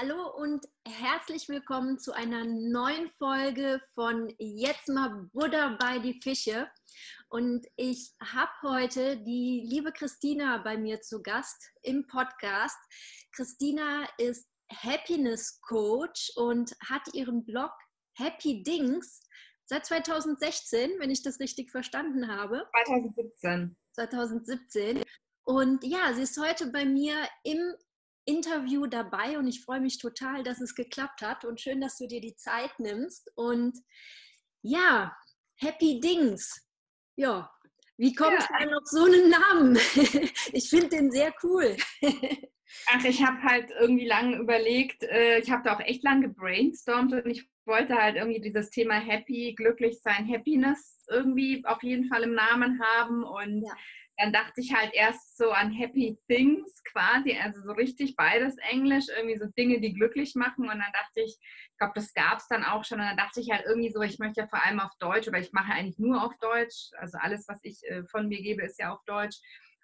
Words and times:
Hallo 0.00 0.30
und 0.36 0.64
herzlich 0.86 1.48
willkommen 1.48 1.98
zu 1.98 2.12
einer 2.12 2.44
neuen 2.44 3.10
Folge 3.18 3.80
von 3.94 4.32
Jetzt 4.38 4.88
mal 4.88 5.28
Buddha 5.32 5.76
bei 5.80 5.98
die 5.98 6.20
Fische. 6.22 6.70
Und 7.30 7.66
ich 7.74 8.14
habe 8.22 8.52
heute 8.62 9.16
die 9.16 9.66
liebe 9.68 9.90
Christina 9.90 10.58
bei 10.58 10.76
mir 10.76 11.00
zu 11.00 11.20
Gast 11.20 11.72
im 11.82 12.06
Podcast. 12.06 12.78
Christina 13.32 14.06
ist 14.18 14.46
Happiness 14.72 15.60
Coach 15.62 16.30
und 16.36 16.76
hat 16.88 17.02
ihren 17.12 17.44
Blog 17.44 17.72
Happy 18.16 18.62
Dings 18.62 19.20
seit 19.64 19.84
2016, 19.84 20.92
wenn 21.00 21.10
ich 21.10 21.24
das 21.24 21.40
richtig 21.40 21.72
verstanden 21.72 22.28
habe. 22.28 22.68
2017. 22.84 23.76
2017. 23.94 25.02
Und 25.42 25.82
ja, 25.82 26.14
sie 26.14 26.22
ist 26.22 26.38
heute 26.38 26.70
bei 26.70 26.84
mir 26.84 27.16
im 27.42 27.74
Interview 28.28 28.86
dabei 28.86 29.38
und 29.38 29.48
ich 29.48 29.62
freue 29.64 29.80
mich 29.80 29.98
total, 29.98 30.42
dass 30.42 30.60
es 30.60 30.74
geklappt 30.74 31.22
hat 31.22 31.44
und 31.44 31.60
schön, 31.60 31.80
dass 31.80 31.96
du 31.96 32.06
dir 32.06 32.20
die 32.20 32.36
Zeit 32.36 32.78
nimmst. 32.78 33.32
Und 33.34 33.76
ja, 34.62 35.16
Happy 35.56 35.98
Dings. 35.98 36.68
Ja, 37.16 37.50
wie 37.96 38.14
kommt 38.14 38.38
ja. 38.38 38.46
man 38.58 38.74
auf 38.74 38.84
so 38.84 39.04
einen 39.04 39.30
Namen? 39.30 39.76
ich 40.52 40.68
finde 40.68 40.88
den 40.88 41.10
sehr 41.10 41.34
cool. 41.42 41.76
Ach, 42.86 43.04
ich 43.04 43.24
habe 43.24 43.42
halt 43.42 43.70
irgendwie 43.80 44.06
lange 44.06 44.36
überlegt, 44.36 45.02
äh, 45.04 45.38
ich 45.38 45.50
habe 45.50 45.62
da 45.64 45.74
auch 45.74 45.80
echt 45.80 46.04
lange 46.04 46.28
gebrainstormt 46.28 47.14
und 47.14 47.26
ich 47.26 47.48
wollte 47.64 47.94
halt 47.94 48.16
irgendwie 48.16 48.42
dieses 48.42 48.68
Thema 48.68 48.94
Happy, 48.94 49.54
glücklich 49.56 50.00
sein, 50.02 50.28
Happiness 50.30 51.02
irgendwie 51.08 51.64
auf 51.64 51.82
jeden 51.82 52.08
Fall 52.08 52.24
im 52.24 52.34
Namen 52.34 52.78
haben 52.80 53.24
und 53.24 53.62
ja 53.62 53.72
dann 54.18 54.32
dachte 54.32 54.60
ich 54.60 54.74
halt 54.74 54.92
erst 54.94 55.36
so 55.36 55.52
an 55.52 55.70
Happy 55.70 56.18
Things 56.26 56.82
quasi, 56.84 57.38
also 57.38 57.60
so 57.62 57.72
richtig 57.72 58.16
beides 58.16 58.56
Englisch, 58.70 59.06
irgendwie 59.16 59.38
so 59.38 59.46
Dinge, 59.56 59.80
die 59.80 59.94
glücklich 59.94 60.34
machen. 60.34 60.64
Und 60.64 60.78
dann 60.78 60.92
dachte 60.92 61.20
ich, 61.20 61.38
ich 61.40 61.78
glaube, 61.78 61.92
das 61.94 62.12
gab 62.14 62.38
es 62.38 62.48
dann 62.48 62.64
auch 62.64 62.84
schon. 62.84 62.98
Und 62.98 63.06
dann 63.06 63.16
dachte 63.16 63.40
ich 63.40 63.50
halt 63.50 63.64
irgendwie 63.64 63.92
so, 63.92 64.02
ich 64.02 64.18
möchte 64.18 64.40
ja 64.40 64.48
vor 64.48 64.62
allem 64.62 64.80
auf 64.80 64.90
Deutsch, 64.98 65.28
aber 65.28 65.38
ich 65.38 65.52
mache 65.52 65.72
eigentlich 65.72 65.98
nur 65.98 66.24
auf 66.24 66.32
Deutsch. 66.40 66.90
Also 66.98 67.16
alles, 67.18 67.46
was 67.46 67.60
ich 67.62 67.80
äh, 67.84 68.04
von 68.06 68.28
mir 68.28 68.42
gebe, 68.42 68.64
ist 68.64 68.80
ja 68.80 68.92
auf 68.92 69.04
Deutsch. 69.04 69.36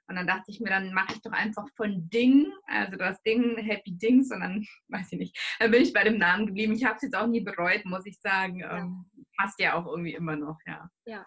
Und 0.08 0.16
dann 0.16 0.26
dachte 0.26 0.50
ich 0.50 0.60
mir, 0.60 0.68
dann 0.68 0.92
mache 0.92 1.14
ich 1.14 1.22
doch 1.22 1.32
einfach 1.32 1.66
von 1.76 2.10
Ding, 2.10 2.52
also 2.66 2.96
das 2.96 3.22
Ding, 3.22 3.56
Happy 3.56 3.92
Dings, 3.96 4.30
und 4.30 4.40
dann, 4.40 4.66
weiß 4.88 5.12
ich 5.12 5.18
nicht, 5.18 5.56
dann 5.60 5.70
bin 5.70 5.82
ich 5.82 5.92
bei 5.92 6.04
dem 6.04 6.18
Namen 6.18 6.46
geblieben. 6.46 6.74
Ich 6.74 6.84
habe 6.84 6.96
es 6.96 7.02
jetzt 7.02 7.16
auch 7.16 7.26
nie 7.26 7.40
bereut, 7.40 7.84
muss 7.84 8.04
ich 8.04 8.20
sagen. 8.20 8.58
Ja. 8.58 8.78
Ähm, 8.78 9.06
passt 9.36 9.60
ja 9.60 9.74
auch 9.74 9.86
irgendwie 9.86 10.14
immer 10.14 10.36
noch, 10.36 10.58
ja. 10.66 10.90
Ja, 11.06 11.26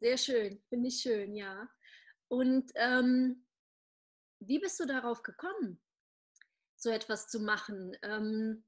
sehr 0.00 0.16
schön, 0.16 0.62
finde 0.68 0.88
ich 0.88 1.00
schön, 1.00 1.34
ja. 1.34 1.68
Und 2.34 2.72
ähm, 2.74 3.46
wie 4.40 4.58
bist 4.58 4.80
du 4.80 4.86
darauf 4.86 5.22
gekommen, 5.22 5.80
so 6.74 6.90
etwas 6.90 7.28
zu 7.28 7.38
machen? 7.38 7.96
Ähm, 8.02 8.64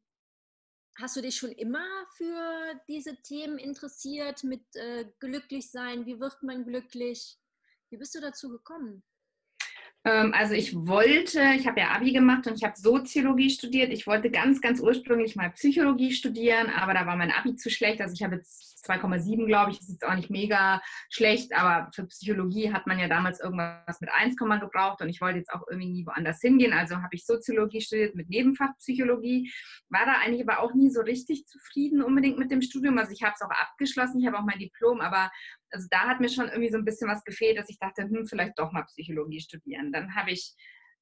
hast 1.00 1.17
du 1.17 1.20
dich 1.20 1.36
schon 1.36 1.50
immer 1.50 1.84
für 2.17 2.81
diese 2.87 3.20
Themen 3.22 3.59
interessiert, 3.59 4.44
mit 4.44 4.62
äh, 4.77 5.11
glücklich 5.19 5.72
sein? 5.72 6.06
Wie 6.06 6.20
wird 6.20 6.44
man 6.44 6.64
glücklich? 6.64 7.41
Wie 7.91 7.97
bist 7.97 8.14
du 8.14 8.20
dazu 8.20 8.50
gekommen? 8.50 9.03
Ähm, 10.07 10.33
also 10.35 10.55
ich 10.55 10.73
wollte, 10.75 11.43
ich 11.59 11.67
habe 11.67 11.81
ja 11.81 11.91
Abi 11.91 12.12
gemacht 12.12 12.47
und 12.47 12.55
ich 12.55 12.62
habe 12.62 12.77
Soziologie 12.77 13.51
studiert. 13.51 13.93
Ich 13.93 14.07
wollte 14.07 14.31
ganz, 14.31 14.61
ganz 14.61 14.81
ursprünglich 14.81 15.35
mal 15.35 15.51
Psychologie 15.51 16.12
studieren, 16.12 16.71
aber 16.71 16.95
da 16.95 17.07
war 17.07 17.17
mein 17.17 17.33
Abi 17.33 17.57
zu 17.57 17.71
schlecht. 17.71 18.01
Also 18.01 18.15
ich 18.15 18.23
habe 18.23 18.37
jetzt 18.37 18.77
2,7, 18.87 19.47
glaube 19.47 19.73
ich. 19.73 19.79
Das 19.79 19.89
ist 19.89 19.95
jetzt 19.95 20.07
auch 20.07 20.15
nicht 20.15 20.31
mega 20.31 20.81
schlecht, 21.11 21.53
aber 21.57 21.91
für 21.93 22.07
Psychologie 22.07 22.73
hat 22.73 22.87
man 22.87 23.01
ja 23.01 23.09
damals 23.09 23.41
irgendwas 23.41 24.01
mit 24.01 24.11
1, 24.11 24.37
gebraucht 24.37 25.03
und 25.03 25.09
ich 25.09 25.21
wollte 25.21 25.39
jetzt 25.39 25.53
auch 25.53 25.62
irgendwie 25.69 25.91
nie 25.91 26.07
woanders 26.07 26.41
hingehen. 26.41 26.73
Also 26.73 26.97
habe 26.97 27.15
ich 27.15 27.27
Soziologie 27.27 27.81
studiert 27.81 28.15
mit 28.15 28.31
Nebenfach 28.31 28.77
Psychologie. 28.79 29.53
War 29.89 30.07
da 30.07 30.21
eigentlich 30.25 30.49
aber 30.49 30.61
auch 30.61 30.73
nie 30.73 30.91
so 30.91 31.01
richtig 31.01 31.47
zufrieden 31.47 32.01
unbedingt 32.01 32.39
mit 32.39 32.53
dem 32.53 32.62
Studium. 32.62 32.97
Also 32.99 33.11
ich 33.11 33.25
habe 33.25 33.34
es 33.34 33.43
auch 33.43 33.51
abgeschlossen, 33.51 34.21
ich 34.21 34.27
habe 34.29 34.39
auch 34.39 34.45
mein 34.45 34.61
Diplom, 34.61 35.01
aber 35.01 35.33
also 35.71 35.87
da 35.91 36.00
hat 36.09 36.21
mir 36.21 36.28
schon 36.28 36.49
irgendwie 36.49 36.71
so 36.71 36.78
ein 36.78 36.84
bisschen 36.84 37.09
was 37.09 37.25
gefehlt, 37.25 37.59
dass 37.59 37.69
ich 37.69 37.78
dachte, 37.78 38.03
hm, 38.03 38.27
vielleicht 38.27 38.59
doch 38.59 38.72
mal 38.72 38.84
Psychologie 38.84 39.41
studieren. 39.41 39.93
Dann 39.93 40.15
habe 40.15 40.31
ich 40.31 40.54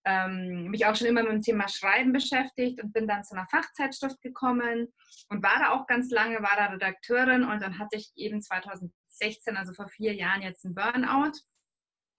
ähm, 0.04 0.68
mich 0.70 0.84
auch 0.86 0.94
schon 0.94 1.06
immer 1.06 1.22
mit 1.22 1.32
dem 1.32 1.42
Thema 1.42 1.68
Schreiben 1.68 2.12
beschäftigt 2.12 2.82
und 2.82 2.92
bin 2.92 3.06
dann 3.06 3.24
zu 3.24 3.34
einer 3.34 3.46
Fachzeitschrift 3.48 4.20
gekommen 4.20 4.88
und 5.28 5.42
war 5.42 5.58
da 5.58 5.70
auch 5.70 5.86
ganz 5.86 6.10
lange, 6.10 6.42
war 6.42 6.56
da 6.56 6.66
Redakteurin 6.66 7.44
und 7.44 7.62
dann 7.62 7.78
hatte 7.78 7.96
ich 7.96 8.12
eben 8.16 8.42
2016, 8.42 9.56
also 9.56 9.72
vor 9.72 9.88
vier 9.88 10.14
Jahren 10.14 10.42
jetzt 10.42 10.64
ein 10.64 10.74
Burnout, 10.74 11.38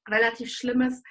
relativ 0.10 0.52
schlimmes, 0.52 1.04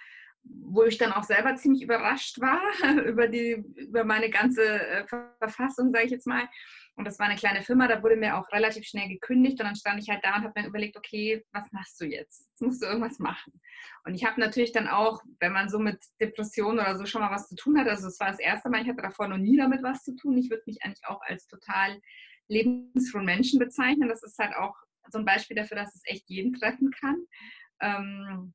wo 0.43 0.83
ich 0.83 0.99
dann 0.99 1.13
auch 1.13 1.23
selber 1.23 1.55
ziemlich 1.57 1.83
überrascht 1.83 2.41
war 2.41 2.61
über, 3.07 3.29
die, 3.29 3.65
über 3.77 4.05
meine 4.05 4.31
ganze 4.31 4.63
äh, 4.65 5.07
Verfassung, 5.07 5.93
sage 5.93 6.07
ich 6.07 6.11
jetzt 6.11 6.27
mal. 6.27 6.49
Und 6.97 7.07
das 7.07 7.19
war 7.19 7.27
eine 7.27 7.37
kleine 7.37 7.63
Firma, 7.63 7.89
da 7.89 8.03
wurde 8.03 8.17
mir 8.17 8.37
auch 8.37 8.51
relativ 8.53 8.87
schnell 8.87 9.09
gekündigt 9.09 9.59
und 9.59 9.67
dann 9.67 9.75
stand 9.75 10.01
ich 10.01 10.09
halt 10.09 10.25
da 10.25 10.37
und 10.37 10.45
habe 10.45 10.61
mir 10.61 10.69
überlegt, 10.69 10.97
okay, 10.97 11.45
was 11.53 11.73
machst 11.73 12.01
du 12.01 12.05
jetzt? 12.05 12.47
Jetzt 12.49 12.63
musst 12.63 12.83
du 12.83 12.87
irgendwas 12.87 13.19
machen. 13.19 13.61
Und 14.05 14.15
ich 14.15 14.25
habe 14.25 14.41
natürlich 14.41 14.71
dann 14.71 14.87
auch, 14.87 15.21
wenn 15.41 15.53
man 15.53 15.69
so 15.69 15.81
mit 15.81 15.99
Depressionen 16.21 16.79
oder 16.79 16.97
so 16.97 17.05
schon 17.05 17.21
mal 17.21 17.33
was 17.33 17.49
zu 17.49 17.57
tun 17.57 17.79
hat, 17.79 17.89
also 17.89 18.07
es 18.07 18.21
war 18.21 18.29
das 18.29 18.39
erste 18.39 18.71
Mal, 18.71 18.83
ich 18.83 18.89
hatte 18.89 19.03
davor 19.03 19.27
noch 19.27 19.39
nie 19.39 19.57
damit 19.57 19.83
was 19.83 20.05
zu 20.05 20.15
tun. 20.15 20.39
Ich 20.39 20.51
würde 20.51 20.63
mich 20.67 20.83
eigentlich 20.85 21.05
auch 21.07 21.21
als 21.23 21.49
total 21.49 22.01
lebensfrohen 22.47 23.25
Menschen 23.25 23.59
bezeichnen. 23.59 24.09
Das 24.09 24.23
ist 24.23 24.39
halt 24.39 24.55
auch 24.55 24.77
so 25.11 25.19
ein 25.19 25.25
Beispiel 25.25 25.57
dafür, 25.57 25.77
dass 25.77 25.95
es 25.95 26.03
echt 26.05 26.29
jeden 26.29 26.53
treffen 26.53 26.91
kann. 26.93 27.17
Ähm, 27.81 28.55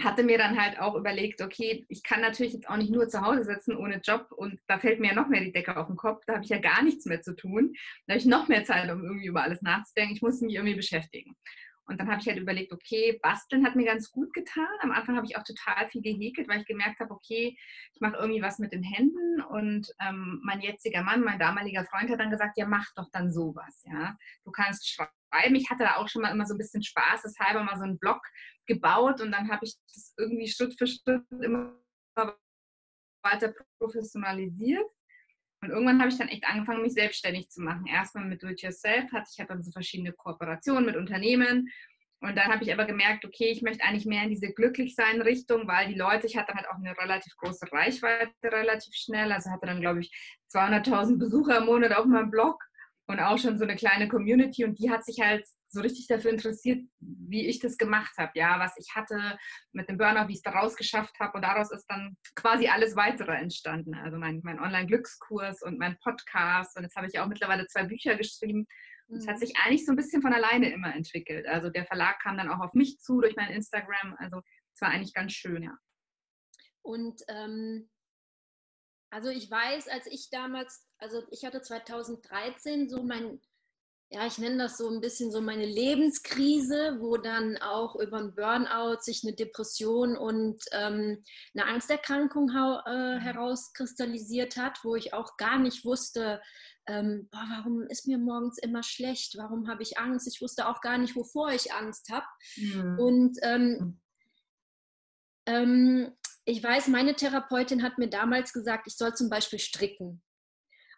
hatte 0.00 0.22
mir 0.22 0.38
dann 0.38 0.60
halt 0.60 0.78
auch 0.80 0.94
überlegt, 0.94 1.42
okay, 1.42 1.84
ich 1.88 2.02
kann 2.02 2.20
natürlich 2.20 2.52
jetzt 2.52 2.68
auch 2.68 2.76
nicht 2.76 2.90
nur 2.90 3.08
zu 3.08 3.20
Hause 3.20 3.44
sitzen 3.44 3.76
ohne 3.76 4.00
Job 4.02 4.28
und 4.30 4.60
da 4.66 4.78
fällt 4.78 5.00
mir 5.00 5.08
ja 5.08 5.14
noch 5.14 5.28
mehr 5.28 5.42
die 5.42 5.52
Decke 5.52 5.76
auf 5.76 5.86
den 5.86 5.96
Kopf, 5.96 6.24
da 6.26 6.34
habe 6.34 6.44
ich 6.44 6.50
ja 6.50 6.58
gar 6.58 6.82
nichts 6.82 7.06
mehr 7.06 7.22
zu 7.22 7.34
tun. 7.34 7.72
Da 8.06 8.14
habe 8.14 8.20
ich 8.20 8.26
noch 8.26 8.48
mehr 8.48 8.64
Zeit, 8.64 8.90
um 8.90 9.04
irgendwie 9.04 9.26
über 9.26 9.42
alles 9.42 9.62
nachzudenken. 9.62 10.14
Ich 10.14 10.22
muss 10.22 10.40
mich 10.40 10.54
irgendwie 10.54 10.76
beschäftigen. 10.76 11.36
Und 11.86 11.98
dann 11.98 12.08
habe 12.08 12.20
ich 12.20 12.26
halt 12.28 12.38
überlegt, 12.38 12.72
okay, 12.72 13.18
basteln 13.22 13.66
hat 13.66 13.74
mir 13.74 13.84
ganz 13.84 14.10
gut 14.10 14.32
getan. 14.32 14.68
Am 14.80 14.92
Anfang 14.92 15.16
habe 15.16 15.26
ich 15.26 15.36
auch 15.36 15.42
total 15.42 15.88
viel 15.90 16.00
gehäkelt, 16.00 16.48
weil 16.48 16.60
ich 16.60 16.66
gemerkt 16.66 17.00
habe, 17.00 17.10
okay, 17.12 17.56
ich 17.92 18.00
mache 18.00 18.16
irgendwie 18.16 18.40
was 18.40 18.58
mit 18.58 18.72
den 18.72 18.84
Händen. 18.84 19.42
Und 19.42 19.92
ähm, 20.00 20.40
mein 20.44 20.60
jetziger 20.60 21.02
Mann, 21.02 21.22
mein 21.22 21.38
damaliger 21.38 21.84
Freund 21.84 22.08
hat 22.10 22.20
dann 22.20 22.30
gesagt, 22.30 22.56
ja, 22.56 22.66
mach 22.66 22.86
doch 22.94 23.10
dann 23.12 23.32
sowas, 23.32 23.84
ja. 23.84 24.16
Du 24.44 24.52
kannst 24.52 24.88
schreiben. 24.88 25.54
Ich 25.54 25.70
hatte 25.70 25.84
da 25.84 25.96
auch 25.96 26.08
schon 26.08 26.22
mal 26.22 26.30
immer 26.30 26.46
so 26.46 26.54
ein 26.54 26.58
bisschen 26.58 26.82
Spaß, 26.82 27.22
deshalb 27.24 27.62
mal 27.62 27.76
so 27.76 27.84
einen 27.84 27.98
Blog 27.98 28.22
gebaut 28.66 29.20
und 29.20 29.32
dann 29.32 29.50
habe 29.50 29.64
ich 29.64 29.76
das 29.92 30.14
irgendwie 30.18 30.48
Schritt 30.48 30.78
für 30.78 30.86
Schritt 30.86 31.22
immer 31.30 31.76
weiter 33.24 33.54
professionalisiert. 33.78 34.86
Und 35.62 35.70
irgendwann 35.70 36.00
habe 36.00 36.10
ich 36.10 36.18
dann 36.18 36.28
echt 36.28 36.44
angefangen, 36.44 36.82
mich 36.82 36.94
selbstständig 36.94 37.48
zu 37.48 37.62
machen. 37.62 37.86
Erstmal 37.86 38.24
mit 38.24 38.42
Do-it-yourself, 38.42 39.12
hatte 39.12 39.28
ich 39.32 39.38
halt 39.38 39.50
dann 39.50 39.62
so 39.62 39.70
verschiedene 39.70 40.12
Kooperationen 40.12 40.84
mit 40.84 40.96
Unternehmen. 40.96 41.70
Und 42.20 42.36
dann 42.36 42.52
habe 42.52 42.64
ich 42.64 42.72
aber 42.72 42.84
gemerkt, 42.84 43.24
okay, 43.24 43.50
ich 43.50 43.62
möchte 43.62 43.84
eigentlich 43.84 44.06
mehr 44.06 44.24
in 44.24 44.30
diese 44.30 44.52
Glücklichsein-Richtung, 44.52 45.66
weil 45.68 45.88
die 45.88 45.98
Leute, 45.98 46.26
ich 46.26 46.36
hatte 46.36 46.54
halt 46.54 46.68
auch 46.68 46.76
eine 46.76 46.96
relativ 46.98 47.36
große 47.36 47.70
Reichweite 47.70 48.32
relativ 48.44 48.94
schnell. 48.94 49.30
Also 49.32 49.50
hatte 49.50 49.66
dann, 49.66 49.80
glaube 49.80 50.00
ich, 50.00 50.10
200.000 50.52 51.18
Besucher 51.18 51.58
im 51.58 51.66
Monat 51.66 51.92
auf 51.92 52.06
meinem 52.06 52.30
Blog 52.30 52.62
und 53.06 53.20
auch 53.20 53.38
schon 53.38 53.58
so 53.58 53.64
eine 53.64 53.76
kleine 53.76 54.08
Community. 54.08 54.64
Und 54.64 54.78
die 54.80 54.90
hat 54.90 55.04
sich 55.04 55.20
halt 55.20 55.46
so 55.72 55.80
richtig 55.80 56.06
dafür 56.06 56.30
interessiert, 56.30 56.86
wie 57.00 57.46
ich 57.46 57.58
das 57.58 57.78
gemacht 57.78 58.12
habe, 58.18 58.32
ja, 58.34 58.60
was 58.60 58.76
ich 58.76 58.94
hatte 58.94 59.38
mit 59.72 59.88
dem 59.88 59.96
Burnout, 59.96 60.28
wie 60.28 60.32
ich 60.32 60.38
es 60.38 60.42
da 60.42 60.50
rausgeschafft 60.50 61.18
habe 61.18 61.32
und 61.34 61.42
daraus 61.42 61.72
ist 61.72 61.86
dann 61.86 62.16
quasi 62.34 62.68
alles 62.68 62.94
weitere 62.94 63.32
entstanden. 63.32 63.94
Also 63.94 64.18
mein, 64.18 64.40
mein 64.44 64.60
Online-Glückskurs 64.60 65.62
und 65.62 65.78
mein 65.78 65.98
Podcast 65.98 66.76
und 66.76 66.82
jetzt 66.82 66.96
habe 66.96 67.06
ich 67.06 67.18
auch 67.18 67.26
mittlerweile 67.26 67.66
zwei 67.66 67.84
Bücher 67.84 68.16
geschrieben. 68.16 68.66
Es 69.08 69.26
hat 69.26 69.36
mhm. 69.36 69.40
sich 69.40 69.56
eigentlich 69.56 69.84
so 69.86 69.92
ein 69.92 69.96
bisschen 69.96 70.22
von 70.22 70.32
alleine 70.32 70.70
immer 70.72 70.94
entwickelt. 70.94 71.46
Also 71.46 71.70
der 71.70 71.86
Verlag 71.86 72.20
kam 72.20 72.36
dann 72.36 72.50
auch 72.50 72.60
auf 72.60 72.74
mich 72.74 72.98
zu 73.00 73.20
durch 73.20 73.36
mein 73.36 73.50
Instagram. 73.50 74.14
Also 74.18 74.40
es 74.74 74.80
war 74.80 74.90
eigentlich 74.90 75.14
ganz 75.14 75.32
schön, 75.32 75.62
ja. 75.62 75.76
Und 76.82 77.22
ähm, 77.28 77.88
also 79.10 79.28
ich 79.28 79.50
weiß, 79.50 79.88
als 79.88 80.06
ich 80.06 80.30
damals, 80.30 80.86
also 80.98 81.22
ich 81.30 81.44
hatte 81.44 81.62
2013 81.62 82.88
so 82.88 83.02
mein 83.02 83.40
ja, 84.14 84.26
ich 84.26 84.36
nenne 84.36 84.58
das 84.58 84.76
so 84.76 84.90
ein 84.90 85.00
bisschen 85.00 85.32
so 85.32 85.40
meine 85.40 85.64
Lebenskrise, 85.64 86.98
wo 87.00 87.16
dann 87.16 87.56
auch 87.56 87.96
über 87.96 88.18
ein 88.18 88.34
Burnout 88.34 89.00
sich 89.00 89.22
eine 89.24 89.34
Depression 89.34 90.18
und 90.18 90.62
ähm, 90.72 91.24
eine 91.54 91.66
Angsterkrankung 91.66 92.50
äh, 92.50 93.20
herauskristallisiert 93.20 94.58
hat, 94.58 94.80
wo 94.84 94.96
ich 94.96 95.14
auch 95.14 95.38
gar 95.38 95.58
nicht 95.58 95.86
wusste, 95.86 96.42
ähm, 96.86 97.28
boah, 97.30 97.46
warum 97.56 97.86
ist 97.88 98.06
mir 98.06 98.18
morgens 98.18 98.58
immer 98.58 98.82
schlecht, 98.82 99.38
warum 99.38 99.66
habe 99.66 99.82
ich 99.82 99.98
Angst. 99.98 100.26
Ich 100.26 100.42
wusste 100.42 100.68
auch 100.68 100.82
gar 100.82 100.98
nicht, 100.98 101.16
wovor 101.16 101.50
ich 101.50 101.72
Angst 101.72 102.10
habe. 102.10 102.26
Mhm. 102.56 102.98
Und 102.98 103.38
ähm, 103.42 104.00
ähm, 105.46 106.12
ich 106.44 106.62
weiß, 106.62 106.88
meine 106.88 107.14
Therapeutin 107.14 107.82
hat 107.82 107.96
mir 107.96 108.10
damals 108.10 108.52
gesagt, 108.52 108.86
ich 108.88 108.96
soll 108.96 109.14
zum 109.14 109.30
Beispiel 109.30 109.58
stricken. 109.58 110.22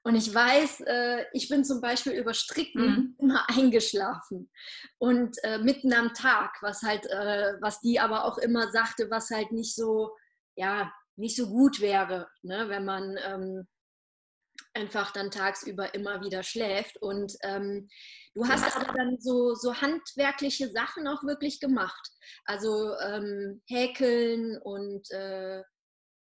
Und 0.06 0.16
ich 0.16 0.32
weiß, 0.32 0.82
äh, 0.86 1.24
ich 1.32 1.48
bin 1.48 1.64
zum 1.64 1.80
Beispiel 1.80 2.12
über 2.12 2.34
Stricken 2.34 2.84
mhm. 2.84 3.16
immer 3.18 3.48
eingeschlafen 3.48 4.50
und 4.98 5.36
äh, 5.44 5.58
mitten 5.58 5.94
am 5.94 6.12
Tag, 6.12 6.58
was 6.60 6.82
halt, 6.82 7.06
äh, 7.06 7.54
was 7.60 7.80
die 7.80 7.98
aber 7.98 8.24
auch 8.24 8.36
immer 8.36 8.70
sagte, 8.70 9.10
was 9.10 9.30
halt 9.30 9.50
nicht 9.50 9.74
so, 9.74 10.14
ja, 10.56 10.92
nicht 11.16 11.36
so 11.36 11.48
gut 11.48 11.80
wäre, 11.80 12.28
ne, 12.42 12.68
wenn 12.68 12.84
man 12.84 13.16
ähm, 13.24 13.66
einfach 14.74 15.10
dann 15.12 15.30
tagsüber 15.30 15.94
immer 15.94 16.20
wieder 16.20 16.42
schläft. 16.42 17.00
Und 17.00 17.32
ähm, 17.42 17.88
du 18.34 18.46
hast 18.46 18.76
aber 18.76 18.92
dann 18.92 19.16
so, 19.20 19.54
so 19.54 19.80
handwerkliche 19.80 20.70
Sachen 20.70 21.06
auch 21.08 21.22
wirklich 21.24 21.60
gemacht. 21.60 22.10
Also 22.44 22.94
ähm, 22.98 23.62
häkeln 23.68 24.60
und, 24.60 25.10
äh, 25.12 25.62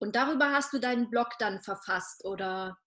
und 0.00 0.16
darüber 0.16 0.52
hast 0.52 0.72
du 0.72 0.78
deinen 0.78 1.10
Blog 1.10 1.28
dann 1.38 1.60
verfasst, 1.60 2.24
oder? 2.24 2.78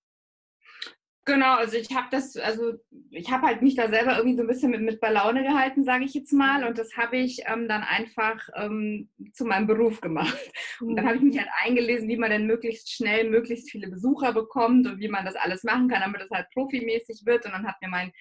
Genau, 1.25 1.57
also 1.57 1.77
ich 1.77 1.95
habe 1.95 2.07
das, 2.09 2.35
also 2.35 2.73
ich 3.11 3.31
habe 3.31 3.45
halt 3.45 3.61
mich 3.61 3.75
da 3.75 3.87
selber 3.89 4.17
irgendwie 4.17 4.37
so 4.37 4.41
ein 4.41 4.47
bisschen 4.47 4.71
mit, 4.71 4.81
mit 4.81 4.99
bei 4.99 5.11
Laune 5.11 5.43
gehalten, 5.43 5.83
sage 5.83 6.03
ich 6.03 6.15
jetzt 6.15 6.33
mal. 6.33 6.65
Und 6.65 6.79
das 6.79 6.97
habe 6.97 7.17
ich 7.17 7.43
ähm, 7.45 7.67
dann 7.67 7.83
einfach 7.83 8.39
ähm, 8.55 9.07
zu 9.31 9.45
meinem 9.45 9.67
Beruf 9.67 10.01
gemacht. 10.01 10.35
Und 10.79 10.95
dann 10.95 11.05
habe 11.05 11.17
ich 11.17 11.21
mich 11.21 11.37
halt 11.37 11.49
eingelesen, 11.63 12.09
wie 12.09 12.17
man 12.17 12.31
denn 12.31 12.47
möglichst 12.47 12.91
schnell 12.91 13.29
möglichst 13.29 13.69
viele 13.69 13.87
Besucher 13.87 14.33
bekommt 14.33 14.87
und 14.87 14.99
wie 14.99 15.09
man 15.09 15.23
das 15.23 15.35
alles 15.35 15.63
machen 15.63 15.89
kann, 15.89 16.01
damit 16.01 16.21
das 16.21 16.31
halt 16.31 16.47
profimäßig 16.55 17.21
wird. 17.25 17.45
Und 17.45 17.51
dann 17.51 17.67
hat 17.67 17.75
mir 17.83 17.89
mein 17.89 18.11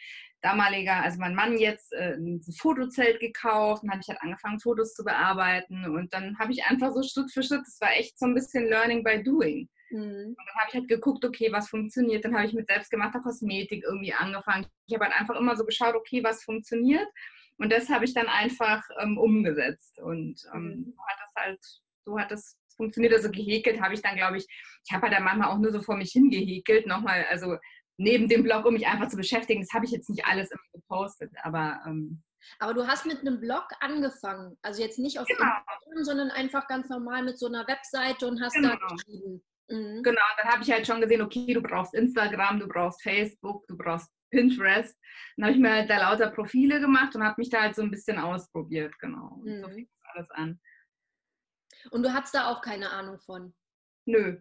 damaliger, 0.43 1.03
also 1.03 1.19
mein 1.20 1.35
Mann 1.35 1.56
jetzt 1.56 1.94
äh, 1.94 2.17
ein 2.17 2.43
Fotozelt 2.58 3.19
gekauft 3.20 3.82
und 3.82 3.91
habe 3.91 4.00
ich 4.03 4.08
halt 4.08 4.20
angefangen, 4.20 4.61
Fotos 4.61 4.93
zu 4.93 5.05
bearbeiten. 5.05 5.87
Und 5.87 6.12
dann 6.12 6.38
habe 6.38 6.53
ich 6.53 6.67
einfach 6.67 6.93
so 6.93 7.03
Schritt 7.03 7.32
für 7.32 7.43
Schritt, 7.43 7.62
das 7.64 7.81
war 7.81 7.93
echt 7.96 8.19
so 8.19 8.26
ein 8.26 8.35
bisschen 8.35 8.69
Learning 8.69 9.03
by 9.03 9.23
Doing 9.23 9.70
Mhm. 9.90 10.37
Und 10.37 10.37
dann 10.37 10.56
habe 10.60 10.69
ich 10.69 10.75
halt 10.75 10.88
geguckt, 10.88 11.25
okay, 11.25 11.52
was 11.52 11.69
funktioniert. 11.69 12.25
Dann 12.25 12.34
habe 12.34 12.46
ich 12.46 12.52
mit 12.52 12.69
selbstgemachter 12.69 13.20
Kosmetik 13.20 13.84
irgendwie 13.84 14.12
angefangen. 14.12 14.66
Ich 14.87 14.94
habe 14.94 15.06
halt 15.06 15.19
einfach 15.19 15.37
immer 15.37 15.56
so 15.56 15.64
geschaut, 15.64 15.94
okay, 15.94 16.22
was 16.25 16.44
funktioniert. 16.44 17.06
Und 17.58 17.70
das 17.72 17.88
habe 17.88 18.04
ich 18.04 18.14
dann 18.14 18.26
einfach 18.26 18.82
ähm, 19.00 19.19
umgesetzt. 19.19 19.98
Und 20.00 20.40
ähm, 20.54 20.62
mhm. 20.62 20.94
so 20.96 21.02
hat 21.06 21.19
das 21.20 21.42
halt, 21.42 21.60
so 22.04 22.19
hat 22.19 22.31
das 22.31 22.56
funktioniert. 22.76 23.12
Also 23.12 23.31
gehäkelt 23.31 23.81
habe 23.81 23.94
ich 23.94 24.02
dann, 24.02 24.16
glaube 24.16 24.38
ich, 24.38 24.46
ich 24.84 24.92
habe 24.92 25.02
halt 25.02 25.12
dann 25.12 25.25
manchmal 25.25 25.48
auch 25.48 25.58
nur 25.58 25.72
so 25.72 25.81
vor 25.81 25.96
mich 25.96 26.12
hingehäkelt, 26.12 26.86
nochmal, 26.86 27.26
also 27.31 27.56
neben 27.98 28.28
dem 28.28 28.43
Blog, 28.43 28.64
um 28.64 28.72
mich 28.75 28.86
einfach 28.86 29.08
zu 29.08 29.16
beschäftigen. 29.16 29.60
Das 29.60 29.75
habe 29.75 29.84
ich 29.84 29.90
jetzt 29.90 30.08
nicht 30.08 30.25
alles 30.25 30.50
immer 30.50 30.62
gepostet, 30.72 31.32
aber 31.43 31.82
ähm, 31.86 32.22
aber 32.58 32.75
du 32.75 32.86
hast 32.86 33.06
mit 33.06 33.20
einem 33.20 33.40
Blog 33.40 33.69
angefangen, 33.81 34.56
also 34.62 34.82
jetzt 34.82 34.98
nicht 34.98 35.19
auf 35.19 35.26
genau. 35.26 35.43
Instagram, 35.43 36.04
sondern 36.04 36.31
einfach 36.31 36.66
ganz 36.69 36.88
normal 36.88 37.22
mit 37.22 37.38
so 37.38 37.46
einer 37.46 37.66
Webseite 37.66 38.26
und 38.26 38.40
hast 38.40 38.54
genau. 38.54 38.70
da 38.70 38.94
geschrieben. 38.94 39.43
Mhm. 39.70 40.02
Genau, 40.02 40.20
dann 40.37 40.52
habe 40.52 40.62
ich 40.62 40.70
halt 40.70 40.87
schon 40.87 41.00
gesehen, 41.00 41.22
okay, 41.22 41.55
du 41.55 41.62
brauchst 41.62 41.94
Instagram, 41.94 42.58
du 42.61 42.69
brauchst 42.69 43.02
Facebook, 43.02 43.67
du 43.69 43.76
brauchst 43.76 44.11
Pinterest. 44.31 44.99
Dann 45.37 45.46
habe 45.46 45.55
ich 45.55 45.61
mir 45.61 45.72
halt 45.72 45.90
da 45.90 45.99
lauter 45.99 46.31
Profile 46.31 46.81
gemacht 46.81 47.14
und 47.14 47.25
habe 47.25 47.37
mich 47.38 47.50
da 47.50 47.62
halt 47.62 47.76
so 47.76 47.82
ein 47.82 47.90
bisschen 47.90 48.19
ausprobiert, 48.19 48.99
genau. 48.99 49.40
Und 49.40 49.58
mhm. 49.58 49.62
so 49.62 49.69
fing 49.70 49.88
alles 50.14 50.31
an. 50.31 50.61
Und 51.90 52.02
du 52.02 52.12
hattest 52.12 52.34
da 52.34 52.50
auch 52.50 52.61
keine 52.61 52.90
Ahnung 52.90 53.19
von? 53.20 53.55
Nö. 54.06 54.40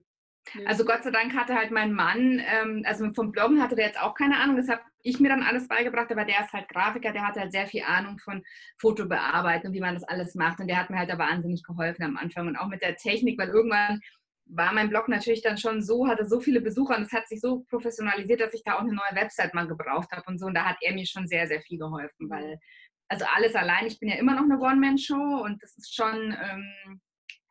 Also 0.65 0.83
Gott 0.83 1.03
sei 1.03 1.11
Dank 1.11 1.35
hatte 1.35 1.53
halt 1.53 1.69
mein 1.69 1.93
Mann, 1.93 2.41
ähm, 2.43 2.83
also 2.85 3.07
vom 3.13 3.31
Bloggen 3.31 3.61
hatte 3.61 3.75
der 3.75 3.85
jetzt 3.85 4.01
auch 4.01 4.15
keine 4.15 4.37
Ahnung, 4.37 4.57
das 4.57 4.67
habe 4.67 4.81
ich 5.03 5.19
mir 5.19 5.29
dann 5.29 5.43
alles 5.43 5.67
beigebracht, 5.67 6.11
aber 6.11 6.25
der 6.25 6.39
ist 6.39 6.53
halt 6.53 6.69
Grafiker, 6.69 7.11
der 7.11 7.27
hatte 7.27 7.41
halt 7.41 7.51
sehr 7.51 7.67
viel 7.67 7.83
Ahnung 7.83 8.17
von 8.17 8.43
Fotobearbeiten 8.79 9.67
und 9.67 9.73
wie 9.73 9.79
man 9.79 9.93
das 9.93 10.03
alles 10.03 10.33
macht 10.33 10.59
und 10.59 10.67
der 10.67 10.77
hat 10.77 10.89
mir 10.89 10.97
halt 10.97 11.09
da 11.09 11.19
wahnsinnig 11.19 11.63
geholfen 11.63 12.03
am 12.03 12.17
Anfang 12.17 12.47
und 12.47 12.55
auch 12.55 12.67
mit 12.67 12.81
der 12.81 12.95
Technik, 12.95 13.37
weil 13.37 13.49
irgendwann 13.49 14.01
war 14.49 14.73
mein 14.73 14.89
Blog 14.89 15.07
natürlich 15.07 15.41
dann 15.41 15.57
schon 15.57 15.81
so, 15.81 16.07
hatte 16.07 16.25
so 16.25 16.39
viele 16.39 16.61
Besucher 16.61 16.97
und 16.97 17.03
es 17.03 17.11
hat 17.11 17.27
sich 17.27 17.39
so 17.39 17.61
professionalisiert, 17.69 18.41
dass 18.41 18.53
ich 18.53 18.63
da 18.63 18.75
auch 18.75 18.81
eine 18.81 18.93
neue 18.93 19.15
Website 19.15 19.53
mal 19.53 19.67
gebraucht 19.67 20.11
habe 20.11 20.23
und 20.27 20.39
so. 20.39 20.47
Und 20.47 20.55
da 20.55 20.65
hat 20.65 20.77
er 20.81 20.93
mir 20.93 21.05
schon 21.05 21.27
sehr, 21.27 21.47
sehr 21.47 21.61
viel 21.61 21.77
geholfen, 21.77 22.29
weil, 22.29 22.59
also 23.07 23.25
alles 23.35 23.55
allein, 23.55 23.85
ich 23.85 23.99
bin 23.99 24.09
ja 24.09 24.15
immer 24.15 24.35
noch 24.35 24.43
eine 24.43 24.59
One-Man-Show 24.59 25.43
und 25.43 25.61
das 25.61 25.77
ist 25.77 25.95
schon, 25.95 26.35
ähm, 26.41 26.99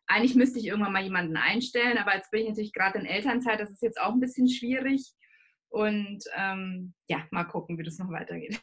eigentlich 0.08 0.34
müsste 0.34 0.58
ich 0.58 0.66
irgendwann 0.66 0.92
mal 0.92 1.04
jemanden 1.04 1.36
einstellen, 1.36 1.98
aber 1.98 2.16
jetzt 2.16 2.30
bin 2.30 2.42
ich 2.42 2.48
natürlich 2.48 2.72
gerade 2.72 2.98
in 2.98 3.06
Elternzeit, 3.06 3.60
das 3.60 3.70
ist 3.70 3.82
jetzt 3.82 4.00
auch 4.00 4.12
ein 4.12 4.20
bisschen 4.20 4.48
schwierig. 4.48 5.12
Und 5.70 6.24
ähm, 6.34 6.94
ja, 7.08 7.26
mal 7.30 7.44
gucken, 7.44 7.78
wie 7.78 7.82
das 7.82 7.98
noch 7.98 8.10
weitergeht. 8.10 8.60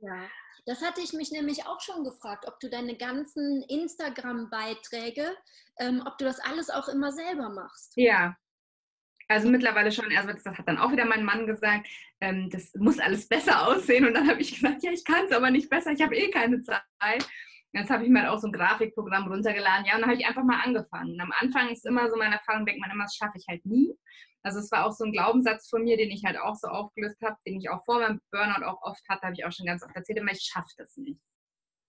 Ja, 0.00 0.28
das 0.68 0.82
hatte 0.82 1.00
ich 1.00 1.14
mich 1.14 1.32
nämlich 1.32 1.64
auch 1.64 1.80
schon 1.80 2.04
gefragt, 2.04 2.44
ob 2.46 2.60
du 2.60 2.68
deine 2.68 2.94
ganzen 2.94 3.62
Instagram-Beiträge, 3.62 5.34
ähm, 5.78 6.02
ob 6.06 6.18
du 6.18 6.26
das 6.26 6.40
alles 6.40 6.68
auch 6.68 6.88
immer 6.88 7.10
selber 7.10 7.48
machst. 7.48 7.94
Ja, 7.96 8.36
also 9.28 9.48
mittlerweile 9.48 9.90
schon, 9.90 10.14
also 10.14 10.30
das 10.30 10.44
hat 10.44 10.68
dann 10.68 10.76
auch 10.76 10.92
wieder 10.92 11.06
mein 11.06 11.24
Mann 11.24 11.46
gesagt, 11.46 11.88
ähm, 12.20 12.50
das 12.50 12.74
muss 12.74 12.98
alles 12.98 13.26
besser 13.28 13.66
aussehen. 13.66 14.06
Und 14.06 14.12
dann 14.12 14.28
habe 14.28 14.42
ich 14.42 14.54
gesagt, 14.54 14.82
ja, 14.82 14.92
ich 14.92 15.04
kann 15.04 15.24
es 15.24 15.32
aber 15.32 15.50
nicht 15.50 15.70
besser, 15.70 15.92
ich 15.92 16.02
habe 16.02 16.14
eh 16.14 16.30
keine 16.30 16.60
Zeit. 16.60 17.26
Jetzt 17.72 17.90
habe 17.90 18.04
ich 18.04 18.10
mir 18.10 18.22
halt 18.22 18.30
auch 18.30 18.38
so 18.38 18.48
ein 18.48 18.52
Grafikprogramm 18.52 19.26
runtergeladen. 19.28 19.86
Ja, 19.86 19.94
und 19.94 20.02
dann 20.02 20.10
habe 20.10 20.20
ich 20.20 20.26
einfach 20.26 20.44
mal 20.44 20.60
angefangen. 20.62 21.12
Und 21.12 21.20
am 21.20 21.32
Anfang 21.40 21.70
ist 21.70 21.86
immer 21.86 22.10
so 22.10 22.16
meine 22.16 22.36
Erfahrung, 22.36 22.66
denkt 22.66 22.80
man 22.82 22.90
immer, 22.90 23.04
das 23.04 23.16
schaffe 23.16 23.38
ich 23.38 23.46
halt 23.48 23.64
nie. 23.64 23.94
Also 24.48 24.60
es 24.60 24.70
war 24.72 24.86
auch 24.86 24.92
so 24.92 25.04
ein 25.04 25.12
Glaubenssatz 25.12 25.68
von 25.68 25.84
mir, 25.84 25.98
den 25.98 26.10
ich 26.10 26.24
halt 26.24 26.38
auch 26.38 26.54
so 26.54 26.68
aufgelöst 26.68 27.20
habe, 27.22 27.36
den 27.46 27.60
ich 27.60 27.68
auch 27.68 27.84
vor 27.84 28.00
meinem 28.00 28.18
Burnout 28.30 28.64
auch 28.64 28.80
oft 28.80 29.06
hatte, 29.06 29.24
habe 29.24 29.34
ich 29.34 29.44
auch 29.44 29.52
schon 29.52 29.66
ganz 29.66 29.82
oft 29.82 29.94
erzählt, 29.94 30.18
immer 30.18 30.32
ich 30.32 30.40
schaffe 30.40 30.72
das 30.78 30.96
nicht. 30.96 31.20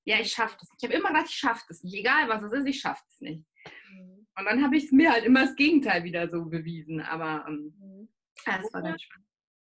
Ja, 0.04 0.20
ich 0.20 0.34
schaffe 0.34 0.58
das. 0.60 0.68
Ich 0.78 0.84
habe 0.84 0.94
immer 0.94 1.08
gedacht, 1.08 1.28
ich 1.30 1.38
schaffe 1.38 1.64
das 1.70 1.84
nicht. 1.84 1.94
Egal 1.94 2.28
was 2.28 2.44
es 2.44 2.52
ist, 2.52 2.66
ich 2.66 2.82
schaffe 2.82 3.04
es 3.08 3.22
nicht. 3.22 3.46
Mhm. 3.90 4.28
Und 4.38 4.46
dann 4.46 4.62
habe 4.62 4.76
ich 4.76 4.86
es 4.86 4.92
mir 4.92 5.10
halt 5.10 5.24
immer 5.24 5.46
das 5.46 5.56
Gegenteil 5.56 6.04
wieder 6.04 6.30
so 6.30 6.44
bewiesen. 6.44 7.00
Aber 7.00 7.46
ähm, 7.48 7.74
mhm. 7.80 8.10
ja, 8.46 8.58
das 8.58 8.74
war 8.74 8.82
ganz 8.82 9.02
spannend. 9.04 9.28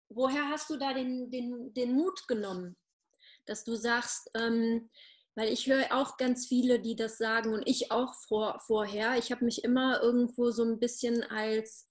Woher 0.09 0.49
hast 0.49 0.69
du 0.69 0.77
da 0.77 0.93
den, 0.93 1.31
den, 1.31 1.73
den 1.75 1.93
Mut 1.93 2.27
genommen, 2.27 2.77
dass 3.47 3.63
du 3.63 3.77
sagst, 3.77 4.29
ähm, 4.35 4.91
weil 5.37 5.53
ich 5.53 5.69
höre 5.69 5.95
auch 5.95 6.17
ganz 6.17 6.49
viele, 6.49 6.81
die 6.81 6.97
das 6.97 7.19
sagen 7.19 7.55
und 7.55 7.63
ich 7.69 7.93
auch 7.93 8.15
vor, 8.27 8.59
vorher. 8.67 9.17
Ich 9.17 9.31
habe 9.31 9.45
mich 9.45 9.63
immer 9.63 10.03
irgendwo 10.03 10.51
so 10.51 10.65
ein 10.65 10.81
bisschen 10.81 11.23
als 11.23 11.90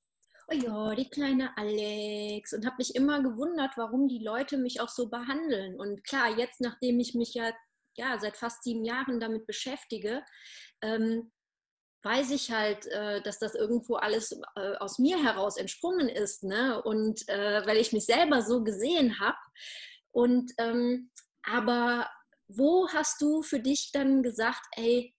oh 0.49 0.55
ja, 0.55 0.95
die 0.95 1.09
kleine 1.09 1.55
Alex 1.57 2.53
und 2.53 2.65
habe 2.65 2.77
mich 2.79 2.95
immer 2.95 3.21
gewundert, 3.21 3.71
warum 3.77 4.07
die 4.07 4.23
Leute 4.23 4.57
mich 4.57 4.81
auch 4.81 4.89
so 4.89 5.09
behandeln. 5.09 5.79
Und 5.79 6.03
klar, 6.03 6.37
jetzt, 6.37 6.61
nachdem 6.61 6.99
ich 6.99 7.13
mich 7.15 7.33
ja, 7.33 7.51
ja 7.97 8.19
seit 8.19 8.37
fast 8.37 8.63
sieben 8.63 8.83
Jahren 8.85 9.19
damit 9.19 9.45
beschäftige, 9.45 10.23
ähm, 10.81 11.31
weiß 12.03 12.31
ich 12.31 12.51
halt, 12.51 12.85
äh, 12.87 13.21
dass 13.21 13.39
das 13.39 13.55
irgendwo 13.55 13.95
alles 13.95 14.31
äh, 14.55 14.75
aus 14.77 14.99
mir 14.99 15.21
heraus 15.21 15.57
entsprungen 15.57 16.07
ist. 16.07 16.43
Ne? 16.43 16.81
Und 16.81 17.27
äh, 17.27 17.65
weil 17.65 17.77
ich 17.77 17.93
mich 17.93 18.05
selber 18.05 18.41
so 18.41 18.63
gesehen 18.63 19.19
habe. 19.19 19.37
Und 20.11 20.51
ähm, 20.57 21.11
aber 21.43 22.09
wo 22.47 22.89
hast 22.89 23.21
du 23.21 23.43
für 23.43 23.59
dich 23.59 23.91
dann 23.93 24.23
gesagt, 24.23 24.65
ey, 24.71 25.13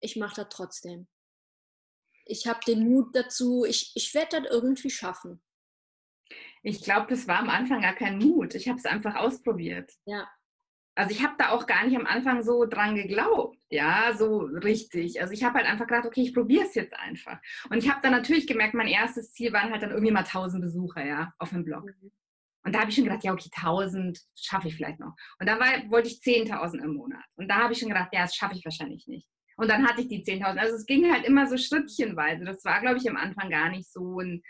ich 0.00 0.16
mache 0.16 0.36
das 0.36 0.48
trotzdem? 0.50 1.08
Ich 2.28 2.46
habe 2.46 2.60
den 2.66 2.88
Mut 2.88 3.14
dazu, 3.14 3.64
ich, 3.64 3.92
ich 3.94 4.14
werde 4.14 4.40
das 4.40 4.50
irgendwie 4.50 4.90
schaffen. 4.90 5.42
Ich 6.62 6.82
glaube, 6.82 7.06
das 7.08 7.26
war 7.26 7.38
am 7.38 7.48
Anfang 7.48 7.82
gar 7.82 7.94
kein 7.94 8.18
Mut. 8.18 8.54
Ich 8.54 8.68
habe 8.68 8.78
es 8.78 8.84
einfach 8.84 9.14
ausprobiert. 9.16 9.92
Ja. 10.04 10.28
Also 10.94 11.12
ich 11.12 11.22
habe 11.22 11.36
da 11.38 11.50
auch 11.50 11.66
gar 11.66 11.86
nicht 11.86 11.96
am 11.96 12.06
Anfang 12.06 12.42
so 12.42 12.66
dran 12.66 12.96
geglaubt, 12.96 13.56
ja, 13.70 14.16
so 14.18 14.38
richtig. 14.40 15.20
Also 15.20 15.32
ich 15.32 15.44
habe 15.44 15.58
halt 15.58 15.66
einfach 15.66 15.86
gedacht, 15.86 16.06
okay, 16.06 16.22
ich 16.22 16.34
probiere 16.34 16.64
es 16.64 16.74
jetzt 16.74 16.92
einfach. 16.92 17.38
Und 17.70 17.78
ich 17.78 17.88
habe 17.88 18.00
dann 18.02 18.10
natürlich 18.10 18.48
gemerkt, 18.48 18.74
mein 18.74 18.88
erstes 18.88 19.32
Ziel 19.32 19.52
waren 19.52 19.70
halt 19.70 19.80
dann 19.80 19.92
irgendwie 19.92 20.10
mal 20.10 20.24
1000 20.24 20.60
Besucher, 20.60 21.06
ja, 21.06 21.32
auf 21.38 21.50
dem 21.50 21.64
Blog. 21.64 21.84
Mhm. 21.84 22.10
Und 22.64 22.74
da 22.74 22.80
habe 22.80 22.90
ich 22.90 22.96
schon 22.96 23.04
gedacht, 23.04 23.22
ja, 23.22 23.32
okay, 23.32 23.48
1000 23.54 24.18
schaffe 24.34 24.66
ich 24.66 24.74
vielleicht 24.74 24.98
noch. 24.98 25.14
Und 25.38 25.48
dann 25.48 25.60
war, 25.60 25.68
wollte 25.88 26.08
ich 26.08 26.18
10.000 26.18 26.82
im 26.82 26.94
Monat. 26.94 27.24
Und 27.36 27.46
da 27.46 27.58
habe 27.62 27.72
ich 27.72 27.78
schon 27.78 27.88
gedacht, 27.88 28.08
ja, 28.12 28.22
das 28.22 28.34
schaffe 28.34 28.56
ich 28.56 28.64
wahrscheinlich 28.64 29.06
nicht. 29.06 29.28
Und 29.58 29.68
dann 29.68 29.86
hatte 29.86 30.02
ich 30.02 30.08
die 30.08 30.22
10.000. 30.22 30.56
Also 30.56 30.76
es 30.76 30.86
ging 30.86 31.12
halt 31.12 31.26
immer 31.26 31.48
so 31.48 31.56
schrittchenweise. 31.56 32.44
Das 32.44 32.64
war, 32.64 32.80
glaube 32.80 32.98
ich, 32.98 33.10
am 33.10 33.16
Anfang 33.16 33.50
gar 33.50 33.68
nicht 33.70 33.92
so 33.92 34.20
ein 34.20 34.42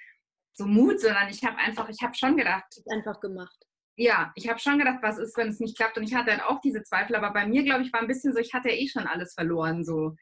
so 0.52 0.66
Mut, 0.66 1.00
sondern 1.00 1.30
ich 1.30 1.42
habe 1.44 1.56
einfach, 1.56 1.88
ich 1.88 2.02
habe 2.02 2.14
schon 2.14 2.36
gedacht. 2.36 2.66
Einfach 2.90 3.18
gemacht. 3.20 3.56
Ja, 3.96 4.32
ich 4.34 4.48
habe 4.48 4.58
schon 4.58 4.78
gedacht, 4.78 4.98
was 5.00 5.18
ist, 5.18 5.36
wenn 5.38 5.48
es 5.48 5.60
nicht 5.60 5.76
klappt. 5.76 5.96
Und 5.96 6.04
ich 6.04 6.14
hatte 6.14 6.30
dann 6.30 6.40
auch 6.40 6.60
diese 6.60 6.82
Zweifel. 6.82 7.16
Aber 7.16 7.32
bei 7.32 7.46
mir, 7.46 7.62
glaube 7.62 7.84
ich, 7.84 7.92
war 7.92 8.00
ein 8.00 8.06
bisschen 8.06 8.34
so, 8.34 8.38
ich 8.38 8.52
hatte 8.52 8.68
ja 8.68 8.74
eh 8.74 8.86
schon 8.86 9.06
alles 9.06 9.32
verloren, 9.32 9.82
so 9.82 10.14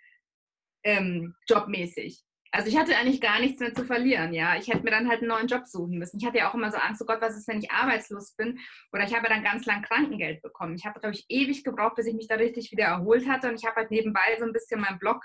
ähm, 0.84 1.34
jobmäßig. 1.48 2.22
Also 2.56 2.70
ich 2.70 2.78
hatte 2.78 2.96
eigentlich 2.96 3.20
gar 3.20 3.38
nichts 3.38 3.60
mehr 3.60 3.74
zu 3.74 3.84
verlieren, 3.84 4.32
ja. 4.32 4.56
Ich 4.56 4.68
hätte 4.68 4.82
mir 4.82 4.90
dann 4.90 5.10
halt 5.10 5.20
einen 5.20 5.28
neuen 5.28 5.46
Job 5.46 5.66
suchen 5.66 5.98
müssen. 5.98 6.16
Ich 6.18 6.24
hatte 6.24 6.38
ja 6.38 6.48
auch 6.48 6.54
immer 6.54 6.70
so 6.70 6.78
Angst, 6.78 7.02
oh 7.02 7.04
Gott, 7.04 7.20
was 7.20 7.36
ist, 7.36 7.46
wenn 7.48 7.58
ich 7.58 7.70
arbeitslos 7.70 8.32
bin? 8.32 8.58
Oder 8.94 9.04
ich 9.04 9.14
habe 9.14 9.28
dann 9.28 9.44
ganz 9.44 9.66
lang 9.66 9.82
Krankengeld 9.82 10.40
bekommen. 10.40 10.74
Ich 10.74 10.86
habe, 10.86 10.98
glaube 10.98 11.14
ich, 11.14 11.26
ewig 11.28 11.64
gebraucht, 11.64 11.96
bis 11.96 12.06
ich 12.06 12.14
mich 12.14 12.28
da 12.28 12.36
richtig 12.36 12.72
wieder 12.72 12.84
erholt 12.84 13.28
hatte. 13.28 13.50
Und 13.50 13.56
ich 13.56 13.66
habe 13.66 13.76
halt 13.76 13.90
nebenbei 13.90 14.38
so 14.38 14.46
ein 14.46 14.54
bisschen 14.54 14.80
meinen 14.80 14.98
Blog 14.98 15.22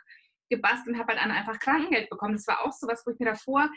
gebastelt 0.50 0.94
und 0.94 1.00
habe 1.00 1.14
halt 1.14 1.24
dann 1.24 1.32
einfach 1.32 1.58
Krankengeld 1.58 2.10
bekommen. 2.10 2.34
Das 2.34 2.48
war 2.48 2.66
auch 2.66 2.74
so 2.74 2.86
was, 2.86 3.06
wo 3.06 3.12
ich 3.12 3.20
mir 3.20 3.28
davor 3.28 3.70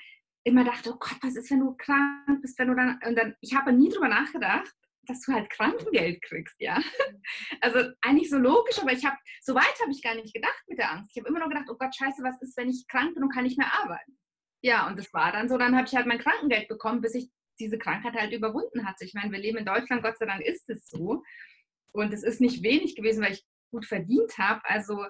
immer 0.42 0.64
dachte, 0.64 0.90
oh 0.92 0.98
Gott, 0.98 1.18
was 1.22 1.36
ist, 1.36 1.48
wenn 1.52 1.60
du 1.60 1.76
krank 1.76 2.42
bist, 2.42 2.58
wenn 2.58 2.66
du 2.66 2.74
dann, 2.74 2.98
und 3.06 3.16
dann, 3.16 3.36
ich 3.40 3.54
habe 3.54 3.72
nie 3.72 3.88
drüber 3.88 4.08
nachgedacht, 4.08 4.74
dass 5.08 5.20
du 5.22 5.32
halt 5.32 5.50
Krankengeld 5.50 6.22
kriegst, 6.22 6.56
ja. 6.60 6.78
Also 7.60 7.90
eigentlich 8.02 8.28
so 8.28 8.36
logisch, 8.36 8.78
aber 8.78 8.92
ich 8.92 9.04
habe, 9.04 9.16
so 9.40 9.54
weit 9.54 9.80
habe 9.80 9.90
ich 9.90 10.02
gar 10.02 10.14
nicht 10.14 10.34
gedacht 10.34 10.62
mit 10.66 10.78
der 10.78 10.92
Angst. 10.92 11.10
Ich 11.12 11.20
habe 11.20 11.28
immer 11.28 11.40
nur 11.40 11.48
gedacht, 11.48 11.68
oh 11.70 11.76
Gott, 11.78 11.94
scheiße, 11.94 12.22
was 12.22 12.40
ist, 12.42 12.56
wenn 12.56 12.68
ich 12.68 12.86
krank 12.88 13.14
bin 13.14 13.22
und 13.22 13.32
kann 13.32 13.44
nicht 13.44 13.58
mehr 13.58 13.72
arbeiten? 13.72 14.18
Ja, 14.62 14.86
und 14.86 14.98
das 14.98 15.12
war 15.12 15.32
dann 15.32 15.48
so, 15.48 15.56
dann 15.58 15.76
habe 15.76 15.86
ich 15.86 15.94
halt 15.94 16.06
mein 16.06 16.18
Krankengeld 16.18 16.68
bekommen, 16.68 17.00
bis 17.00 17.14
ich 17.14 17.30
diese 17.58 17.78
Krankheit 17.78 18.14
halt 18.14 18.32
überwunden 18.32 18.86
hatte. 18.86 19.04
Ich 19.04 19.14
meine, 19.14 19.30
wir 19.30 19.38
leben 19.38 19.58
in 19.58 19.66
Deutschland, 19.66 20.02
Gott 20.02 20.18
sei 20.18 20.26
Dank 20.26 20.42
ist 20.42 20.68
es 20.68 20.88
so. 20.88 21.22
Und 21.92 22.12
es 22.12 22.22
ist 22.22 22.40
nicht 22.40 22.62
wenig 22.62 22.96
gewesen, 22.96 23.22
weil 23.22 23.32
ich 23.32 23.44
gut 23.70 23.86
verdient 23.86 24.36
habe. 24.38 24.60
Also 24.64 25.04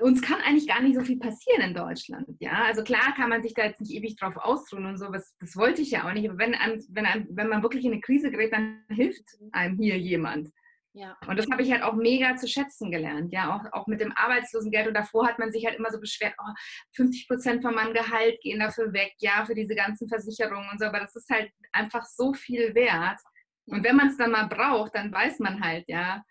uns 0.00 0.22
kann 0.22 0.40
eigentlich 0.40 0.66
gar 0.66 0.82
nicht 0.82 0.96
so 0.96 1.02
viel 1.02 1.18
passieren 1.18 1.62
in 1.62 1.74
Deutschland. 1.74 2.26
Ja, 2.40 2.64
also 2.64 2.82
klar 2.82 3.14
kann 3.14 3.28
man 3.28 3.42
sich 3.42 3.54
da 3.54 3.64
jetzt 3.64 3.80
nicht 3.80 3.92
ewig 3.92 4.16
drauf 4.16 4.36
ausruhen 4.36 4.86
und 4.86 4.98
so, 4.98 5.12
was, 5.12 5.36
das 5.38 5.56
wollte 5.56 5.82
ich 5.82 5.90
ja 5.90 6.08
auch 6.08 6.12
nicht. 6.12 6.28
Aber 6.28 6.38
wenn, 6.38 6.54
einem, 6.54 6.82
wenn, 6.90 7.06
einem, 7.06 7.26
wenn 7.30 7.48
man 7.48 7.62
wirklich 7.62 7.84
in 7.84 7.92
eine 7.92 8.00
Krise 8.00 8.30
gerät, 8.30 8.52
dann 8.52 8.82
hilft 8.88 9.24
einem 9.52 9.78
hier 9.78 9.98
jemand. 9.98 10.50
Ja. 10.92 11.14
Und 11.26 11.38
das 11.38 11.46
habe 11.50 11.62
ich 11.62 11.70
halt 11.70 11.82
auch 11.82 11.94
mega 11.94 12.36
zu 12.36 12.48
schätzen 12.48 12.90
gelernt, 12.90 13.30
ja, 13.30 13.54
auch, 13.54 13.78
auch 13.78 13.86
mit 13.86 14.00
dem 14.00 14.12
Arbeitslosengeld. 14.16 14.88
Und 14.88 14.94
davor 14.94 15.26
hat 15.28 15.38
man 15.38 15.52
sich 15.52 15.66
halt 15.66 15.76
immer 15.76 15.90
so 15.90 16.00
beschwert, 16.00 16.34
oh, 16.38 16.52
50 16.94 17.28
Prozent 17.28 17.62
von 17.62 17.74
meinem 17.74 17.92
Gehalt 17.92 18.40
gehen 18.40 18.60
dafür 18.60 18.92
weg, 18.94 19.12
ja, 19.18 19.44
für 19.44 19.54
diese 19.54 19.74
ganzen 19.74 20.08
Versicherungen 20.08 20.70
und 20.70 20.80
so. 20.80 20.86
Aber 20.86 21.00
das 21.00 21.14
ist 21.14 21.28
halt 21.28 21.50
einfach 21.72 22.04
so 22.06 22.32
viel 22.32 22.74
wert. 22.74 23.20
Und 23.66 23.84
wenn 23.84 23.96
man 23.96 24.08
es 24.08 24.16
dann 24.16 24.30
mal 24.30 24.48
braucht, 24.48 24.94
dann 24.94 25.12
weiß 25.12 25.38
man 25.40 25.60
halt, 25.60 25.84
ja, 25.86 26.24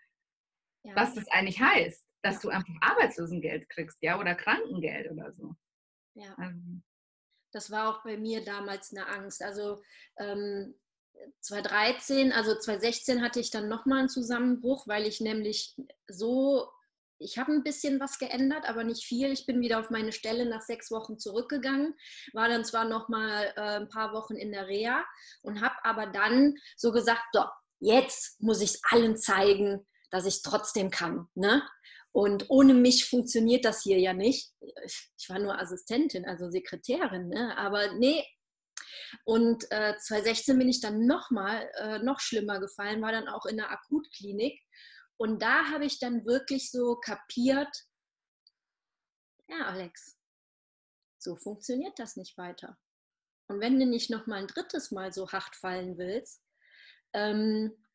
ja. 0.82 0.96
was 0.96 1.14
das 1.14 1.28
eigentlich 1.28 1.60
heißt, 1.60 2.05
dass 2.26 2.40
du 2.40 2.48
einfach 2.48 2.74
Arbeitslosengeld 2.80 3.68
kriegst, 3.68 3.98
ja, 4.02 4.18
oder 4.18 4.34
Krankengeld 4.34 5.10
oder 5.10 5.32
so. 5.32 5.54
Ja. 6.14 6.34
Also. 6.36 6.60
Das 7.52 7.70
war 7.70 7.90
auch 7.90 8.04
bei 8.04 8.16
mir 8.16 8.44
damals 8.44 8.92
eine 8.92 9.06
Angst. 9.06 9.42
Also 9.42 9.82
ähm, 10.18 10.74
2013, 11.40 12.32
also 12.32 12.54
2016 12.58 13.22
hatte 13.22 13.40
ich 13.40 13.50
dann 13.50 13.68
nochmal 13.68 14.00
einen 14.00 14.08
Zusammenbruch, 14.08 14.86
weil 14.86 15.06
ich 15.06 15.20
nämlich 15.20 15.74
so, 16.08 16.68
ich 17.18 17.38
habe 17.38 17.52
ein 17.52 17.62
bisschen 17.62 18.00
was 18.00 18.18
geändert, 18.18 18.68
aber 18.68 18.84
nicht 18.84 19.04
viel. 19.04 19.32
Ich 19.32 19.46
bin 19.46 19.60
wieder 19.60 19.80
auf 19.80 19.90
meine 19.90 20.12
Stelle 20.12 20.46
nach 20.46 20.62
sechs 20.62 20.90
Wochen 20.90 21.18
zurückgegangen, 21.18 21.94
war 22.32 22.48
dann 22.48 22.64
zwar 22.64 22.84
nochmal 22.84 23.52
äh, 23.56 23.80
ein 23.80 23.88
paar 23.88 24.12
Wochen 24.12 24.34
in 24.34 24.52
der 24.52 24.66
Reha 24.66 25.04
und 25.42 25.60
habe 25.60 25.76
aber 25.82 26.06
dann 26.06 26.54
so 26.76 26.92
gesagt, 26.92 27.24
so, 27.32 27.44
jetzt 27.78 28.40
muss 28.40 28.60
ich 28.60 28.74
es 28.74 28.80
allen 28.90 29.16
zeigen, 29.16 29.86
dass 30.10 30.26
ich 30.26 30.42
trotzdem 30.42 30.90
kann. 30.90 31.28
Ne? 31.34 31.62
Und 32.16 32.48
ohne 32.48 32.72
mich 32.72 33.10
funktioniert 33.10 33.66
das 33.66 33.82
hier 33.82 33.98
ja 33.98 34.14
nicht. 34.14 34.50
Ich 35.18 35.28
war 35.28 35.38
nur 35.38 35.60
Assistentin, 35.60 36.24
also 36.24 36.48
Sekretärin, 36.48 37.28
ne? 37.28 37.54
aber 37.58 37.92
nee, 37.92 38.24
und 39.24 39.70
äh, 39.70 39.98
2016 39.98 40.58
bin 40.58 40.66
ich 40.70 40.80
dann 40.80 41.06
nochmal, 41.06 41.70
äh, 41.74 41.98
noch 41.98 42.20
schlimmer 42.20 42.58
gefallen, 42.58 43.02
war 43.02 43.12
dann 43.12 43.28
auch 43.28 43.44
in 43.44 43.58
der 43.58 43.70
Akutklinik. 43.70 44.58
Und 45.18 45.42
da 45.42 45.66
habe 45.66 45.84
ich 45.84 45.98
dann 45.98 46.24
wirklich 46.24 46.70
so 46.70 46.96
kapiert, 46.96 47.68
ja, 49.48 49.66
Alex, 49.66 50.18
so 51.18 51.36
funktioniert 51.36 51.98
das 51.98 52.16
nicht 52.16 52.38
weiter. 52.38 52.78
Und 53.48 53.60
wenn 53.60 53.78
du 53.78 53.84
nicht 53.84 54.08
nochmal 54.08 54.38
ein 54.38 54.48
drittes 54.48 54.90
Mal 54.90 55.12
so 55.12 55.30
hart 55.32 55.54
fallen 55.54 55.98
willst, 55.98 56.42
ähm, 57.12 57.85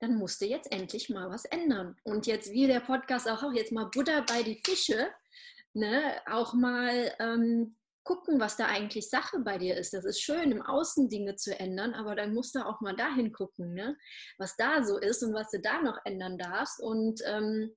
dann 0.00 0.16
musst 0.16 0.40
du 0.40 0.46
jetzt 0.46 0.70
endlich 0.72 1.08
mal 1.08 1.30
was 1.30 1.44
ändern. 1.46 1.96
Und 2.04 2.26
jetzt, 2.26 2.50
wie 2.52 2.66
der 2.66 2.80
Podcast 2.80 3.28
auch, 3.28 3.42
auch 3.42 3.52
jetzt 3.52 3.72
mal 3.72 3.86
Buddha 3.86 4.22
bei 4.28 4.42
die 4.42 4.60
Fische, 4.64 5.08
ne, 5.72 6.20
auch 6.26 6.54
mal 6.54 7.14
ähm, 7.18 7.76
gucken, 8.06 8.38
was 8.38 8.56
da 8.56 8.66
eigentlich 8.66 9.10
Sache 9.10 9.40
bei 9.40 9.58
dir 9.58 9.76
ist. 9.76 9.92
Das 9.92 10.04
ist 10.04 10.20
schön, 10.20 10.52
im 10.52 10.62
Außen 10.62 11.08
Dinge 11.08 11.36
zu 11.36 11.58
ändern, 11.58 11.92
aber 11.92 12.14
dann 12.14 12.34
musst 12.34 12.54
du 12.54 12.64
auch 12.64 12.80
mal 12.80 12.94
dahin 12.94 13.32
gucken, 13.32 13.74
ne? 13.74 13.98
was 14.38 14.56
da 14.56 14.84
so 14.84 14.98
ist 14.98 15.22
und 15.22 15.34
was 15.34 15.50
du 15.50 15.60
da 15.60 15.82
noch 15.82 15.98
ändern 16.04 16.38
darfst. 16.38 16.80
Und 16.80 17.20
ähm, 17.26 17.74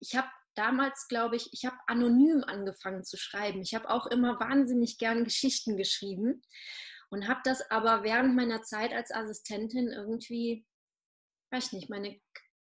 ich 0.00 0.16
habe 0.16 0.28
damals, 0.56 1.06
glaube 1.08 1.36
ich, 1.36 1.52
ich 1.52 1.64
habe 1.64 1.76
anonym 1.86 2.42
angefangen 2.44 3.04
zu 3.04 3.16
schreiben. 3.16 3.62
Ich 3.62 3.74
habe 3.74 3.88
auch 3.88 4.06
immer 4.06 4.40
wahnsinnig 4.40 4.98
gern 4.98 5.24
Geschichten 5.24 5.76
geschrieben 5.76 6.42
und 7.08 7.28
habe 7.28 7.40
das 7.44 7.70
aber 7.70 8.02
während 8.02 8.34
meiner 8.34 8.62
Zeit 8.62 8.92
als 8.92 9.12
Assistentin 9.12 9.88
irgendwie, 9.88 10.66
weiß 11.56 11.72
nicht, 11.72 11.90
meine 11.90 12.20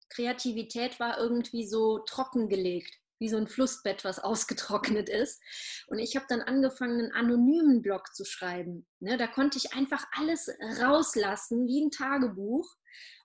Kreativität 0.10 1.00
war 1.00 1.17
irgendwie 1.17 1.67
so 1.67 2.00
trockengelegt 2.00 2.94
wie 3.20 3.29
so 3.29 3.38
ein 3.38 3.48
Flussbett, 3.48 4.06
was 4.06 4.20
ausgetrocknet 4.24 5.10
ist. 5.10 5.41
Und 5.88 6.00
ich 6.00 6.15
habe 6.15 6.25
dann 6.29 6.41
angefangen, 6.41 7.00
einen 7.00 7.12
anonymen 7.12 7.82
Blog 7.82 8.13
zu 8.13 8.25
schreiben. 8.25 8.88
Ne, 9.00 9.17
da 9.17 9.27
konnte 9.27 9.58
ich 9.58 9.74
einfach 9.74 10.06
alles 10.12 10.50
rauslassen, 10.82 11.67
wie 11.67 11.86
ein 11.86 11.91
Tagebuch. 11.91 12.75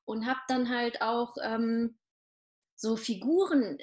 Und 0.04 0.26
habe 0.26 0.40
dann 0.48 0.68
halt 0.68 1.00
auch 1.00 1.34
ähm, 1.42 1.98
so 2.74 2.96
Figuren 2.96 3.78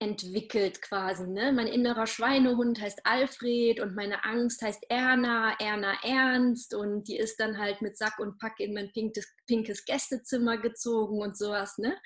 entwickelt 0.00 0.80
quasi. 0.80 1.26
Ne? 1.26 1.52
Mein 1.52 1.66
innerer 1.66 2.06
Schweinehund 2.06 2.80
heißt 2.80 3.02
Alfred 3.04 3.80
und 3.80 3.94
meine 3.94 4.24
Angst 4.24 4.62
heißt 4.62 4.86
Erna, 4.88 5.54
Erna 5.60 5.94
Ernst 6.02 6.74
und 6.74 7.06
die 7.06 7.18
ist 7.18 7.38
dann 7.38 7.58
halt 7.58 7.82
mit 7.82 7.98
Sack 7.98 8.18
und 8.18 8.38
Pack 8.38 8.58
in 8.60 8.72
mein 8.72 8.90
pinkes, 8.92 9.30
pinkes 9.46 9.84
Gästezimmer 9.84 10.56
gezogen 10.56 11.20
und 11.20 11.36
sowas. 11.36 11.76
Ne? 11.76 12.00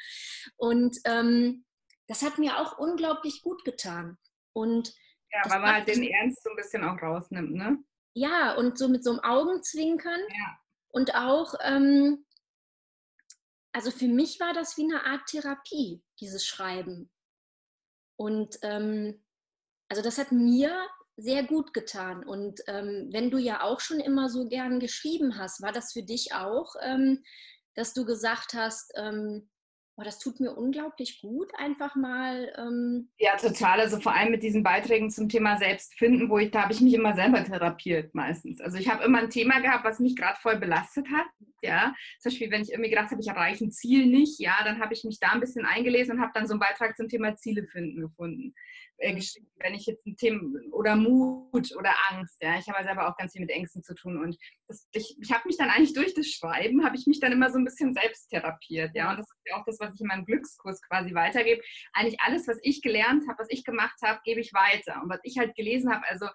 Und 0.57 0.99
ähm, 1.05 1.65
das 2.09 2.23
hat 2.23 2.39
mir 2.39 2.59
auch 2.59 2.79
unglaublich 2.79 3.43
gut 3.43 3.65
getan. 3.65 4.19
Und 4.53 4.93
ja, 5.31 5.51
weil 5.51 5.61
man 5.61 5.75
halt 5.75 5.89
den 5.89 6.03
Ernst 6.03 6.43
so 6.43 6.51
ein 6.51 6.57
bisschen 6.57 6.85
auch 6.85 7.01
rausnimmt, 7.01 7.53
ne? 7.53 7.79
Ja, 8.15 8.55
und 8.55 8.79
so 8.79 8.89
mit 8.89 9.03
so 9.03 9.11
einem 9.11 9.21
Augenzwinkern. 9.21 10.21
Ja. 10.29 10.59
Und 10.91 11.15
auch, 11.15 11.55
ähm, 11.63 12.25
also 13.73 13.91
für 13.91 14.07
mich 14.07 14.39
war 14.39 14.53
das 14.53 14.77
wie 14.77 14.85
eine 14.85 15.05
Art 15.05 15.27
Therapie, 15.27 16.03
dieses 16.21 16.47
Schreiben. 16.47 17.11
Und 18.17 18.59
ähm, 18.63 19.23
also 19.89 20.03
das 20.03 20.19
hat 20.19 20.33
mir 20.33 20.71
sehr 21.17 21.45
gut 21.45 21.73
getan. 21.73 22.25
Und 22.25 22.61
ähm, 22.67 23.09
wenn 23.13 23.31
du 23.31 23.39
ja 23.39 23.63
auch 23.63 23.81
schon 23.81 24.01
immer 24.01 24.29
so 24.29 24.49
gern 24.49 24.81
geschrieben 24.81 25.39
hast, 25.39 25.63
war 25.63 25.73
das 25.73 25.93
für 25.93 26.03
dich 26.03 26.35
auch, 26.35 26.75
ähm, 26.83 27.23
dass 27.75 27.93
du 27.93 28.05
gesagt 28.05 28.55
hast, 28.55 28.93
ähm, 28.97 29.49
oh, 29.97 30.03
das 30.03 30.19
tut 30.19 30.41
mir 30.41 30.53
unglaublich 30.53 31.21
gut, 31.21 31.53
einfach 31.57 31.95
mal. 31.95 32.53
Ähm 32.59 33.09
ja, 33.19 33.37
total. 33.37 33.81
Also 33.81 34.01
vor 34.01 34.15
allem 34.15 34.31
mit 34.31 34.43
diesen 34.43 34.63
Beiträgen 34.63 35.11
zum 35.11 35.29
Thema 35.29 35.57
Selbstfinden, 35.57 36.29
wo 36.29 36.39
ich, 36.39 36.51
da 36.51 36.63
habe 36.63 36.73
ich 36.73 36.81
mich 36.81 36.95
immer 36.95 37.15
selber 37.15 37.45
therapiert 37.45 38.15
meistens. 38.15 38.61
Also 38.61 38.77
ich 38.79 38.89
habe 38.89 39.05
immer 39.05 39.19
ein 39.19 39.31
Thema 39.31 39.61
gehabt, 39.61 39.85
was 39.85 40.01
mich 40.01 40.17
gerade 40.17 40.39
voll 40.41 40.59
belastet 40.59 41.07
hat. 41.11 41.27
Ja, 41.63 41.95
zum 42.21 42.31
Beispiel, 42.31 42.51
wenn 42.51 42.63
ich 42.63 42.73
irgendwie 42.73 42.91
gedacht 42.91 43.11
habe, 43.11 43.21
ich 43.21 43.29
erreiche 43.29 43.65
ein 43.65 43.71
Ziel 43.71 44.07
nicht, 44.07 44.39
ja, 44.39 44.55
dann 44.65 44.81
habe 44.81 44.93
ich 44.93 45.05
mich 45.05 45.19
da 45.19 45.29
ein 45.29 45.41
bisschen 45.41 45.65
eingelesen 45.65 46.17
und 46.17 46.21
habe 46.21 46.33
dann 46.35 46.47
so 46.47 46.53
einen 46.53 46.61
Beitrag 46.61 46.97
zum 46.97 47.09
Thema 47.09 47.37
Ziele 47.37 47.67
finden 47.67 48.03
gefunden 48.03 48.55
äh, 48.99 49.15
geschrieben, 49.15 49.49
wenn 49.57 49.75
ich 49.75 49.87
jetzt 49.87 50.07
ein 50.07 50.17
Thema 50.17 50.41
oder 50.73 50.97
Mut 50.97 51.75
oder 51.77 51.95
Angst, 52.11 52.37
ja, 52.41 52.59
ich 52.59 52.69
habe 52.69 52.79
ja 52.79 52.85
selber 52.85 53.09
auch 53.09 53.17
ganz 53.17 53.33
viel 53.33 53.43
mit 53.43 53.51
Ängsten 53.51 53.83
zu 53.83 53.95
tun 53.95 54.23
und 54.23 54.37
das, 54.69 54.89
ich, 54.93 55.17
ich 55.21 55.33
habe 55.33 55.43
mich 55.47 55.57
dann 55.57 55.71
eigentlich 55.71 55.95
durch 55.95 56.15
das 56.15 56.27
Schreiben, 56.27 56.85
habe 56.85 56.97
ich 56.97 57.07
mich 57.07 57.21
dann 57.21 57.33
immer 57.33 57.51
so 57.51 57.59
ein 57.59 57.65
bisschen 57.65 57.95
selbst 57.95 58.29
therapiert, 58.29 58.93
ja, 58.95 59.11
und 59.11 59.19
das 59.19 59.27
ist 59.27 59.37
ja 59.47 59.57
auch 59.57 59.65
das, 59.65 59.79
was 59.81 59.95
ich 59.95 60.01
in 60.01 60.07
meinem 60.07 60.25
Glückskurs 60.25 60.81
quasi 60.83 61.15
weitergebe. 61.15 61.63
Eigentlich 61.93 62.21
alles, 62.21 62.47
was 62.49 62.59
ich 62.63 62.83
gelernt 62.83 63.25
habe, 63.29 63.39
was 63.39 63.49
ich 63.51 63.65
gemacht 63.65 63.99
habe, 64.03 64.21
gebe 64.25 64.41
ich 64.41 64.53
weiter. 64.53 65.01
Und 65.03 65.11
was 65.11 65.21
ich 65.23 65.39
halt 65.39 65.55
gelesen 65.55 65.93
habe, 65.93 66.07
also 66.09 66.27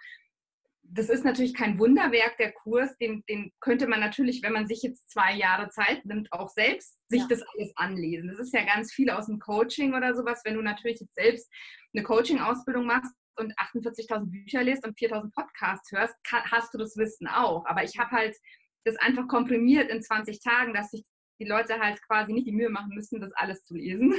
das 0.92 1.10
ist 1.10 1.24
natürlich 1.24 1.54
kein 1.54 1.78
Wunderwerk, 1.78 2.38
der 2.38 2.52
Kurs, 2.52 2.98
den, 2.98 3.24
den 3.30 3.52
könnte 3.60 3.88
man 3.88 4.00
natürlich, 4.00 4.42
wenn 4.42 4.54
man 4.54 4.68
sich 4.68 4.82
jetzt 4.82 5.10
zwei 5.12 5.34
Jahre 5.34 5.70
Zeit 5.70 6.06
nimmt, 6.06 6.32
auch 6.32 6.50
selbst 6.50 6.98
sich 7.10 7.22
ja. 7.22 7.28
das 7.30 7.44
alles 7.54 7.72
anlesen. 7.76 8.30
Das 8.30 8.40
ist 8.40 8.54
ja 8.54 8.64
ganz 8.66 8.92
viel 8.92 9.10
aus 9.10 9.28
dem 9.28 9.40
Coaching 9.40 9.94
oder 9.94 10.16
sowas. 10.16 10.42
Wenn 10.44 10.56
du 10.56 10.62
natürlich 10.62 11.00
jetzt 11.00 11.16
selbst 11.16 11.50
eine 11.94 12.04
Coaching-Ausbildung 12.04 12.86
machst 12.86 13.14
und 13.36 13.54
48.000 13.58 14.32
Bücher 14.32 14.64
liest 14.64 14.86
und 14.86 14.98
4.000 14.98 15.32
Podcasts 15.34 15.92
hörst, 15.92 16.16
hast 16.32 16.74
du 16.74 16.78
das 16.78 16.98
Wissen 16.98 17.28
auch. 17.28 17.66
Aber 17.66 17.84
ich 17.84 17.98
habe 17.98 18.12
halt 18.12 18.36
das 18.84 18.96
einfach 18.98 19.28
komprimiert 19.28 19.90
in 19.90 20.02
20 20.02 20.42
Tagen, 20.42 20.74
dass 20.74 20.92
sich 20.92 21.04
die 21.40 21.48
Leute 21.48 21.80
halt 21.80 22.02
quasi 22.08 22.34
nicht 22.34 22.48
die 22.48 22.52
Mühe 22.52 22.70
machen 22.70 22.94
müssen, 22.96 23.22
das 23.22 23.32
alles 23.34 23.64
zu 23.64 23.76
lesen. 23.76 24.14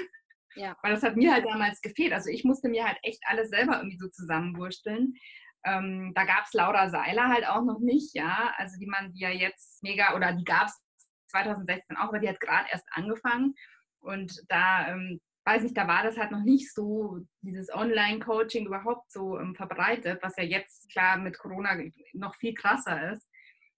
Ja. 0.56 0.76
Weil 0.82 0.94
das 0.94 1.02
hat 1.02 1.16
mir 1.16 1.32
halt 1.32 1.46
damals 1.46 1.80
gefehlt. 1.80 2.12
Also 2.12 2.30
ich 2.30 2.44
musste 2.44 2.68
mir 2.68 2.84
halt 2.84 2.98
echt 3.02 3.20
alles 3.26 3.50
selber 3.50 3.76
irgendwie 3.76 3.98
so 3.98 4.08
zusammenwursteln. 4.08 5.14
Ähm, 5.64 6.12
da 6.14 6.24
gab 6.24 6.44
es 6.44 6.52
Laura 6.52 6.88
Seiler 6.88 7.28
halt 7.28 7.46
auch 7.46 7.62
noch 7.62 7.80
nicht, 7.80 8.14
ja, 8.14 8.52
also 8.56 8.78
die 8.78 8.86
man, 8.86 9.12
die 9.12 9.20
ja 9.20 9.30
jetzt 9.30 9.82
mega, 9.82 10.14
oder 10.14 10.32
die 10.32 10.44
gab 10.44 10.66
es 10.66 10.82
2016 11.28 11.96
auch, 11.96 12.08
aber 12.08 12.18
die 12.18 12.28
hat 12.28 12.40
gerade 12.40 12.68
erst 12.70 12.86
angefangen 12.92 13.54
und 14.00 14.42
da, 14.48 14.88
ähm, 14.88 15.20
weiß 15.44 15.62
nicht, 15.62 15.76
da 15.76 15.86
war 15.86 16.02
das 16.02 16.16
halt 16.16 16.30
noch 16.30 16.42
nicht 16.42 16.72
so, 16.72 17.18
dieses 17.42 17.72
Online-Coaching 17.72 18.66
überhaupt 18.66 19.10
so 19.12 19.38
ähm, 19.38 19.54
verbreitet, 19.54 20.22
was 20.22 20.36
ja 20.36 20.44
jetzt 20.44 20.90
klar 20.90 21.18
mit 21.18 21.38
Corona 21.38 21.78
noch 22.14 22.34
viel 22.36 22.54
krasser 22.54 23.12
ist, 23.12 23.28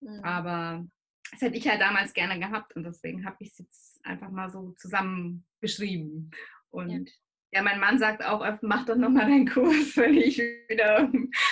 mhm. 0.00 0.20
aber 0.22 0.86
das 1.32 1.40
hätte 1.40 1.56
ich 1.56 1.64
ja 1.64 1.78
damals 1.78 2.12
gerne 2.12 2.38
gehabt 2.38 2.76
und 2.76 2.84
deswegen 2.84 3.24
habe 3.24 3.36
ich 3.40 3.50
es 3.50 3.58
jetzt 3.58 4.04
einfach 4.04 4.30
mal 4.30 4.50
so 4.50 4.72
zusammen 4.72 5.46
beschrieben 5.60 6.30
und 6.70 6.90
ja. 6.90 7.12
Ja, 7.54 7.60
mein 7.60 7.80
Mann 7.80 7.98
sagt 7.98 8.24
auch 8.24 8.40
oft, 8.40 8.62
mach 8.62 8.86
doch 8.86 8.96
nochmal 8.96 9.26
deinen 9.26 9.46
Kurs, 9.46 9.96
wenn 9.96 10.14
ich 10.14 10.38
wieder 10.38 11.06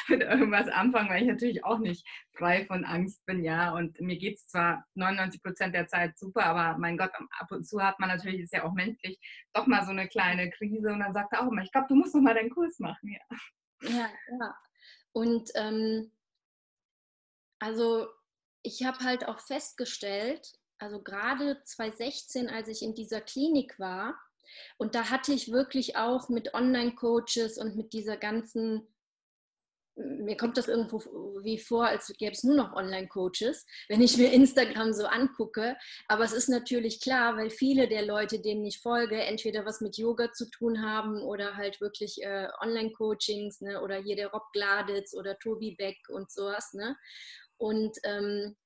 mit 0.08 0.22
irgendwas 0.22 0.66
anfange, 0.68 1.10
weil 1.10 1.22
ich 1.22 1.28
natürlich 1.28 1.62
auch 1.62 1.78
nicht 1.78 2.06
frei 2.32 2.64
von 2.64 2.86
Angst 2.86 3.24
bin, 3.26 3.44
ja. 3.44 3.74
Und 3.74 4.00
mir 4.00 4.16
geht 4.16 4.38
es 4.38 4.46
zwar 4.46 4.86
99 4.94 5.42
Prozent 5.42 5.74
der 5.74 5.88
Zeit 5.88 6.18
super, 6.18 6.46
aber 6.46 6.78
mein 6.78 6.96
Gott, 6.96 7.10
ab 7.38 7.52
und 7.52 7.64
zu 7.64 7.82
hat 7.82 8.00
man 8.00 8.08
natürlich, 8.08 8.40
ist 8.40 8.54
ja 8.54 8.64
auch 8.64 8.72
menschlich, 8.72 9.20
doch 9.52 9.66
mal 9.66 9.84
so 9.84 9.90
eine 9.90 10.08
kleine 10.08 10.50
Krise 10.50 10.90
und 10.90 11.00
dann 11.00 11.12
sagt 11.12 11.34
er 11.34 11.42
auch 11.42 11.52
immer, 11.52 11.62
ich 11.62 11.70
glaube, 11.70 11.88
du 11.88 11.96
musst 11.96 12.14
nochmal 12.14 12.34
deinen 12.34 12.50
Kurs 12.50 12.78
machen, 12.78 13.10
ja. 13.12 13.36
Ja, 13.82 14.10
ja. 14.40 14.54
Und 15.12 15.50
ähm, 15.54 16.10
also 17.58 18.08
ich 18.62 18.84
habe 18.84 19.04
halt 19.04 19.28
auch 19.28 19.40
festgestellt, 19.40 20.50
also 20.78 21.02
gerade 21.02 21.62
2016, 21.62 22.48
als 22.48 22.68
ich 22.68 22.80
in 22.80 22.94
dieser 22.94 23.20
Klinik 23.20 23.78
war, 23.78 24.18
Und 24.78 24.94
da 24.94 25.10
hatte 25.10 25.32
ich 25.32 25.52
wirklich 25.52 25.96
auch 25.96 26.28
mit 26.28 26.54
Online-Coaches 26.54 27.58
und 27.58 27.76
mit 27.76 27.92
dieser 27.92 28.16
ganzen 28.16 28.86
mir 29.96 30.36
kommt 30.36 30.56
das 30.56 30.68
irgendwo 30.68 30.98
wie 31.42 31.58
vor, 31.58 31.86
als 31.86 32.12
gäbe 32.18 32.32
es 32.32 32.44
nur 32.44 32.56
noch 32.56 32.72
Online-Coaches, 32.72 33.66
wenn 33.88 34.00
ich 34.00 34.16
mir 34.16 34.32
Instagram 34.32 34.92
so 34.92 35.06
angucke. 35.06 35.76
Aber 36.08 36.24
es 36.24 36.32
ist 36.32 36.48
natürlich 36.48 37.00
klar, 37.00 37.36
weil 37.36 37.50
viele 37.50 37.88
der 37.88 38.04
Leute, 38.04 38.40
denen 38.40 38.64
ich 38.64 38.80
folge, 38.80 39.20
entweder 39.22 39.64
was 39.64 39.80
mit 39.80 39.96
Yoga 39.96 40.32
zu 40.32 40.48
tun 40.50 40.82
haben 40.82 41.22
oder 41.22 41.56
halt 41.56 41.80
wirklich 41.80 42.22
äh, 42.22 42.48
Online-Coachings 42.60 43.60
ne? 43.60 43.80
oder 43.82 43.96
hier 43.96 44.16
der 44.16 44.28
Rob 44.28 44.44
Gladitz 44.52 45.14
oder 45.14 45.38
Tobi 45.38 45.74
Beck 45.76 45.98
und 46.08 46.30
sowas. 46.30 46.72
Ne? 46.72 46.96
Und 47.56 47.96
ähm, 48.04 48.56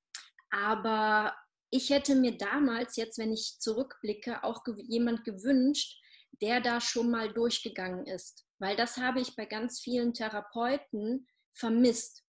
aber 0.51 1.33
ich 1.75 1.89
hätte 1.89 2.15
mir 2.15 2.37
damals, 2.37 2.95
jetzt 2.95 3.17
wenn 3.17 3.33
ich 3.33 3.57
zurückblicke, 3.59 4.43
auch 4.43 4.63
ge 4.63 4.75
jemand 4.87 5.23
gewünscht, 5.23 6.01
der 6.41 6.61
da 6.61 6.81
schon 6.81 7.09
mal 7.11 7.31
durchgegangen 7.31 8.05
ist 8.05 8.45
weil 8.59 8.75
das 8.75 8.97
habe 8.97 9.19
ich 9.19 9.35
bei 9.35 9.45
ganz 9.45 9.79
vielen 9.79 10.13
Therapeuten 10.13 11.27
vermisst. 11.53 12.23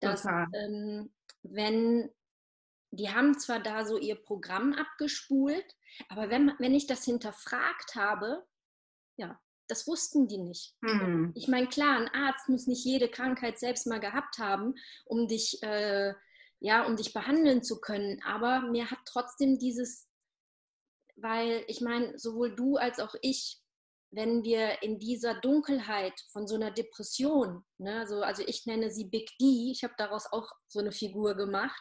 Dass, 0.00 0.26
ähm, 0.26 1.12
wenn 1.42 2.10
die 2.90 3.10
haben 3.10 3.38
zwar 3.38 3.60
da 3.60 3.84
so 3.84 3.98
ihr 3.98 4.16
Programm 4.16 4.72
abgespult, 4.72 5.66
aber 6.08 6.30
wenn, 6.30 6.52
wenn 6.58 6.74
ich 6.74 6.86
das 6.86 7.04
hinterfragt 7.04 7.94
habe, 7.94 8.46
ja, 9.16 9.40
das 9.68 9.86
wussten 9.86 10.28
die 10.28 10.38
nicht. 10.38 10.76
Hm. 10.84 11.32
Ich 11.34 11.48
meine, 11.48 11.68
klar, 11.68 11.98
ein 11.98 12.08
Arzt 12.08 12.48
muss 12.48 12.66
nicht 12.66 12.84
jede 12.84 13.08
Krankheit 13.08 13.58
selbst 13.58 13.86
mal 13.86 14.00
gehabt 14.00 14.38
haben, 14.38 14.74
um 15.04 15.26
dich, 15.26 15.62
äh, 15.62 16.14
ja, 16.60 16.86
um 16.86 16.96
dich 16.96 17.12
behandeln 17.12 17.62
zu 17.62 17.80
können. 17.80 18.20
Aber 18.24 18.60
mir 18.62 18.90
hat 18.90 18.98
trotzdem 19.04 19.58
dieses, 19.58 20.08
weil 21.16 21.64
ich 21.68 21.80
meine, 21.80 22.18
sowohl 22.18 22.54
du 22.54 22.76
als 22.76 23.00
auch 23.00 23.14
ich 23.22 23.62
wenn 24.16 24.44
wir 24.44 24.82
in 24.82 24.98
dieser 24.98 25.34
Dunkelheit 25.34 26.18
von 26.30 26.46
so 26.46 26.54
einer 26.54 26.70
Depression, 26.70 27.64
ne, 27.78 28.06
so, 28.06 28.22
also 28.22 28.42
ich 28.46 28.64
nenne 28.64 28.90
sie 28.90 29.04
Big 29.04 29.30
D, 29.38 29.70
ich 29.70 29.82
habe 29.84 29.94
daraus 29.98 30.26
auch 30.32 30.48
so 30.68 30.80
eine 30.80 30.92
Figur 30.92 31.34
gemacht. 31.34 31.80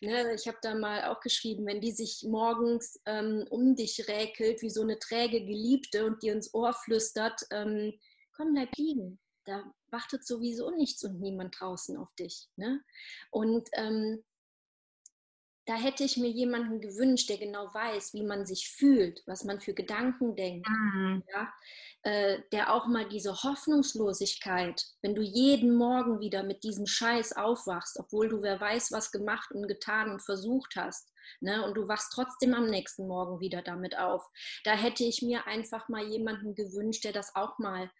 Ne, 0.00 0.34
ich 0.34 0.48
habe 0.48 0.58
da 0.62 0.74
mal 0.74 1.04
auch 1.04 1.20
geschrieben, 1.20 1.66
wenn 1.66 1.80
die 1.80 1.92
sich 1.92 2.24
morgens 2.28 3.00
ähm, 3.06 3.46
um 3.50 3.76
dich 3.76 4.08
räkelt 4.08 4.62
wie 4.62 4.70
so 4.70 4.82
eine 4.82 4.98
träge 4.98 5.40
Geliebte 5.40 6.06
und 6.06 6.22
dir 6.22 6.32
ins 6.32 6.52
Ohr 6.54 6.72
flüstert, 6.72 7.40
ähm, 7.52 7.92
komm, 8.34 8.54
bleib 8.54 8.74
liegen. 8.76 9.20
Da 9.46 9.64
wartet 9.90 10.26
sowieso 10.26 10.70
nichts 10.70 11.02
und 11.04 11.20
niemand 11.20 11.58
draußen 11.58 11.96
auf 11.96 12.12
dich. 12.16 12.48
Ne? 12.56 12.82
Und 13.30 13.68
ähm, 13.72 14.24
da 15.66 15.74
hätte 15.74 16.04
ich 16.04 16.16
mir 16.16 16.30
jemanden 16.30 16.80
gewünscht, 16.80 17.28
der 17.28 17.38
genau 17.38 17.72
weiß, 17.74 18.14
wie 18.14 18.22
man 18.22 18.46
sich 18.46 18.68
fühlt, 18.68 19.22
was 19.26 19.42
man 19.42 19.60
für 19.60 19.74
Gedanken 19.74 20.36
denkt. 20.36 20.68
Mhm. 20.68 21.24
Ja? 21.32 21.52
Äh, 22.02 22.42
der 22.52 22.72
auch 22.72 22.86
mal 22.86 23.08
diese 23.08 23.42
Hoffnungslosigkeit, 23.42 24.84
wenn 25.02 25.16
du 25.16 25.22
jeden 25.22 25.74
Morgen 25.74 26.20
wieder 26.20 26.44
mit 26.44 26.62
diesem 26.62 26.86
Scheiß 26.86 27.36
aufwachst, 27.36 27.98
obwohl 27.98 28.28
du 28.28 28.42
wer 28.42 28.60
weiß, 28.60 28.92
was 28.92 29.10
gemacht 29.10 29.50
und 29.50 29.66
getan 29.66 30.12
und 30.12 30.22
versucht 30.22 30.76
hast, 30.76 31.12
ne? 31.40 31.64
und 31.64 31.74
du 31.74 31.88
wachst 31.88 32.12
trotzdem 32.12 32.54
am 32.54 32.66
nächsten 32.70 33.08
Morgen 33.08 33.40
wieder 33.40 33.60
damit 33.60 33.98
auf. 33.98 34.24
Da 34.62 34.74
hätte 34.74 35.02
ich 35.02 35.20
mir 35.20 35.48
einfach 35.48 35.88
mal 35.88 36.06
jemanden 36.06 36.54
gewünscht, 36.54 37.02
der 37.02 37.12
das 37.12 37.34
auch 37.34 37.58
mal 37.58 37.90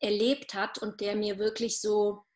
erlebt 0.00 0.54
hat 0.54 0.78
und 0.78 1.00
der 1.00 1.16
mir 1.16 1.38
wirklich 1.38 1.80
so 1.80 2.26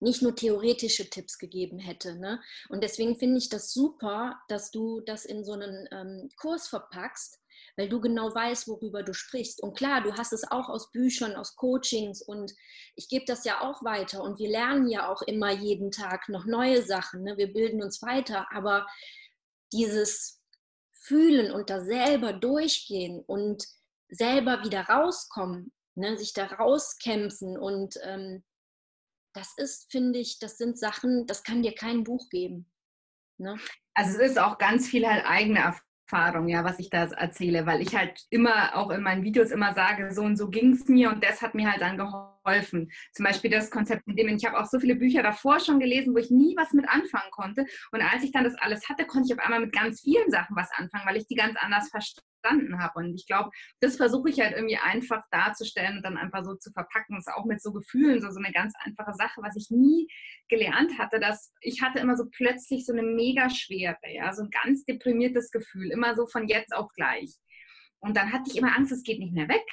nicht 0.00 0.22
nur 0.22 0.34
theoretische 0.34 1.08
Tipps 1.08 1.38
gegeben 1.38 1.78
hätte. 1.78 2.16
Ne? 2.16 2.40
Und 2.68 2.82
deswegen 2.82 3.16
finde 3.16 3.38
ich 3.38 3.48
das 3.48 3.72
super, 3.72 4.38
dass 4.48 4.70
du 4.70 5.00
das 5.00 5.24
in 5.24 5.44
so 5.44 5.52
einen 5.52 5.88
ähm, 5.90 6.28
Kurs 6.36 6.68
verpackst, 6.68 7.40
weil 7.76 7.88
du 7.88 8.00
genau 8.00 8.34
weißt, 8.34 8.68
worüber 8.68 9.02
du 9.02 9.14
sprichst. 9.14 9.62
Und 9.62 9.76
klar, 9.76 10.02
du 10.02 10.12
hast 10.14 10.32
es 10.32 10.50
auch 10.50 10.68
aus 10.68 10.90
Büchern, 10.92 11.34
aus 11.36 11.56
Coachings 11.56 12.22
und 12.22 12.54
ich 12.94 13.08
gebe 13.08 13.24
das 13.24 13.44
ja 13.44 13.62
auch 13.62 13.82
weiter 13.84 14.22
und 14.22 14.38
wir 14.38 14.50
lernen 14.50 14.88
ja 14.88 15.10
auch 15.10 15.22
immer 15.22 15.50
jeden 15.50 15.90
Tag 15.90 16.28
noch 16.28 16.44
neue 16.44 16.82
Sachen. 16.82 17.22
Ne? 17.22 17.36
Wir 17.38 17.52
bilden 17.52 17.82
uns 17.82 18.02
weiter, 18.02 18.46
aber 18.52 18.86
dieses 19.72 20.42
Fühlen 20.92 21.52
und 21.52 21.70
da 21.70 21.82
selber 21.84 22.32
durchgehen 22.32 23.22
und 23.26 23.64
selber 24.08 24.62
wieder 24.64 24.82
rauskommen, 24.82 25.72
ne? 25.96 26.16
sich 26.16 26.32
da 26.32 26.46
rauskämpfen 26.46 27.58
und 27.58 27.98
ähm, 28.02 28.44
das 29.34 29.52
ist, 29.58 29.90
finde 29.90 30.18
ich, 30.18 30.38
das 30.38 30.56
sind 30.56 30.78
Sachen, 30.78 31.26
das 31.26 31.42
kann 31.42 31.62
dir 31.62 31.74
kein 31.74 32.04
Buch 32.04 32.28
geben. 32.30 32.70
Ne? 33.38 33.58
Also 33.94 34.18
es 34.18 34.30
ist 34.30 34.38
auch 34.38 34.56
ganz 34.58 34.88
viel 34.88 35.06
halt 35.06 35.26
eigene 35.26 35.74
Erfahrung, 36.08 36.48
ja, 36.48 36.64
was 36.64 36.78
ich 36.78 36.88
da 36.88 37.04
erzähle, 37.04 37.66
weil 37.66 37.82
ich 37.82 37.94
halt 37.94 38.26
immer 38.30 38.74
auch 38.76 38.90
in 38.90 39.02
meinen 39.02 39.24
Videos 39.24 39.50
immer 39.50 39.74
sage, 39.74 40.12
so 40.14 40.22
und 40.22 40.36
so 40.36 40.48
ging 40.48 40.72
es 40.72 40.88
mir 40.88 41.10
und 41.10 41.22
das 41.22 41.42
hat 41.42 41.54
mir 41.54 41.70
halt 41.70 41.82
dann 41.82 41.98
geholfen. 41.98 42.35
Zum 43.12 43.24
Beispiel 43.24 43.50
das 43.50 43.70
Konzept 43.70 44.06
mit 44.06 44.18
dem, 44.18 44.28
ich 44.28 44.44
habe 44.44 44.58
auch 44.58 44.66
so 44.66 44.78
viele 44.78 44.96
Bücher 44.96 45.22
davor 45.22 45.60
schon 45.60 45.80
gelesen, 45.80 46.14
wo 46.14 46.18
ich 46.18 46.30
nie 46.30 46.54
was 46.56 46.72
mit 46.72 46.88
anfangen 46.88 47.30
konnte. 47.30 47.66
Und 47.92 48.02
als 48.02 48.22
ich 48.22 48.32
dann 48.32 48.44
das 48.44 48.54
alles 48.56 48.88
hatte, 48.88 49.06
konnte 49.06 49.28
ich 49.28 49.38
auf 49.38 49.44
einmal 49.44 49.60
mit 49.60 49.72
ganz 49.72 50.00
vielen 50.00 50.30
Sachen 50.30 50.56
was 50.56 50.70
anfangen, 50.72 51.06
weil 51.06 51.16
ich 51.16 51.26
die 51.26 51.34
ganz 51.34 51.56
anders 51.60 51.88
verstanden 51.90 52.26
verstanden 52.46 52.78
habe. 52.78 52.98
Und 52.98 53.14
ich 53.14 53.26
glaube, 53.26 53.50
das 53.80 53.96
versuche 53.96 54.30
ich 54.30 54.40
halt 54.40 54.54
irgendwie 54.54 54.76
einfach 54.76 55.22
darzustellen 55.30 55.98
und 55.98 56.02
dann 56.02 56.16
einfach 56.16 56.44
so 56.44 56.54
zu 56.54 56.70
verpacken. 56.72 57.16
Das 57.16 57.26
ist 57.26 57.32
auch 57.32 57.44
mit 57.44 57.62
so 57.62 57.72
Gefühlen, 57.72 58.20
so, 58.20 58.30
so 58.30 58.38
eine 58.38 58.52
ganz 58.52 58.74
einfache 58.84 59.14
Sache, 59.14 59.42
was 59.42 59.56
ich 59.56 59.70
nie 59.70 60.08
gelernt 60.48 60.98
hatte, 60.98 61.20
dass 61.20 61.52
ich 61.60 61.82
hatte 61.82 61.98
immer 61.98 62.16
so 62.16 62.24
plötzlich 62.30 62.86
so 62.86 62.92
eine 62.92 63.02
mega 63.02 63.50
schwere, 63.50 63.96
ja, 64.08 64.32
so 64.32 64.44
ein 64.44 64.50
ganz 64.50 64.84
deprimiertes 64.84 65.50
Gefühl, 65.50 65.90
immer 65.90 66.14
so 66.14 66.26
von 66.26 66.48
jetzt 66.48 66.74
auf 66.74 66.90
gleich. 66.94 67.34
Und 67.98 68.16
dann 68.16 68.32
hatte 68.32 68.50
ich 68.50 68.56
immer 68.56 68.76
Angst, 68.76 68.92
es 68.92 69.02
geht 69.02 69.18
nicht 69.18 69.32
mehr 69.32 69.48
weg. 69.48 69.64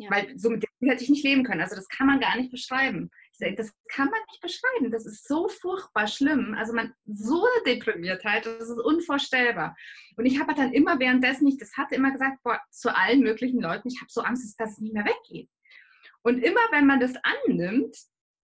Ja. 0.00 0.10
Weil 0.10 0.38
so 0.38 0.50
mit 0.50 0.62
dem 0.62 0.88
hätte 0.88 1.04
ich 1.04 1.10
nicht 1.10 1.24
leben 1.24 1.44
können. 1.44 1.60
Also 1.60 1.76
das 1.76 1.88
kann 1.88 2.06
man 2.06 2.20
gar 2.20 2.36
nicht 2.36 2.50
beschreiben 2.50 3.10
das 3.56 3.72
kann 3.88 4.10
man 4.10 4.20
nicht 4.30 4.40
beschreiben. 4.40 4.90
Das 4.90 5.06
ist 5.06 5.26
so 5.26 5.48
furchtbar 5.48 6.06
schlimm. 6.06 6.54
Also 6.58 6.72
man 6.72 6.92
so 7.06 7.44
eine 7.44 7.74
Deprimiertheit, 7.74 8.46
das 8.46 8.68
ist 8.68 8.78
unvorstellbar. 8.78 9.76
Und 10.16 10.26
ich 10.26 10.38
habe 10.40 10.54
dann 10.54 10.72
immer 10.72 10.98
währenddessen 10.98 11.46
ich 11.46 11.58
das 11.58 11.76
hatte, 11.76 11.94
immer 11.94 12.10
gesagt, 12.10 12.42
boah, 12.42 12.60
zu 12.70 12.94
allen 12.94 13.20
möglichen 13.20 13.60
Leuten, 13.60 13.88
ich 13.88 14.00
habe 14.00 14.10
so 14.10 14.20
Angst, 14.20 14.58
dass 14.58 14.72
es 14.72 14.78
nicht 14.78 14.94
mehr 14.94 15.04
weggeht. 15.04 15.48
Und 16.22 16.42
immer 16.44 16.60
wenn 16.70 16.86
man 16.86 17.00
das 17.00 17.14
annimmt, 17.22 17.96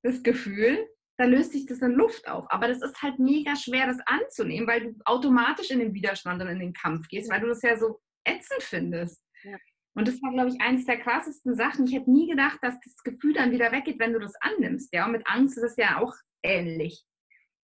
das 0.03 0.23
Gefühl, 0.23 0.87
dann 1.19 1.31
löst 1.31 1.53
sich 1.53 1.66
das 1.66 1.81
in 1.81 1.92
Luft 1.92 2.29
auf. 2.29 2.47
Aber 2.51 2.69
das 2.69 2.83
ist 2.83 3.03
halt 3.03 3.19
mega 3.19 3.57
schwer, 3.57 3.87
das 3.87 3.99
anzunehmen, 4.07 4.69
weil 4.69 4.81
du 4.81 4.95
automatisch 5.05 5.71
in 5.71 5.79
den 5.79 5.95
Widerstand 5.95 6.42
und 6.42 6.49
in 6.49 6.59
den 6.59 6.73
Kampf 6.73 7.09
gehst, 7.09 7.31
weil 7.31 7.40
du 7.40 7.49
das 7.49 7.62
ja 7.62 7.77
so 7.77 8.01
ätzend 8.25 8.62
findest. 8.62 9.23
Ja. 9.42 9.57
Und 9.97 10.07
das 10.07 10.21
war, 10.23 10.31
glaube 10.31 10.51
ich, 10.51 10.61
eines 10.61 10.85
der 10.85 10.99
krassesten 10.99 11.57
Sachen. 11.57 11.87
Ich 11.87 11.95
hätte 11.95 12.11
nie 12.11 12.29
gedacht, 12.29 12.59
dass 12.61 12.79
das 12.81 13.03
Gefühl 13.03 13.33
dann 13.33 13.51
wieder 13.51 13.73
weggeht, 13.73 13.99
wenn 13.99 14.13
du 14.13 14.19
das 14.19 14.35
annimmst. 14.41 14.93
Ja, 14.93 15.07
und 15.07 15.13
mit 15.13 15.27
Angst 15.27 15.57
ist 15.57 15.65
es 15.65 15.77
ja 15.77 15.99
auch 15.99 16.15
ähnlich. 16.43 17.03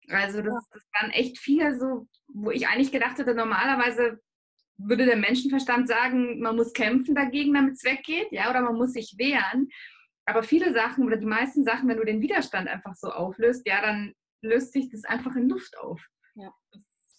Also 0.08 0.40
das, 0.40 0.54
das 0.70 0.82
waren 1.00 1.10
echt 1.10 1.38
viele 1.38 1.76
so, 1.76 2.06
wo 2.28 2.52
ich 2.52 2.68
eigentlich 2.68 2.92
gedacht 2.92 3.18
hätte, 3.18 3.34
normalerweise 3.34 4.20
würde 4.76 5.06
der 5.06 5.16
Menschenverstand 5.16 5.88
sagen, 5.88 6.40
man 6.40 6.54
muss 6.54 6.72
kämpfen 6.72 7.16
dagegen, 7.16 7.52
damit 7.52 7.74
es 7.74 7.84
weggeht, 7.84 8.28
ja, 8.30 8.48
oder 8.48 8.62
man 8.62 8.76
muss 8.76 8.92
sich 8.92 9.16
wehren. 9.18 9.68
Aber 10.24 10.44
viele 10.44 10.72
Sachen 10.72 11.04
oder 11.04 11.16
die 11.16 11.26
meisten 11.26 11.64
Sachen, 11.64 11.88
wenn 11.88 11.96
du 11.96 12.04
den 12.04 12.20
Widerstand 12.20 12.68
einfach 12.68 12.94
so 12.94 13.10
auflöst, 13.10 13.66
ja, 13.66 13.82
dann 13.82 14.14
löst 14.40 14.72
sich 14.72 14.88
das 14.90 15.04
einfach 15.04 15.34
in 15.34 15.48
Luft 15.48 15.76
auf. 15.78 16.00
Ja. 16.34 16.54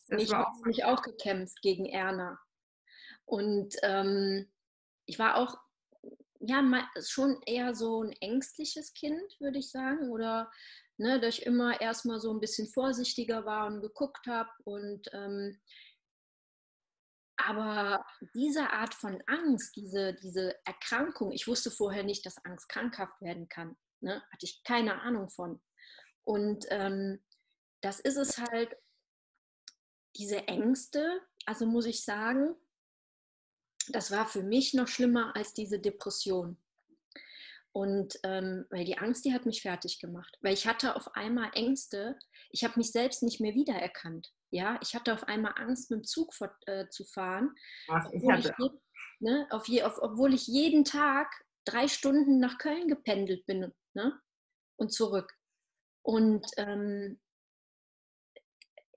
Das 0.08 0.24
ich 0.24 0.34
habe 0.34 0.50
mich 0.66 0.86
auch 0.86 1.02
gekämpft 1.02 1.62
gegen 1.62 1.86
Erna. 1.86 2.40
Und 3.26 3.76
ähm, 3.84 4.51
ich 5.12 5.20
war 5.20 5.36
auch 5.36 5.58
ja 6.40 6.64
schon 7.06 7.42
eher 7.46 7.76
so 7.76 8.02
ein 8.02 8.14
ängstliches 8.14 8.94
Kind, 8.94 9.22
würde 9.40 9.60
ich 9.60 9.70
sagen, 9.70 10.10
oder 10.10 10.50
ne, 10.98 11.20
dass 11.20 11.38
ich 11.38 11.46
immer 11.46 11.82
erstmal 11.82 12.22
so 12.22 12.34
ein 12.34 12.40
bisschen 12.40 12.68
vorsichtiger 12.70 13.46
war 13.46 13.68
und 13.68 13.82
geguckt 13.82 14.26
habe 14.26 14.50
und 14.64 15.10
ähm, 15.12 15.60
aber 17.36 18.06
diese 18.36 18.70
Art 18.70 18.94
von 18.94 19.22
Angst, 19.26 19.76
diese, 19.76 20.14
diese 20.14 20.56
Erkrankung, 20.64 21.32
ich 21.32 21.48
wusste 21.48 21.72
vorher 21.72 22.04
nicht, 22.04 22.26
dass 22.26 22.46
Angst 22.46 22.70
krankhaft 22.70 23.20
werden 23.20 23.50
kann. 23.50 23.76
Ne? 24.00 24.22
Hatte 24.32 24.46
ich 24.46 24.64
keine 24.64 25.02
Ahnung 25.02 25.28
von. 25.30 25.60
Und 26.24 26.66
ähm, 26.70 27.24
das 27.82 28.00
ist 28.00 28.18
es 28.18 28.38
halt, 28.38 28.76
diese 30.18 30.48
Ängste, 30.48 31.20
also 31.48 31.66
muss 31.66 31.88
ich 31.88 32.04
sagen, 32.06 32.56
das 33.92 34.12
war 34.12 34.28
für 34.28 34.44
mich 34.44 34.74
noch 34.74 34.88
schlimmer 34.88 35.36
als 35.36 35.54
diese 35.54 35.80
Depression. 35.80 36.58
Und 37.74 38.20
ähm, 38.24 38.66
weil 38.70 38.84
die 38.84 38.98
Angst, 38.98 39.24
die 39.24 39.34
hat 39.34 39.46
mich 39.46 39.62
fertig 39.62 40.00
gemacht. 40.00 40.38
Weil 40.42 40.54
ich 40.54 40.68
hatte 40.68 40.96
auf 40.96 41.16
einmal 41.16 41.52
Ängste, 41.54 42.20
ich 42.50 42.64
habe 42.66 42.74
mich 42.78 42.92
selbst 42.92 43.24
nicht 43.24 43.40
mehr 43.40 43.54
wiedererkannt. 43.54 44.34
Ja, 44.50 44.78
ich 44.82 44.94
hatte 44.94 45.14
auf 45.14 45.24
einmal 45.24 45.54
Angst, 45.56 45.90
mit 45.90 46.02
dem 46.02 46.04
Zug 46.04 46.34
vor, 46.34 46.54
äh, 46.66 46.90
zu 46.90 47.06
fahren. 47.06 47.56
Ach, 47.88 48.10
ich 48.12 48.30
hatte. 48.30 48.54
Ich, 48.60 48.72
ne, 49.20 49.48
auf 49.52 49.68
je, 49.70 49.84
auf, 49.84 50.00
obwohl 50.02 50.34
ich 50.34 50.48
jeden 50.48 50.84
Tag 50.84 51.32
drei 51.64 51.88
Stunden 51.88 52.40
nach 52.40 52.58
Köln 52.58 52.90
gependelt 52.90 53.46
bin 53.46 53.72
ne, 53.94 54.20
und 54.76 54.92
zurück. 54.92 55.32
Und 56.02 56.46
ähm, 56.58 57.21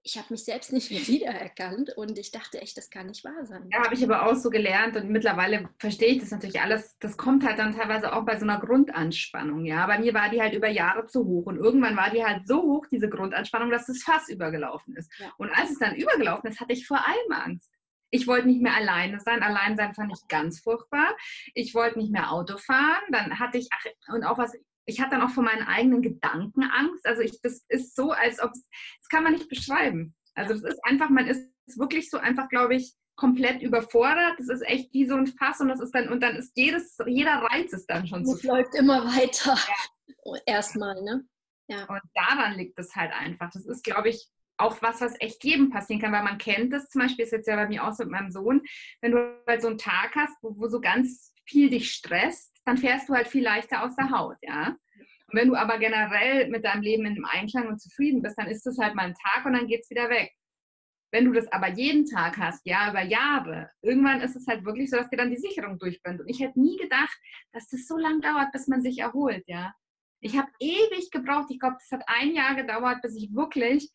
ich 0.04 0.18
habe 0.18 0.28
mich 0.30 0.44
selbst 0.44 0.72
nicht 0.72 0.90
mehr 0.90 1.00
wiedererkannt 1.08 1.96
und 1.96 2.18
ich 2.18 2.30
dachte 2.30 2.60
echt, 2.60 2.76
das 2.76 2.90
kann 2.90 3.06
nicht 3.06 3.24
wahr 3.24 3.44
sein. 3.44 3.68
Ja, 3.72 3.84
habe 3.84 3.94
ich 3.94 4.04
aber 4.04 4.26
auch 4.26 4.36
so 4.36 4.50
gelernt 4.50 4.96
und 4.96 5.08
mittlerweile 5.10 5.68
verstehe 5.78 6.08
ich 6.08 6.20
das 6.20 6.30
natürlich 6.30 6.60
alles. 6.60 6.96
Das 6.98 7.16
kommt 7.16 7.44
halt 7.44 7.58
dann 7.58 7.74
teilweise 7.74 8.14
auch 8.14 8.24
bei 8.24 8.38
so 8.38 8.44
einer 8.44 8.60
Grundanspannung. 8.60 9.64
Ja, 9.64 9.86
bei 9.86 9.98
mir 9.98 10.12
war 10.14 10.28
die 10.28 10.40
halt 10.40 10.54
über 10.54 10.68
Jahre 10.68 11.06
zu 11.06 11.24
hoch 11.24 11.46
und 11.46 11.56
irgendwann 11.56 11.96
war 11.96 12.10
die 12.10 12.24
halt 12.24 12.46
so 12.46 12.62
hoch, 12.62 12.86
diese 12.90 13.08
Grundanspannung, 13.08 13.70
dass 13.70 13.86
das 13.86 14.02
Fass 14.02 14.28
übergelaufen 14.28 14.94
ist. 14.94 15.10
Ja. 15.18 15.32
Und 15.38 15.50
als 15.50 15.70
es 15.70 15.78
dann 15.78 15.96
übergelaufen 15.96 16.50
ist, 16.50 16.60
hatte 16.60 16.74
ich 16.74 16.86
vor 16.86 16.98
allem 16.98 17.32
Angst. 17.32 17.70
Ich 18.10 18.28
wollte 18.28 18.46
nicht 18.46 18.62
mehr 18.62 18.76
alleine 18.76 19.18
sein. 19.18 19.42
Allein 19.42 19.76
sein 19.76 19.94
fand 19.94 20.12
ich 20.12 20.28
ganz 20.28 20.60
furchtbar. 20.60 21.16
Ich 21.54 21.74
wollte 21.74 21.98
nicht 21.98 22.12
mehr 22.12 22.30
Auto 22.30 22.58
fahren. 22.58 23.02
Dann 23.10 23.40
hatte 23.40 23.58
ich, 23.58 23.68
ach, 23.72 24.14
und 24.14 24.22
auch 24.22 24.38
was, 24.38 24.52
ich 24.86 25.00
hatte 25.00 25.12
dann 25.12 25.22
auch 25.22 25.30
vor 25.30 25.44
meinen 25.44 25.66
eigenen 25.66 26.02
Gedanken 26.02 26.62
Angst. 26.64 27.06
Also 27.06 27.22
ich, 27.22 27.40
das 27.42 27.64
ist 27.68 27.94
so, 27.94 28.12
als 28.12 28.40
ob, 28.40 28.52
das 28.52 29.08
kann 29.10 29.24
man 29.24 29.32
nicht 29.32 29.48
beschreiben. 29.48 30.14
Also 30.34 30.54
es 30.54 30.62
ist 30.62 30.84
einfach, 30.84 31.10
man 31.10 31.26
ist 31.26 31.48
wirklich 31.76 32.10
so 32.10 32.18
einfach, 32.18 32.48
glaube 32.48 32.74
ich, 32.74 32.94
komplett 33.16 33.62
überfordert. 33.62 34.34
Das 34.38 34.48
ist 34.48 34.62
echt 34.62 34.92
wie 34.92 35.06
so 35.06 35.14
ein 35.14 35.26
Fass 35.26 35.60
und 35.60 35.68
das 35.68 35.80
ist 35.80 35.94
dann, 35.94 36.08
und 36.08 36.22
dann 36.22 36.36
ist 36.36 36.52
jedes, 36.56 36.96
jeder 37.06 37.34
Reiz 37.34 37.72
ist 37.72 37.86
dann 37.86 38.06
schon 38.06 38.24
zu. 38.24 38.36
Es 38.36 38.42
läuft 38.42 38.74
immer 38.74 39.04
weiter. 39.04 39.54
Ja. 39.54 40.34
Erstmal, 40.46 41.00
ne? 41.02 41.24
Ja. 41.68 41.84
Und 41.84 42.00
daran 42.14 42.54
liegt 42.54 42.78
es 42.78 42.94
halt 42.94 43.12
einfach. 43.12 43.50
Das 43.50 43.64
ist, 43.66 43.84
glaube 43.84 44.10
ich, 44.10 44.28
auch 44.56 44.80
was, 44.82 45.00
was 45.00 45.20
echt 45.20 45.42
jedem 45.44 45.70
passieren 45.70 46.00
kann, 46.00 46.12
weil 46.12 46.22
man 46.22 46.38
kennt 46.38 46.72
das 46.72 46.88
zum 46.88 47.00
Beispiel, 47.00 47.24
ist 47.24 47.32
jetzt 47.32 47.48
ja 47.48 47.56
bei 47.56 47.68
mir 47.68 47.84
auch 47.84 47.92
so 47.92 48.04
mit 48.04 48.12
meinem 48.12 48.30
Sohn, 48.30 48.62
wenn 49.00 49.12
du 49.12 49.42
halt 49.46 49.62
so 49.62 49.68
einen 49.68 49.78
Tag 49.78 50.14
hast, 50.14 50.36
wo, 50.42 50.54
wo 50.56 50.68
so 50.68 50.80
ganz 50.80 51.33
viel 51.44 51.70
dich 51.70 51.92
stresst, 51.92 52.54
dann 52.64 52.78
fährst 52.78 53.08
du 53.08 53.14
halt 53.14 53.28
viel 53.28 53.44
leichter 53.44 53.82
aus 53.84 53.96
der 53.96 54.10
Haut, 54.10 54.36
ja. 54.42 54.68
Und 54.68 55.38
wenn 55.40 55.48
du 55.48 55.56
aber 55.56 55.78
generell 55.78 56.48
mit 56.48 56.64
deinem 56.64 56.82
Leben 56.82 57.06
in 57.06 57.24
Einklang 57.24 57.68
und 57.68 57.80
zufrieden 57.80 58.22
bist, 58.22 58.38
dann 58.38 58.48
ist 58.48 58.64
das 58.66 58.78
halt 58.78 58.94
mal 58.94 59.06
ein 59.06 59.14
Tag 59.14 59.44
und 59.44 59.54
dann 59.54 59.66
geht 59.66 59.82
es 59.82 59.90
wieder 59.90 60.08
weg. 60.10 60.32
Wenn 61.12 61.26
du 61.26 61.32
das 61.32 61.50
aber 61.52 61.68
jeden 61.68 62.06
Tag 62.06 62.38
hast, 62.38 62.66
ja, 62.66 62.90
über 62.90 63.02
Jahre, 63.02 63.70
irgendwann 63.82 64.20
ist 64.20 64.34
es 64.34 64.46
halt 64.46 64.64
wirklich 64.64 64.90
so, 64.90 64.96
dass 64.96 65.08
dir 65.10 65.16
dann 65.16 65.30
die 65.30 65.36
Sicherung 65.36 65.78
durchbrennt. 65.78 66.20
Und 66.20 66.28
ich 66.28 66.40
hätte 66.40 66.60
nie 66.60 66.76
gedacht, 66.76 67.16
dass 67.52 67.68
das 67.68 67.86
so 67.86 67.96
lange 67.96 68.20
dauert, 68.20 68.50
bis 68.52 68.66
man 68.66 68.82
sich 68.82 68.98
erholt, 68.98 69.44
ja. 69.46 69.72
Ich 70.20 70.36
habe 70.36 70.50
ewig 70.58 71.10
gebraucht, 71.10 71.50
ich 71.50 71.60
glaube, 71.60 71.76
das 71.78 71.90
hat 71.92 72.08
ein 72.08 72.32
Jahr 72.32 72.54
gedauert, 72.54 73.02
bis 73.02 73.14
ich 73.14 73.32
wirklich 73.34 73.90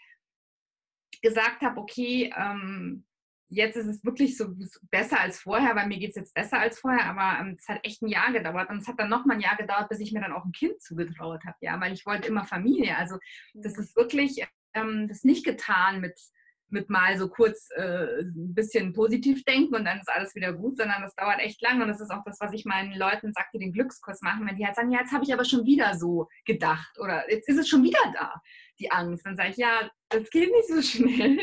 gesagt 1.22 1.62
habe, 1.62 1.82
okay, 1.82 2.32
ähm, 2.38 3.06
jetzt 3.50 3.76
ist 3.76 3.88
es 3.88 4.06
wirklich 4.06 4.38
so 4.38 4.54
besser 4.92 5.20
als 5.20 5.40
vorher, 5.42 5.76
weil 5.76 5.88
mir 5.88 5.98
geht 5.98 6.12
es 6.12 6.16
jetzt 6.16 6.34
besser 6.34 6.60
als 6.60 6.80
vorher, 6.80 7.06
aber 7.06 7.40
ähm, 7.42 7.58
es 7.60 7.68
hat 7.68 7.80
echt 7.84 8.02
ein 8.02 8.08
Jahr 8.08 8.32
gedauert 8.32 8.70
und 8.70 8.78
es 8.78 8.88
hat 8.88 9.00
dann 9.00 9.10
noch 9.10 9.26
mal 9.26 9.36
ein 9.36 9.42
Jahr 9.42 9.58
gedauert, 9.58 9.90
bis 9.90 10.00
ich 10.00 10.14
mir 10.14 10.22
dann 10.22 10.34
auch 10.34 10.46
ein 10.46 10.52
Kind 10.52 10.82
zugetraut 10.82 11.44
habe, 11.46 11.58
ja, 11.62 11.80
weil 11.82 11.94
ich 11.94 12.06
wollte 12.06 12.28
immer 12.28 12.46
Familie. 12.46 12.96
Also 12.98 13.18
das 13.54 13.78
ist 13.78 13.96
wirklich 13.96 14.46
ähm, 14.74 15.08
das 15.08 15.24
nicht 15.24 15.46
getan 15.46 16.00
mit 16.00 16.20
mit 16.72 16.90
mal 16.90 17.18
so 17.18 17.30
kurz 17.30 17.70
äh, 17.76 18.22
ein 18.22 18.54
bisschen 18.54 18.94
positiv 18.94 19.44
denken 19.44 19.76
und 19.76 19.86
dann 19.86 20.00
ist 20.00 20.10
alles 20.10 20.36
wieder 20.36 20.54
gut, 20.54 20.78
sondern 20.78 21.02
das 21.02 21.16
dauert 21.16 21.40
echt 21.40 21.62
lang 21.62 21.82
und 21.82 21.88
das 21.88 22.02
ist 22.02 22.12
auch 22.12 22.24
das, 22.26 22.40
was 22.40 22.54
ich 22.54 22.66
meinen 22.66 22.98
Leuten 22.98 23.34
sage, 23.34 23.48
die 23.54 23.60
den 23.60 23.74
Glückskurs 23.74 24.22
machen, 24.22 24.48
wenn 24.48 24.56
die 24.56 24.66
halt 24.66 24.76
sagen, 24.76 24.92
ja, 24.92 25.00
jetzt 25.00 25.12
habe 25.12 25.24
ich 25.24 25.34
aber 25.34 25.46
schon 25.46 25.66
wieder 25.66 25.96
so 25.96 26.28
gedacht 26.46 26.98
oder 27.00 27.30
jetzt 27.32 27.50
ist 27.50 27.58
es 27.58 27.68
schon 27.68 27.84
wieder 27.84 28.00
da 28.14 28.42
die 28.80 28.92
Angst. 28.92 29.26
Dann 29.26 29.36
sage 29.36 29.50
ich, 29.50 29.58
ja, 29.58 29.90
das 30.10 30.30
geht 30.30 30.52
nicht 30.52 30.68
so 30.68 30.82
schnell. 30.98 31.40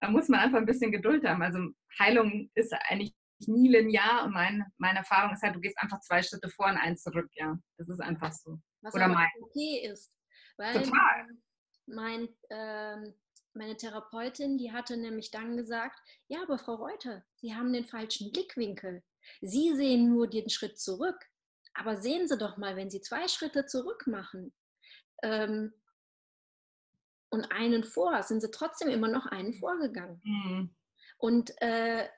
Da 0.00 0.10
muss 0.10 0.28
man 0.28 0.40
einfach 0.40 0.58
ein 0.58 0.66
bisschen 0.66 0.92
Geduld 0.92 1.24
haben. 1.24 1.42
Also 1.42 1.58
Heilung 1.98 2.50
ist 2.54 2.72
eigentlich 2.88 3.14
nie 3.46 3.68
linear 3.68 4.24
und 4.24 4.32
mein, 4.32 4.64
meine 4.78 5.00
Erfahrung 5.00 5.32
ist 5.32 5.42
halt, 5.42 5.54
du 5.54 5.60
gehst 5.60 5.78
einfach 5.78 6.00
zwei 6.00 6.22
Schritte 6.22 6.48
vor 6.48 6.66
und 6.66 6.78
eins 6.78 7.02
zurück, 7.02 7.28
ja. 7.34 7.58
Das 7.76 7.88
ist 7.88 8.00
einfach 8.00 8.32
so. 8.32 8.58
Was 8.82 8.94
Oder 8.94 9.08
mein. 9.08 9.28
okay 9.42 9.88
ist. 9.90 10.10
Weil 10.56 10.72
Total. 10.72 11.26
Mein, 11.86 12.28
ähm, 12.50 13.14
meine 13.56 13.76
Therapeutin, 13.76 14.58
die 14.58 14.72
hatte 14.72 14.96
nämlich 14.96 15.30
dann 15.30 15.56
gesagt, 15.56 15.98
ja, 16.28 16.42
aber 16.42 16.58
Frau 16.58 16.74
Reuter, 16.74 17.24
Sie 17.36 17.54
haben 17.54 17.72
den 17.72 17.84
falschen 17.84 18.30
Blickwinkel. 18.32 19.02
Sie 19.40 19.74
sehen 19.74 20.08
nur 20.08 20.28
den 20.28 20.48
Schritt 20.50 20.78
zurück. 20.78 21.18
Aber 21.74 21.96
sehen 21.96 22.28
Sie 22.28 22.38
doch 22.38 22.56
mal, 22.56 22.76
wenn 22.76 22.90
Sie 22.90 23.00
zwei 23.00 23.28
Schritte 23.28 23.66
zurück 23.66 24.06
machen, 24.06 24.52
ähm, 25.22 25.72
und 27.30 27.50
einen 27.52 27.84
vor, 27.84 28.22
sind 28.22 28.40
sie 28.40 28.50
trotzdem 28.50 28.88
immer 28.88 29.08
noch 29.08 29.26
einen 29.26 29.52
vorgegangen. 29.52 30.20
Mhm. 30.24 30.74
Und 31.18 31.60
äh, 31.60 32.08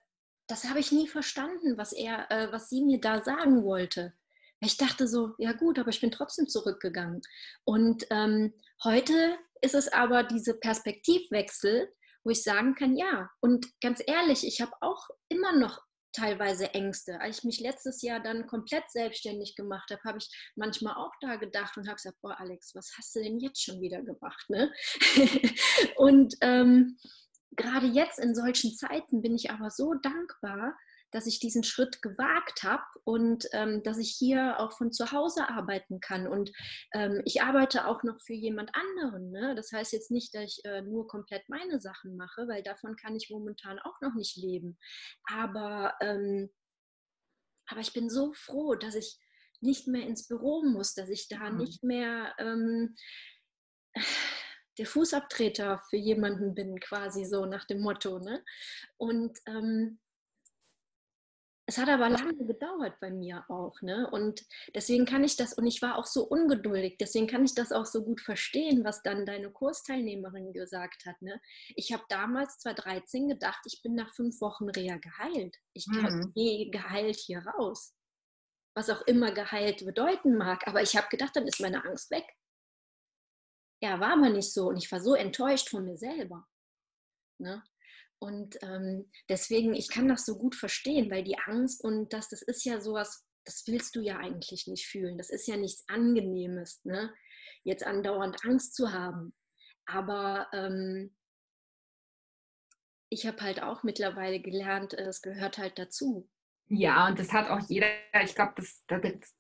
das 0.46 0.64
habe 0.68 0.80
ich 0.80 0.92
nie 0.92 1.08
verstanden, 1.08 1.76
was 1.76 1.92
er, 1.92 2.30
äh, 2.30 2.52
was 2.52 2.68
sie 2.68 2.82
mir 2.84 3.00
da 3.00 3.22
sagen 3.22 3.64
wollte. 3.64 4.14
Ich 4.60 4.76
dachte 4.76 5.06
so, 5.06 5.34
ja 5.38 5.52
gut, 5.52 5.78
aber 5.78 5.90
ich 5.90 6.00
bin 6.00 6.10
trotzdem 6.10 6.48
zurückgegangen. 6.48 7.20
Und 7.64 8.06
ähm, 8.10 8.52
heute 8.82 9.38
ist 9.60 9.74
es 9.74 9.88
aber 9.92 10.24
diese 10.24 10.58
Perspektivwechsel, 10.58 11.92
wo 12.24 12.30
ich 12.30 12.42
sagen 12.42 12.74
kann, 12.74 12.96
ja. 12.96 13.30
Und 13.40 13.66
ganz 13.80 14.02
ehrlich, 14.06 14.46
ich 14.46 14.60
habe 14.60 14.72
auch 14.80 15.08
immer 15.28 15.52
noch 15.52 15.80
teilweise 16.12 16.74
Ängste. 16.74 17.20
Als 17.20 17.38
ich 17.38 17.44
mich 17.44 17.60
letztes 17.60 18.02
Jahr 18.02 18.20
dann 18.20 18.46
komplett 18.46 18.90
selbstständig 18.90 19.54
gemacht 19.56 19.90
habe, 19.90 20.02
habe 20.04 20.18
ich 20.18 20.28
manchmal 20.56 20.94
auch 20.94 21.12
da 21.20 21.36
gedacht 21.36 21.76
und 21.76 21.86
habe 21.86 21.96
gesagt, 21.96 22.18
boah 22.20 22.38
Alex, 22.40 22.74
was 22.74 22.92
hast 22.96 23.14
du 23.14 23.22
denn 23.22 23.38
jetzt 23.38 23.62
schon 23.62 23.80
wieder 23.80 24.02
gemacht? 24.02 24.44
Ne? 24.48 24.72
und 25.96 26.34
ähm, 26.40 26.98
gerade 27.56 27.86
jetzt 27.86 28.18
in 28.18 28.34
solchen 28.34 28.74
Zeiten 28.74 29.22
bin 29.22 29.34
ich 29.34 29.50
aber 29.50 29.70
so 29.70 29.94
dankbar, 29.94 30.76
dass 31.10 31.26
ich 31.26 31.40
diesen 31.40 31.64
Schritt 31.64 32.02
gewagt 32.02 32.62
habe 32.62 32.84
und 33.04 33.46
ähm, 33.52 33.82
dass 33.82 33.98
ich 33.98 34.10
hier 34.10 34.60
auch 34.60 34.72
von 34.72 34.92
zu 34.92 35.10
Hause 35.12 35.48
arbeiten 35.48 36.00
kann. 36.00 36.26
Und 36.26 36.52
ähm, 36.92 37.22
ich 37.24 37.42
arbeite 37.42 37.86
auch 37.86 38.02
noch 38.02 38.20
für 38.20 38.34
jemand 38.34 38.70
anderen. 38.74 39.30
Ne? 39.30 39.54
Das 39.54 39.72
heißt 39.72 39.92
jetzt 39.92 40.10
nicht, 40.10 40.34
dass 40.34 40.44
ich 40.44 40.64
äh, 40.64 40.82
nur 40.82 41.06
komplett 41.06 41.48
meine 41.48 41.80
Sachen 41.80 42.16
mache, 42.16 42.46
weil 42.48 42.62
davon 42.62 42.96
kann 42.96 43.16
ich 43.16 43.30
momentan 43.30 43.78
auch 43.78 44.00
noch 44.00 44.14
nicht 44.14 44.36
leben. 44.36 44.78
Aber, 45.24 45.94
ähm, 46.00 46.50
aber 47.66 47.80
ich 47.80 47.92
bin 47.92 48.10
so 48.10 48.32
froh, 48.34 48.74
dass 48.74 48.94
ich 48.94 49.18
nicht 49.60 49.88
mehr 49.88 50.06
ins 50.06 50.28
Büro 50.28 50.62
muss, 50.62 50.94
dass 50.94 51.08
ich 51.08 51.28
da 51.28 51.50
mhm. 51.50 51.58
nicht 51.58 51.82
mehr 51.82 52.34
ähm, 52.38 52.94
der 54.78 54.86
Fußabtreter 54.86 55.82
für 55.90 55.96
jemanden 55.96 56.54
bin, 56.54 56.78
quasi 56.78 57.24
so 57.24 57.46
nach 57.46 57.64
dem 57.64 57.80
Motto. 57.80 58.20
Ne? 58.20 58.44
Und 58.96 59.36
ähm, 59.46 59.98
es 61.68 61.76
hat 61.76 61.90
aber 61.90 62.08
lange 62.08 62.34
gedauert 62.46 62.98
bei 62.98 63.10
mir 63.10 63.44
auch, 63.50 63.82
ne? 63.82 64.08
Und 64.10 64.42
deswegen 64.74 65.04
kann 65.04 65.22
ich 65.22 65.36
das, 65.36 65.52
und 65.52 65.66
ich 65.66 65.82
war 65.82 65.98
auch 65.98 66.06
so 66.06 66.24
ungeduldig, 66.24 66.96
deswegen 66.98 67.26
kann 67.26 67.44
ich 67.44 67.54
das 67.54 67.72
auch 67.72 67.84
so 67.84 68.02
gut 68.02 68.22
verstehen, 68.22 68.84
was 68.84 69.02
dann 69.02 69.26
deine 69.26 69.50
Kursteilnehmerin 69.50 70.54
gesagt 70.54 71.04
hat, 71.04 71.20
ne? 71.20 71.38
Ich 71.76 71.92
habe 71.92 72.02
damals 72.08 72.58
2013 72.60 73.28
gedacht, 73.28 73.60
ich 73.66 73.82
bin 73.82 73.94
nach 73.94 74.14
fünf 74.14 74.40
Wochen 74.40 74.70
Reha 74.70 74.96
geheilt. 74.96 75.58
Ich 75.74 75.86
mhm. 75.88 76.32
gehe 76.34 76.70
geheilt 76.70 77.16
hier 77.16 77.40
raus. 77.46 77.94
Was 78.74 78.88
auch 78.88 79.02
immer 79.02 79.32
geheilt 79.32 79.84
bedeuten 79.84 80.38
mag, 80.38 80.66
aber 80.66 80.80
ich 80.80 80.96
habe 80.96 81.08
gedacht, 81.10 81.36
dann 81.36 81.46
ist 81.46 81.60
meine 81.60 81.84
Angst 81.84 82.10
weg. 82.10 82.24
Ja, 83.82 84.00
war 84.00 84.14
aber 84.14 84.30
nicht 84.30 84.54
so 84.54 84.68
und 84.68 84.78
ich 84.78 84.90
war 84.90 85.00
so 85.00 85.14
enttäuscht 85.14 85.68
von 85.68 85.84
mir 85.84 85.98
selber. 85.98 86.48
Ne? 87.38 87.62
Und 88.20 88.58
ähm, 88.62 89.10
deswegen, 89.28 89.74
ich 89.74 89.88
kann 89.88 90.08
das 90.08 90.24
so 90.24 90.38
gut 90.38 90.54
verstehen, 90.54 91.10
weil 91.10 91.22
die 91.22 91.38
Angst 91.46 91.82
und 91.84 92.12
das, 92.12 92.28
das 92.28 92.42
ist 92.42 92.64
ja 92.64 92.80
sowas, 92.80 93.24
das 93.44 93.62
willst 93.66 93.94
du 93.96 94.00
ja 94.00 94.18
eigentlich 94.18 94.66
nicht 94.66 94.86
fühlen. 94.86 95.16
Das 95.18 95.30
ist 95.30 95.46
ja 95.46 95.56
nichts 95.56 95.84
Angenehmes, 95.88 96.84
ne? 96.84 97.14
jetzt 97.64 97.84
andauernd 97.84 98.44
Angst 98.44 98.74
zu 98.74 98.92
haben. 98.92 99.34
Aber 99.86 100.48
ähm, 100.52 101.14
ich 103.10 103.26
habe 103.26 103.40
halt 103.40 103.62
auch 103.62 103.82
mittlerweile 103.82 104.40
gelernt, 104.40 104.94
es 104.94 105.22
gehört 105.22 105.58
halt 105.58 105.78
dazu. 105.78 106.28
Ja, 106.66 107.08
und 107.08 107.18
das 107.18 107.32
hat 107.32 107.48
auch 107.48 107.66
jeder, 107.68 107.88
ich 108.22 108.34
glaube, 108.34 108.52
das, 108.56 108.84
das, 108.88 109.34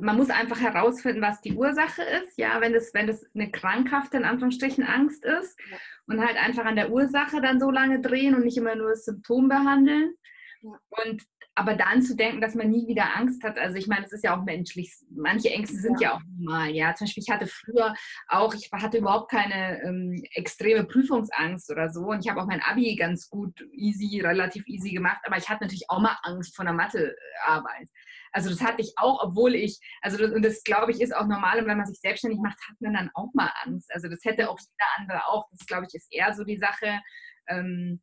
man 0.00 0.16
muss 0.16 0.30
einfach 0.30 0.60
herausfinden, 0.60 1.22
was 1.22 1.40
die 1.40 1.54
Ursache 1.54 2.02
ist. 2.02 2.36
Ja, 2.38 2.60
wenn 2.60 2.72
das, 2.72 2.92
wenn 2.92 3.06
das 3.06 3.24
eine 3.34 3.50
krankhafte, 3.50 4.16
in 4.16 4.24
Anführungsstrichen, 4.24 4.84
Angst 4.84 5.24
ist 5.24 5.58
ja. 5.70 5.76
und 6.06 6.20
halt 6.20 6.36
einfach 6.36 6.64
an 6.64 6.76
der 6.76 6.90
Ursache 6.90 7.40
dann 7.40 7.60
so 7.60 7.70
lange 7.70 8.00
drehen 8.00 8.34
und 8.34 8.44
nicht 8.44 8.56
immer 8.56 8.74
nur 8.74 8.90
das 8.90 9.04
Symptom 9.04 9.48
behandeln. 9.48 10.14
Ja. 10.62 10.78
Und 11.04 11.22
aber 11.60 11.74
dann 11.74 12.00
zu 12.00 12.16
denken, 12.16 12.40
dass 12.40 12.54
man 12.54 12.70
nie 12.70 12.88
wieder 12.88 13.14
Angst 13.14 13.44
hat, 13.44 13.58
also 13.58 13.76
ich 13.76 13.86
meine, 13.86 14.06
es 14.06 14.12
ist 14.12 14.24
ja 14.24 14.34
auch 14.34 14.44
menschlich. 14.44 14.94
Manche 15.10 15.50
Ängste 15.50 15.76
sind 15.76 16.00
ja, 16.00 16.08
ja 16.08 16.14
auch 16.14 16.22
normal. 16.38 16.70
Ja, 16.70 16.94
zum 16.94 17.04
Beispiel, 17.04 17.22
ich 17.22 17.30
hatte 17.30 17.46
früher 17.46 17.94
auch, 18.28 18.54
ich 18.54 18.70
hatte 18.72 18.96
überhaupt 18.96 19.30
keine 19.30 19.82
ähm, 19.82 20.24
extreme 20.32 20.84
Prüfungsangst 20.84 21.70
oder 21.70 21.90
so. 21.90 22.00
Und 22.00 22.24
ich 22.24 22.30
habe 22.30 22.40
auch 22.40 22.46
mein 22.46 22.62
Abi 22.62 22.96
ganz 22.96 23.28
gut, 23.28 23.60
easy, 23.72 24.22
relativ 24.22 24.66
easy 24.68 24.88
gemacht. 24.88 25.20
Aber 25.24 25.36
ich 25.36 25.50
hatte 25.50 25.64
natürlich 25.64 25.84
auch 25.90 26.00
mal 26.00 26.16
Angst 26.22 26.56
vor 26.56 26.64
der 26.64 26.72
Mathearbeit. 26.72 27.90
Also 28.32 28.48
das 28.48 28.62
hatte 28.62 28.80
ich 28.80 28.94
auch, 28.96 29.22
obwohl 29.22 29.54
ich, 29.54 29.78
also 30.00 30.16
das, 30.16 30.32
und 30.32 30.42
das 30.42 30.64
glaube 30.64 30.92
ich 30.92 31.02
ist 31.02 31.14
auch 31.14 31.26
normal, 31.26 31.58
und 31.60 31.66
wenn 31.66 31.76
man 31.76 31.86
sich 31.86 32.00
selbstständig 32.00 32.40
macht, 32.40 32.58
hat 32.70 32.80
man 32.80 32.94
dann 32.94 33.10
auch 33.12 33.34
mal 33.34 33.52
Angst. 33.64 33.92
Also 33.92 34.08
das 34.08 34.24
hätte 34.24 34.48
auch 34.48 34.58
jeder 34.58 34.88
andere 34.96 35.26
auch. 35.26 35.44
Das 35.50 35.66
glaube 35.66 35.84
ich 35.86 35.94
ist 35.94 36.10
eher 36.10 36.32
so 36.32 36.42
die 36.42 36.56
Sache. 36.56 37.00
Ähm, 37.48 38.00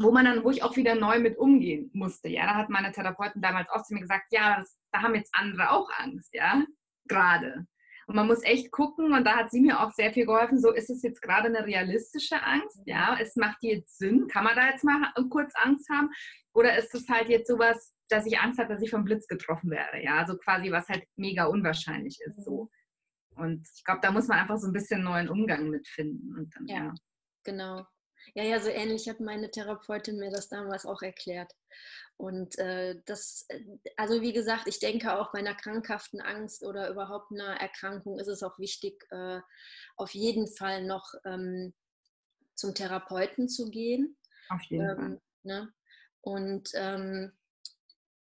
wo 0.00 0.12
man 0.12 0.24
dann, 0.24 0.44
wo 0.44 0.50
ich 0.50 0.62
auch 0.62 0.76
wieder 0.76 0.94
neu 0.94 1.18
mit 1.18 1.36
umgehen 1.36 1.90
musste. 1.92 2.28
Ja, 2.28 2.46
da 2.46 2.54
hat 2.54 2.70
meine 2.70 2.92
Therapeutin 2.92 3.42
damals 3.42 3.68
auch 3.70 3.82
zu 3.82 3.94
mir 3.94 4.00
gesagt, 4.00 4.26
ja, 4.30 4.58
das, 4.58 4.78
da 4.92 5.02
haben 5.02 5.14
jetzt 5.14 5.34
andere 5.34 5.70
auch 5.70 5.90
Angst, 5.98 6.32
ja, 6.34 6.64
gerade. 7.08 7.66
Und 8.06 8.14
man 8.14 8.26
muss 8.26 8.42
echt 8.44 8.70
gucken, 8.70 9.12
und 9.12 9.24
da 9.26 9.36
hat 9.36 9.50
sie 9.50 9.60
mir 9.60 9.80
auch 9.80 9.92
sehr 9.92 10.12
viel 10.12 10.24
geholfen, 10.24 10.60
so 10.60 10.72
ist 10.72 10.88
es 10.88 11.02
jetzt 11.02 11.20
gerade 11.20 11.48
eine 11.48 11.66
realistische 11.66 12.42
Angst, 12.42 12.80
ja, 12.86 13.18
es 13.20 13.36
macht 13.36 13.58
jetzt 13.62 13.98
Sinn, 13.98 14.28
kann 14.28 14.44
man 14.44 14.56
da 14.56 14.68
jetzt 14.68 14.84
mal 14.84 15.12
kurz 15.28 15.52
Angst 15.56 15.90
haben? 15.90 16.10
Oder 16.54 16.78
ist 16.78 16.94
es 16.94 17.08
halt 17.08 17.28
jetzt 17.28 17.48
sowas, 17.48 17.94
dass 18.08 18.24
ich 18.24 18.38
Angst 18.38 18.58
habe, 18.58 18.72
dass 18.72 18.82
ich 18.82 18.90
vom 18.90 19.04
Blitz 19.04 19.26
getroffen 19.26 19.70
werde, 19.70 20.02
ja, 20.02 20.18
also 20.18 20.38
quasi 20.38 20.70
was 20.70 20.88
halt 20.88 21.04
mega 21.16 21.46
unwahrscheinlich 21.46 22.18
ist, 22.24 22.44
so. 22.44 22.70
Und 23.34 23.68
ich 23.76 23.84
glaube, 23.84 24.00
da 24.00 24.10
muss 24.10 24.28
man 24.28 24.38
einfach 24.38 24.56
so 24.56 24.68
ein 24.68 24.72
bisschen 24.72 25.02
neuen 25.02 25.28
Umgang 25.28 25.68
mitfinden. 25.68 26.36
Und 26.36 26.54
dann, 26.56 26.66
ja, 26.66 26.84
ja, 26.84 26.94
genau. 27.44 27.86
Ja, 28.34 28.44
ja, 28.44 28.60
so 28.60 28.68
ähnlich 28.68 29.08
hat 29.08 29.20
meine 29.20 29.50
Therapeutin 29.50 30.18
mir 30.18 30.30
das 30.30 30.48
damals 30.48 30.86
auch 30.86 31.02
erklärt. 31.02 31.52
Und 32.16 32.58
äh, 32.58 33.00
das, 33.06 33.46
äh, 33.48 33.62
also 33.96 34.20
wie 34.22 34.32
gesagt, 34.32 34.66
ich 34.66 34.80
denke 34.80 35.16
auch 35.16 35.30
bei 35.32 35.38
einer 35.38 35.54
krankhaften 35.54 36.20
Angst 36.20 36.64
oder 36.64 36.90
überhaupt 36.90 37.30
einer 37.30 37.60
Erkrankung 37.60 38.18
ist 38.18 38.26
es 38.26 38.42
auch 38.42 38.58
wichtig, 38.58 39.06
äh, 39.10 39.40
auf 39.96 40.14
jeden 40.14 40.48
Fall 40.48 40.84
noch 40.84 41.14
ähm, 41.24 41.74
zum 42.54 42.74
Therapeuten 42.74 43.48
zu 43.48 43.70
gehen. 43.70 44.16
Auf 44.48 44.62
jeden 44.62 44.88
ähm, 44.88 44.96
Fall. 44.96 45.20
Ne? 45.44 45.72
Und 46.20 46.70
ähm, 46.74 47.32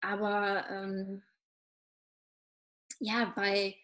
aber 0.00 0.68
ähm, 0.68 1.22
ja, 2.98 3.32
bei 3.36 3.76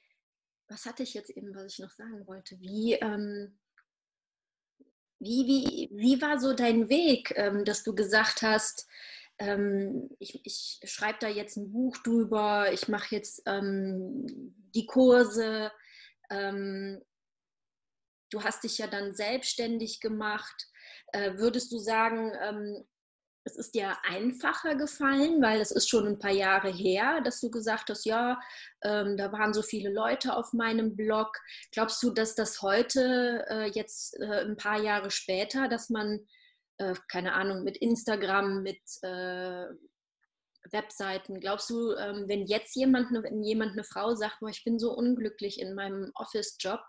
was 0.73 0.87
hatte 0.87 1.03
ich 1.03 1.15
jetzt 1.15 1.31
eben, 1.31 1.55
was 1.55 1.73
ich 1.75 1.79
noch 1.79 1.91
sagen 1.91 2.27
wollte? 2.27 2.59
Wie, 2.61 2.95
ähm, 2.95 3.59
wie, 5.23 5.47
wie, 5.47 5.91
wie 5.93 6.21
war 6.21 6.41
so 6.41 6.53
dein 6.53 6.89
Weg, 6.89 7.33
ähm, 7.37 7.65
dass 7.65 7.85
du 7.85 7.95
gesagt 7.95 8.43
hast, 8.43 8.89
ähm, 9.39 10.11
ich, 10.19 10.45
ich 10.45 10.81
schreibe 10.85 11.19
da 11.21 11.29
jetzt 11.29 11.57
ein 11.57 11.73
Buch 11.73 11.97
drüber, 11.99 12.73
ich 12.73 12.89
mache 12.89 13.15
jetzt 13.15 13.43
ähm, 13.47 14.27
die 14.75 14.87
Kurse. 14.87 15.71
Ähm, 16.31 17.01
du 18.31 18.43
hast 18.43 18.65
dich 18.65 18.79
ja 18.79 18.87
dann 18.87 19.15
selbstständig 19.15 20.01
gemacht. 20.01 20.69
Äh, 21.13 21.37
würdest 21.37 21.73
du 21.73 21.79
sagen, 21.79 22.33
ähm, 22.43 22.85
es 23.45 23.57
ist 23.57 23.75
dir 23.75 23.97
einfacher 24.05 24.77
gefallen, 24.77 25.43
weil 25.43 25.61
es 25.61 25.73
ist 25.73 25.89
schon 25.89 26.07
ein 26.07 26.19
paar 26.19 26.33
Jahre 26.33 26.71
her, 26.71 27.21
dass 27.23 27.41
du 27.41 27.51
gesagt 27.51 27.91
hast, 27.91 28.05
ja, 28.05 28.41
ähm, 28.83 29.17
da 29.17 29.33
waren 29.33 29.53
so 29.53 29.63
viele 29.63 29.91
Leute 29.91 30.37
auf 30.37 30.53
meinem 30.53 30.95
Blog. 30.95 31.37
Glaubst 31.73 32.03
du, 32.03 32.11
dass 32.11 32.35
das 32.35 32.63
heute, 32.63 33.45
äh, 33.49 33.71
jetzt 33.71 34.19
äh, 34.21 34.45
ein 34.45 34.57
paar 34.57 34.81
Jahre 34.81 35.11
später, 35.11 35.69
dass 35.69 35.91
man, 35.91 36.21
äh, 36.79 36.95
keine 37.09 37.33
Ahnung, 37.33 37.65
mit 37.65 37.77
Instagram, 37.79 38.63
mit 38.63 38.81
äh, 39.03 39.67
Webseiten, 40.71 41.41
glaubst 41.41 41.69
du, 41.71 41.95
ähm, 41.97 42.27
wenn 42.29 42.47
jetzt 42.47 42.77
jemand, 42.77 43.11
wenn 43.11 43.43
jemand, 43.43 43.73
eine 43.73 43.83
Frau 43.83 44.15
sagt, 44.15 44.39
boah, 44.41 44.51
ich 44.51 44.63
bin 44.63 44.79
so 44.79 44.93
unglücklich 44.93 45.61
in 45.61 45.75
meinem 45.75 46.13
Office-Job, 46.15 46.81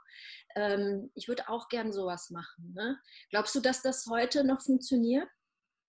ähm, 0.55 1.09
ich 1.15 1.27
würde 1.27 1.49
auch 1.49 1.67
gern 1.69 1.91
sowas 1.91 2.29
machen. 2.29 2.73
Ne? 2.75 2.99
Glaubst 3.31 3.55
du, 3.55 3.59
dass 3.59 3.81
das 3.81 4.05
heute 4.05 4.43
noch 4.43 4.61
funktioniert? 4.61 5.27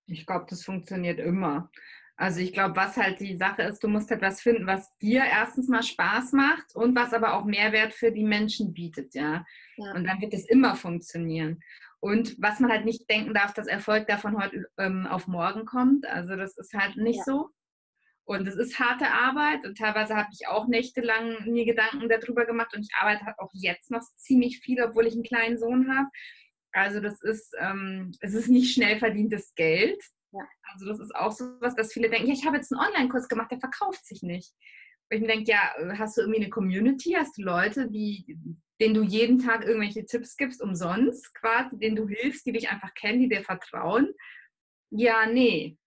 Ich 0.06 0.26
glaube, 0.26 0.46
das 0.48 0.64
funktioniert 0.64 1.18
immer. 1.18 1.70
Also 2.16 2.40
ich 2.40 2.52
glaube, 2.52 2.76
was 2.76 2.96
halt 2.96 3.18
die 3.18 3.36
Sache 3.36 3.62
ist, 3.62 3.82
du 3.82 3.88
musst 3.88 4.10
etwas 4.12 4.40
finden, 4.40 4.66
was 4.66 4.96
dir 4.98 5.24
erstens 5.24 5.68
mal 5.68 5.82
Spaß 5.82 6.32
macht 6.32 6.74
und 6.74 6.94
was 6.94 7.12
aber 7.12 7.34
auch 7.34 7.44
Mehrwert 7.44 7.92
für 7.92 8.12
die 8.12 8.22
Menschen 8.22 8.72
bietet, 8.72 9.14
ja. 9.14 9.44
ja. 9.76 9.92
Und 9.92 10.04
dann 10.04 10.20
wird 10.20 10.32
es 10.32 10.48
immer 10.48 10.76
funktionieren. 10.76 11.60
Und 11.98 12.36
was 12.38 12.60
man 12.60 12.70
halt 12.70 12.84
nicht 12.84 13.08
denken 13.10 13.34
darf, 13.34 13.52
dass 13.54 13.66
Erfolg 13.66 14.06
davon 14.06 14.40
heute 14.40 14.66
ähm, 14.78 15.06
auf 15.06 15.26
morgen 15.26 15.64
kommt. 15.64 16.06
Also 16.06 16.36
das 16.36 16.56
ist 16.56 16.74
halt 16.74 16.96
nicht 16.96 17.18
ja. 17.18 17.24
so. 17.24 17.48
Und 18.26 18.46
es 18.46 18.56
ist 18.56 18.78
harte 18.78 19.10
Arbeit 19.10 19.66
und 19.66 19.76
teilweise 19.76 20.16
habe 20.16 20.28
ich 20.32 20.48
auch 20.48 20.66
nächtelang 20.66 21.44
mir 21.50 21.66
Gedanken 21.66 22.08
darüber 22.08 22.46
gemacht 22.46 22.74
und 22.74 22.82
ich 22.82 22.94
arbeite 22.98 23.34
auch 23.38 23.50
jetzt 23.52 23.90
noch 23.90 24.00
ziemlich 24.16 24.60
viel, 24.60 24.82
obwohl 24.82 25.06
ich 25.06 25.14
einen 25.14 25.24
kleinen 25.24 25.58
Sohn 25.58 25.94
habe. 25.94 26.08
Also 26.74 27.00
das 27.00 27.22
ist, 27.22 27.54
ähm, 27.58 28.12
es 28.20 28.34
ist 28.34 28.48
nicht 28.48 28.74
schnell 28.74 28.98
verdientes 28.98 29.54
Geld. 29.54 30.02
Ja. 30.32 30.42
Also 30.72 30.86
das 30.86 30.98
ist 30.98 31.14
auch 31.14 31.30
so 31.30 31.44
was, 31.60 31.76
dass 31.76 31.92
viele 31.92 32.10
denken, 32.10 32.26
ja, 32.26 32.34
ich 32.34 32.44
habe 32.44 32.56
jetzt 32.56 32.72
einen 32.72 32.80
Online-Kurs 32.80 33.28
gemacht, 33.28 33.52
der 33.52 33.60
verkauft 33.60 34.04
sich 34.04 34.22
nicht. 34.22 34.52
Und 35.08 35.16
ich 35.16 35.20
mir 35.20 35.28
denke, 35.28 35.50
ja, 35.50 35.72
hast 35.96 36.16
du 36.16 36.22
irgendwie 36.22 36.40
eine 36.40 36.50
Community? 36.50 37.12
Hast 37.12 37.38
du 37.38 37.42
Leute, 37.42 37.88
die, 37.88 38.36
denen 38.80 38.94
du 38.94 39.02
jeden 39.02 39.38
Tag 39.38 39.64
irgendwelche 39.64 40.04
Tipps 40.04 40.36
gibst, 40.36 40.60
umsonst 40.60 41.32
quasi, 41.34 41.78
denen 41.78 41.94
du 41.94 42.08
hilfst, 42.08 42.44
die 42.44 42.52
dich 42.52 42.68
einfach 42.68 42.92
kennen, 42.94 43.20
die 43.20 43.28
dir 43.28 43.44
vertrauen? 43.44 44.12
Ja, 44.90 45.26
nee. 45.26 45.78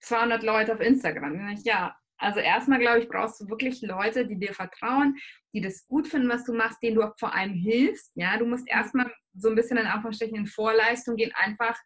200 0.00 0.42
Leute 0.42 0.74
auf 0.74 0.80
Instagram. 0.80 1.56
Ja, 1.64 1.96
also 2.18 2.40
erstmal, 2.40 2.80
glaube 2.80 2.98
ich, 2.98 3.08
brauchst 3.08 3.40
du 3.40 3.48
wirklich 3.48 3.80
Leute, 3.82 4.26
die 4.26 4.38
dir 4.38 4.52
vertrauen, 4.52 5.16
die 5.54 5.60
das 5.60 5.86
gut 5.86 6.08
finden, 6.08 6.28
was 6.28 6.44
du 6.44 6.52
machst, 6.52 6.82
denen 6.82 6.96
du 6.96 7.02
auch 7.02 7.16
vor 7.18 7.34
allem 7.34 7.54
hilfst. 7.54 8.12
Ja, 8.16 8.36
du 8.36 8.44
musst 8.44 8.68
erstmal 8.68 9.12
so 9.34 9.48
ein 9.48 9.54
bisschen 9.54 9.78
in 9.78 9.86
Anführungsstrichen 9.86 10.36
in 10.36 10.46
Vorleistung 10.46 11.16
gehen, 11.16 11.32
einfach 11.34 11.78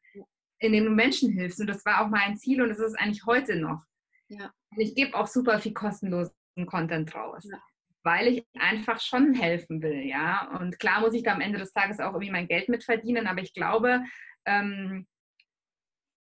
indem 0.59 0.85
du 0.85 0.91
Menschen 0.91 1.33
hilfst. 1.33 1.61
Und 1.61 1.67
das 1.67 1.85
war 1.85 2.03
auch 2.03 2.09
mein 2.09 2.37
Ziel 2.37 2.63
und 2.63 2.71
das 2.71 2.79
ist 2.79 2.99
eigentlich 2.99 3.25
heute 3.27 3.57
noch. 3.57 3.83
Ja. 4.29 4.51
Ich 4.77 4.95
gebe 4.95 5.15
auch 5.15 5.27
super 5.27 5.59
viel 5.59 5.75
kostenlosen 5.75 6.33
Content 6.67 7.15
raus. 7.15 7.47
Ja. 7.51 7.61
Weil 8.05 8.29
ich 8.29 8.47
einfach 8.59 9.01
schon 9.01 9.35
helfen 9.35 9.83
will, 9.83 10.03
ja. 10.07 10.57
Und 10.59 10.79
klar 10.79 11.01
muss 11.01 11.15
ich 11.15 11.23
da 11.23 11.33
am 11.33 11.41
Ende 11.41 11.59
des 11.59 11.73
Tages 11.73 12.01
auch 12.01 12.15
irgendwie 12.15 12.33
mein 12.33 12.49
Geld 12.49 12.69
mitverdienen, 12.69 13.27
aber 13.27 13.43
ich 13.43 13.53
glaube, 13.53 14.03
ähm, 14.47 15.07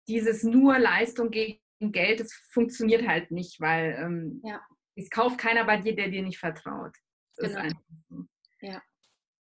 dieses 0.08 0.42
nur 0.42 0.78
Leistung 0.78 1.30
gegen 1.30 1.60
Geld, 1.80 2.20
das 2.20 2.32
funktioniert 2.52 3.06
halt 3.06 3.30
nicht, 3.30 3.60
weil 3.60 3.96
ähm, 3.98 4.40
ja. 4.44 4.60
es 4.96 5.08
kauft 5.10 5.38
keiner 5.38 5.64
bei 5.64 5.78
dir, 5.78 5.96
der 5.96 6.08
dir 6.08 6.22
nicht 6.22 6.38
vertraut. 6.38 6.94
Das 7.36 7.48
genau. 7.48 7.60
ist 7.60 7.64
einfach 7.64 7.82
so. 8.08 8.24
Ja. 8.60 8.82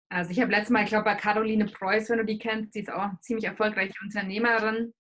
Also 0.09 0.31
ich 0.31 0.41
habe 0.41 0.51
letztes 0.51 0.71
Mal, 0.71 0.85
ich 0.85 0.91
glaube, 0.91 1.05
bei 1.05 1.17
Caroline 1.17 1.67
Preuß, 1.67 2.09
wenn 2.09 2.19
du 2.19 2.25
die 2.25 2.39
kennst, 2.39 2.73
sie 2.73 2.81
ist 2.81 2.91
auch 2.91 3.03
eine 3.03 3.19
ziemlich 3.21 3.47
erfolgreiche 3.47 3.95
Unternehmerin 4.03 4.95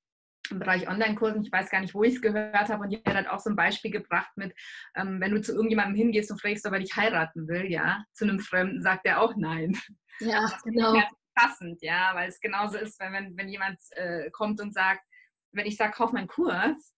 im 0.50 0.58
Bereich 0.58 0.88
Online-Kursen. 0.88 1.42
Ich 1.42 1.52
weiß 1.52 1.70
gar 1.70 1.80
nicht, 1.80 1.94
wo 1.94 2.02
ich 2.02 2.16
es 2.16 2.22
gehört 2.22 2.68
habe. 2.68 2.82
Und 2.82 2.90
die 2.90 2.98
hat 2.98 3.14
halt 3.14 3.28
auch 3.28 3.40
so 3.40 3.50
ein 3.50 3.56
Beispiel 3.56 3.90
gebracht 3.90 4.32
mit, 4.36 4.54
ähm, 4.96 5.20
wenn 5.20 5.30
du 5.30 5.40
zu 5.40 5.52
irgendjemandem 5.52 5.94
hingehst 5.94 6.30
und 6.30 6.40
fragst, 6.40 6.66
ob 6.66 6.72
er 6.72 6.80
dich 6.80 6.96
heiraten 6.96 7.48
will, 7.48 7.70
ja, 7.70 8.04
zu 8.12 8.24
einem 8.24 8.40
Fremden, 8.40 8.82
sagt 8.82 9.06
er 9.06 9.20
auch 9.20 9.34
nein. 9.36 9.78
Ja, 10.20 10.46
genau. 10.64 11.00
Passend, 11.34 11.82
ja, 11.82 12.12
weil 12.14 12.28
es 12.28 12.38
genauso 12.38 12.78
ist, 12.78 13.00
wenn, 13.00 13.12
wenn, 13.12 13.36
wenn 13.36 13.48
jemand 13.48 13.80
äh, 13.96 14.30
kommt 14.30 14.60
und 14.60 14.72
sagt, 14.72 15.02
wenn 15.50 15.66
ich 15.66 15.76
sage, 15.76 15.92
kauf 15.92 16.12
meinen 16.12 16.28
Kurs, 16.28 16.93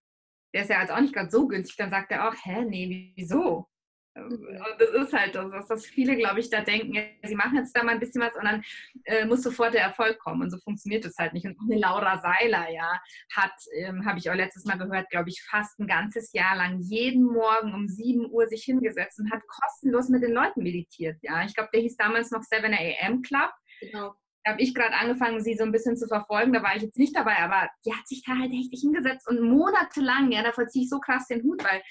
der 0.56 0.62
ist 0.62 0.70
ja 0.70 0.80
jetzt 0.80 0.90
auch 0.90 1.00
nicht 1.00 1.12
gerade 1.12 1.30
so 1.30 1.46
günstig, 1.46 1.76
dann 1.76 1.90
sagt 1.90 2.10
er 2.10 2.26
auch, 2.26 2.34
hä, 2.42 2.64
nee, 2.64 3.12
wieso? 3.14 3.68
Ähm, 4.14 4.28
mhm. 4.28 4.56
Und 4.56 4.80
das 4.80 4.88
ist 4.88 5.12
halt 5.12 5.34
das, 5.34 5.66
dass 5.68 5.84
viele, 5.84 6.16
glaube 6.16 6.40
ich, 6.40 6.48
da 6.48 6.62
denken, 6.62 6.94
ja, 6.94 7.02
sie 7.24 7.34
machen 7.34 7.56
jetzt 7.56 7.76
da 7.76 7.84
mal 7.84 7.92
ein 7.92 8.00
bisschen 8.00 8.22
was 8.22 8.34
und 8.36 8.44
dann 8.44 8.62
äh, 9.04 9.26
muss 9.26 9.42
sofort 9.42 9.74
der 9.74 9.82
Erfolg 9.82 10.18
kommen. 10.18 10.40
Und 10.40 10.50
so 10.50 10.56
funktioniert 10.56 11.04
das 11.04 11.18
halt 11.18 11.34
nicht. 11.34 11.44
Und 11.44 11.58
auch 11.58 11.70
eine 11.70 11.78
Laura 11.78 12.22
Seiler, 12.22 12.70
ja, 12.70 12.98
hat, 13.34 13.52
ähm, 13.74 14.06
habe 14.06 14.18
ich 14.18 14.30
auch 14.30 14.34
letztes 14.34 14.64
Mal 14.64 14.78
gehört, 14.78 15.10
glaube 15.10 15.28
ich, 15.28 15.42
fast 15.42 15.78
ein 15.78 15.86
ganzes 15.86 16.32
Jahr 16.32 16.56
lang 16.56 16.80
jeden 16.80 17.24
Morgen 17.24 17.74
um 17.74 17.86
7 17.86 18.30
Uhr 18.30 18.46
sich 18.46 18.64
hingesetzt 18.64 19.20
und 19.20 19.30
hat 19.30 19.42
kostenlos 19.46 20.08
mit 20.08 20.22
den 20.22 20.32
Leuten 20.32 20.62
meditiert. 20.62 21.18
Ja, 21.20 21.44
ich 21.44 21.54
glaube, 21.54 21.68
der 21.74 21.82
hieß 21.82 21.98
damals 21.98 22.30
noch 22.30 22.42
7 22.42 22.72
AM 22.72 23.20
Club. 23.20 23.50
Genau 23.82 24.14
habe 24.46 24.62
ich 24.62 24.74
gerade 24.74 24.94
angefangen, 24.94 25.40
sie 25.40 25.54
so 25.54 25.64
ein 25.64 25.72
bisschen 25.72 25.96
zu 25.96 26.06
verfolgen. 26.06 26.52
Da 26.52 26.62
war 26.62 26.76
ich 26.76 26.82
jetzt 26.82 26.98
nicht 26.98 27.16
dabei, 27.16 27.38
aber 27.38 27.68
die 27.84 27.92
hat 27.92 28.06
sich 28.06 28.22
da 28.22 28.38
halt 28.38 28.52
richtig 28.52 28.80
hingesetzt 28.80 29.28
und 29.28 29.40
monatelang, 29.40 30.30
ja, 30.30 30.42
davor 30.42 30.68
ziehe 30.68 30.84
ich 30.84 30.90
so 30.90 31.00
krass 31.00 31.26
den 31.26 31.42
Hut, 31.42 31.64
weil 31.64 31.82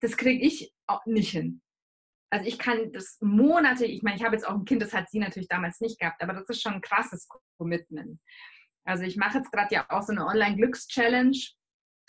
das 0.00 0.16
kriege 0.16 0.44
ich 0.44 0.72
auch 0.86 1.04
nicht 1.06 1.30
hin. 1.30 1.62
Also 2.30 2.46
ich 2.46 2.58
kann 2.58 2.92
das 2.92 3.18
Monate, 3.20 3.84
ich 3.84 4.02
meine, 4.02 4.16
ich 4.16 4.24
habe 4.24 4.34
jetzt 4.34 4.46
auch 4.46 4.54
ein 4.54 4.64
Kind, 4.64 4.82
das 4.82 4.94
hat 4.94 5.10
sie 5.10 5.18
natürlich 5.18 5.48
damals 5.48 5.80
nicht 5.80 5.98
gehabt, 5.98 6.22
aber 6.22 6.32
das 6.32 6.48
ist 6.48 6.62
schon 6.62 6.74
ein 6.74 6.80
krasses 6.80 7.28
Commitment. 7.58 8.18
Also 8.84 9.04
ich 9.04 9.16
mache 9.16 9.38
jetzt 9.38 9.52
gerade 9.52 9.74
ja 9.74 9.86
auch 9.90 10.02
so 10.02 10.12
eine 10.12 10.26
Online-Glücks-Challenge, 10.26 11.36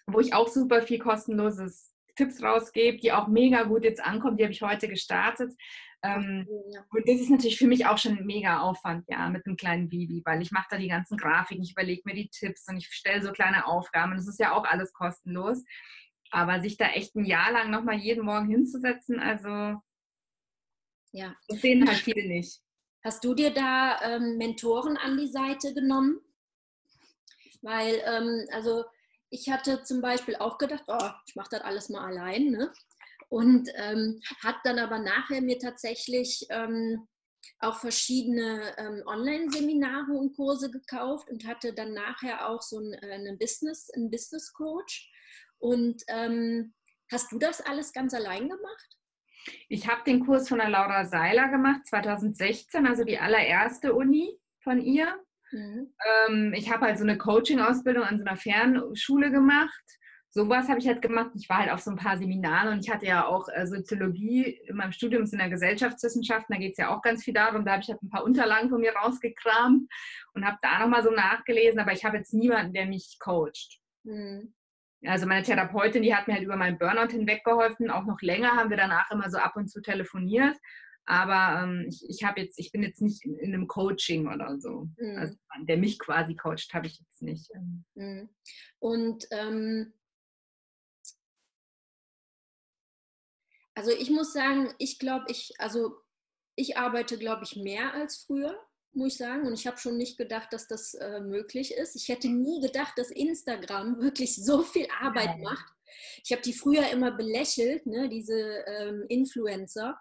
wo 0.08 0.20
ich 0.20 0.34
auch 0.34 0.48
super 0.48 0.82
viel 0.82 1.00
kostenloses 1.00 1.94
Tipps 2.16 2.42
rausgebe, 2.42 2.98
die 2.98 3.12
auch 3.12 3.28
mega 3.28 3.64
gut 3.64 3.84
jetzt 3.84 4.04
ankommt. 4.04 4.40
Die 4.40 4.44
habe 4.44 4.54
ich 4.54 4.62
heute 4.62 4.88
gestartet. 4.88 5.54
Ähm, 6.04 6.46
und 6.92 7.08
das 7.08 7.22
ist 7.22 7.30
natürlich 7.30 7.58
für 7.58 7.68
mich 7.68 7.86
auch 7.86 7.98
schon 7.98 8.18
ein 8.18 8.26
mega 8.26 8.60
Aufwand, 8.60 9.06
ja, 9.08 9.30
mit 9.30 9.46
einem 9.46 9.56
kleinen 9.56 9.88
Baby, 9.90 10.22
weil 10.26 10.42
ich 10.42 10.52
mache 10.52 10.68
da 10.70 10.78
die 10.78 10.90
ganzen 10.90 11.18
Grafiken, 11.18 11.64
ich 11.64 11.72
überlege 11.72 12.02
mir 12.06 12.14
die 12.14 12.30
Tipps 12.30 12.68
und 12.68 12.78
ich 12.78 12.88
stelle 12.88 13.24
so 13.24 13.32
kleine 13.32 13.66
Aufgaben. 13.66 14.16
Das 14.16 14.28
ist 14.28 14.40
ja 14.40 14.52
auch 14.52 14.66
alles 14.66 14.92
kostenlos. 14.92 15.64
Aber 16.30 16.60
sich 16.60 16.78
da 16.78 16.88
echt 16.88 17.16
ein 17.16 17.26
Jahr 17.26 17.52
lang 17.52 17.72
nochmal 17.72 17.96
jeden 17.96 18.26
Morgen 18.26 18.50
hinzusetzen, 18.50 19.20
also 19.20 19.80
ja. 21.12 21.36
das 21.48 21.62
sehen 21.62 21.88
halt 21.88 22.00
viele 22.00 22.28
nicht. 22.28 22.60
Hast 23.04 23.24
du 23.24 23.34
dir 23.34 23.54
da 23.54 24.00
ähm, 24.02 24.38
Mentoren 24.38 24.98
an 24.98 25.18
die 25.18 25.28
Seite 25.28 25.74
genommen? 25.74 26.20
Weil, 27.62 28.02
ähm, 28.06 28.48
also 28.52 28.84
ich 29.30 29.50
hatte 29.50 29.84
zum 29.84 30.02
Beispiel 30.02 30.36
auch 30.36 30.58
gedacht, 30.58 30.84
oh, 30.88 31.10
ich 31.28 31.36
mache 31.36 31.50
das 31.52 31.62
alles 31.62 31.90
mal 31.90 32.06
allein. 32.06 32.52
Ne? 32.52 32.72
Und 33.30 33.70
ähm, 33.76 34.20
hat 34.42 34.58
dann 34.64 34.80
aber 34.80 35.00
nachher 35.00 35.42
mir 35.42 35.60
tatsächlich 35.60 36.46
ähm, 36.50 37.08
auch 37.60 37.80
verschiedene 37.80 38.74
ähm, 38.78 39.04
Online-Seminare 39.06 40.12
und 40.12 40.36
Kurse 40.36 40.70
gekauft 40.70 41.30
und 41.30 41.46
hatte 41.46 41.74
dann 41.74 41.94
nachher 41.94 42.50
auch 42.50 42.62
so 42.62 42.80
ein, 42.80 42.94
äh, 42.94 43.14
eine 43.14 43.38
Business, 43.38 43.90
einen 43.96 44.12
Business 44.12 44.54
Coach. 44.54 45.10
Und 45.60 46.04
ähm, 46.08 46.74
hast 47.12 47.32
du 47.32 47.40
das 47.40 47.62
alles 47.62 47.94
ganz 47.94 48.14
allein 48.14 48.50
gemacht? 48.50 48.98
Ich 49.68 49.88
habe 49.88 50.04
den 50.06 50.26
Kurs 50.26 50.48
von 50.48 50.60
der 50.60 50.70
Laura 50.70 51.06
Seiler 51.06 51.50
gemacht, 51.50 51.86
2016, 51.88 52.86
also 52.86 53.04
die 53.04 53.20
allererste 53.20 53.94
Uni 53.94 54.38
von 54.62 54.80
ihr. 54.80 55.14
Mhm. 55.52 55.94
Ähm, 56.30 56.54
ich 56.54 56.72
habe 56.72 56.86
halt 56.86 56.98
so 56.98 57.04
eine 57.04 57.18
Coaching-Ausbildung 57.18 58.04
an 58.04 58.18
so 58.18 58.26
einer 58.26 58.38
Fernschule 58.38 59.32
gemacht. 59.32 59.84
Sowas 60.36 60.68
habe 60.68 60.80
ich 60.80 60.88
halt 60.88 61.04
gemacht. 61.04 61.30
Ich 61.36 61.48
war 61.48 61.60
halt 61.60 61.72
auf 61.72 61.82
so 61.82 61.92
ein 61.92 61.96
paar 61.96 62.18
Seminaren 62.18 62.74
und 62.74 62.84
ich 62.84 62.92
hatte 62.92 63.06
ja 63.06 63.28
auch 63.28 63.48
äh, 63.50 63.68
Soziologie 63.68 64.46
in 64.66 64.76
meinem 64.76 64.92
Studium 64.92 65.26
in 65.32 65.38
der 65.38 65.50
Gesellschaftswissenschaften. 65.50 66.56
Da 66.56 66.60
geht 66.60 66.72
es 66.72 66.80
ja 66.80 66.90
auch 66.90 67.04
ganz 67.04 67.24
viel 67.24 67.36
darum. 67.36 67.64
Da 67.64 67.74
habe 67.74 67.84
ich 67.84 67.90
halt 67.90 68.02
ein 68.02 68.10
paar 68.10 68.24
Unterlagen 68.24 68.68
von 68.70 68.82
mir 68.82 68.96
rausgekramt 68.96 69.88
und 70.34 70.46
habe 70.46 70.58
da 70.64 70.80
nochmal 70.80 71.04
so 71.04 71.12
nachgelesen. 71.12 71.80
Aber 71.80 71.92
ich 71.92 72.04
habe 72.04 72.18
jetzt 72.18 72.34
niemanden, 72.34 72.74
der 72.74 72.88
mich 72.88 73.18
coacht. 73.20 73.80
Mhm. 74.06 74.56
Also 75.06 75.28
meine 75.28 75.44
Therapeutin, 75.44 76.02
die 76.02 76.16
hat 76.16 76.28
mir 76.28 76.34
halt 76.34 76.46
über 76.46 76.56
meinen 76.56 76.80
Burnout 76.80 77.12
hinweg 77.12 77.44
geholfen. 77.44 77.92
Auch 77.92 78.06
noch 78.06 78.22
länger 78.22 78.54
haben 78.54 78.72
wir 78.72 78.78
danach 78.78 79.12
immer 79.12 79.30
so 79.30 79.38
ab 79.38 79.56
und 79.56 79.70
zu 79.70 79.84
telefoniert. 79.84 80.58
Aber 81.06 81.62
ähm, 81.62 81.86
ich, 81.88 82.04
ich 82.10 82.24
habe 82.24 82.42
jetzt, 82.42 82.58
ich 82.58 82.72
bin 82.72 82.82
jetzt 82.82 83.04
nicht 83.04 83.24
in, 83.24 83.38
in 83.38 83.54
einem 83.54 83.68
Coaching 83.68 84.28
oder 84.28 84.60
so. 84.60 84.88
Mhm. 84.98 85.16
Also 85.16 85.36
der 85.62 85.78
mich 85.78 86.00
quasi 86.00 86.36
coacht, 86.36 86.74
habe 86.74 86.88
ich 86.88 86.98
jetzt 86.98 87.22
nicht. 87.22 87.52
Mhm. 87.94 88.30
Und 88.80 89.28
ähm, 89.30 89.94
also 93.76 93.92
ich 93.92 94.10
muss 94.10 94.34
sagen, 94.34 94.74
ich 94.78 95.00
glaube, 95.00 95.26
ich, 95.30 95.54
also 95.60 95.98
ich 96.56 96.78
arbeite, 96.78 97.18
glaube 97.18 97.44
ich, 97.44 97.56
mehr 97.56 97.94
als 97.94 98.24
früher 98.26 98.60
muss 98.94 99.14
ich 99.14 99.18
sagen. 99.18 99.46
Und 99.48 99.54
ich 99.54 99.68
habe 99.68 99.78
schon 99.78 99.98
nicht 99.98 100.18
gedacht, 100.18 100.54
dass 100.54 100.68
das 100.68 100.94
äh, 100.94 101.20
möglich 101.20 101.74
ist. 101.74 101.96
Ich 101.96 102.10
hätte 102.10 102.30
nie 102.30 102.62
gedacht, 102.62 102.94
dass 102.98 103.12
Instagram 103.12 104.00
wirklich 104.02 104.36
so 104.36 104.64
viel 104.64 104.88
Arbeit 105.02 105.40
macht. 105.40 105.66
Ich 106.24 106.32
habe 106.32 106.42
die 106.42 106.54
früher 106.54 106.90
immer 106.90 107.12
belächelt, 107.12 107.86
ne, 107.86 108.10
diese 108.10 108.64
ähm, 108.66 109.06
Influencer, 109.10 109.98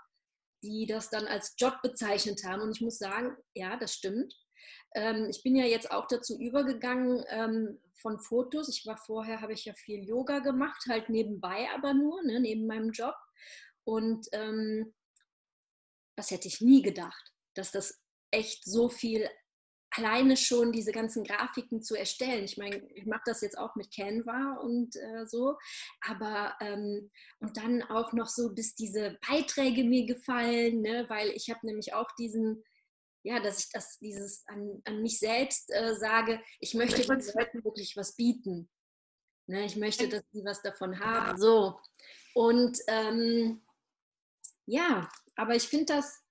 die 0.63 0.87
das 0.87 1.11
dann 1.11 1.27
als 1.27 1.55
Job 1.59 1.75
bezeichnet 1.83 2.45
haben. 2.45 2.63
Und 2.63 2.75
ich 2.75 2.81
muss 2.81 2.99
sagen, 2.99 3.37
ja, 3.55 3.77
das 3.77 3.95
stimmt. 3.95 4.35
Ähm, 4.95 5.29
ich 5.31 5.43
bin 5.43 5.57
ja 5.57 5.65
jetzt 5.65 5.91
auch 5.91 6.07
dazu 6.07 6.39
übergegangen 6.39 7.25
ähm, 7.29 7.81
von 8.01 8.19
Fotos. 8.21 8.69
Ich 8.69 8.87
war 8.87 8.97
vorher, 8.97 9.41
habe 9.41 9.53
ich 9.53 9.65
ja 9.65 9.75
viel 9.75 10.05
Yoga 10.05 10.39
gemacht, 10.39 10.85
halt 10.89 11.09
nebenbei 11.09 11.69
aber 11.75 11.93
nur, 11.93 12.23
ne, 12.23 12.41
neben 12.41 12.67
meinem 12.67 12.91
Job. 12.91 13.15
Und 13.85 14.29
ähm, 14.33 14.95
das 16.17 16.31
hätte 16.31 16.49
ich 16.49 16.61
nie 16.61 16.83
gedacht, 16.83 17.33
dass 17.55 17.71
das 17.71 18.01
echt 18.31 18.65
so 18.65 18.89
viel 18.89 19.29
alleine 19.95 20.37
schon 20.37 20.73
diese 20.73 20.93
ganzen 20.93 21.25
Grafiken 21.25 21.83
zu 21.83 21.95
erstellen. 21.95 22.45
Ich 22.45 22.57
meine, 22.57 22.77
ich 22.95 23.07
mache 23.07 23.23
das 23.27 23.43
jetzt 23.43 23.59
auch 23.59 23.75
mit 23.77 23.95
Canva 23.95 24.59
und 24.63 24.97
äh, 24.97 25.27
so, 25.27 25.57
aber 26.01 26.57
ähm, 26.61 27.11
und 27.41 27.57
dann 27.57 27.83
auch 27.83 28.13
noch 28.13 28.29
so, 28.29 28.55
bis 28.55 28.75
diese 28.75 29.19
Beiträge 29.29 29.85
mir 29.85 30.07
gefallen, 30.07 30.81
ne? 30.81 31.05
weil 31.09 31.31
ich 31.31 31.51
habe 31.51 31.67
nämlich 31.67 31.93
auch 31.93 32.11
diesen, 32.19 32.65
ja, 33.23 33.41
dass 33.41 33.59
ich 33.59 33.71
das 33.71 33.99
dieses 33.99 34.45
an, 34.47 34.81
an 34.85 35.03
mich 35.03 35.19
selbst 35.19 35.71
äh, 35.73 35.95
sage, 35.95 36.43
ich 36.61 36.75
möchte 36.75 37.03
den 37.03 37.09
Leuten 37.09 37.65
wirklich 37.65 37.95
was 37.97 38.17
bieten. 38.17 38.71
Ne? 39.47 39.67
Ich 39.67 39.77
möchte, 39.77 40.09
dass 40.09 40.25
sie 40.33 40.45
was 40.45 40.63
davon 40.63 40.99
haben. 41.01 41.39
So. 41.39 41.79
Und 42.35 42.79
ähm, 42.89 43.63
ja, 44.67 45.09
aber 45.37 45.55
ich 45.55 45.65
finde 45.65 45.87
das 45.87 46.23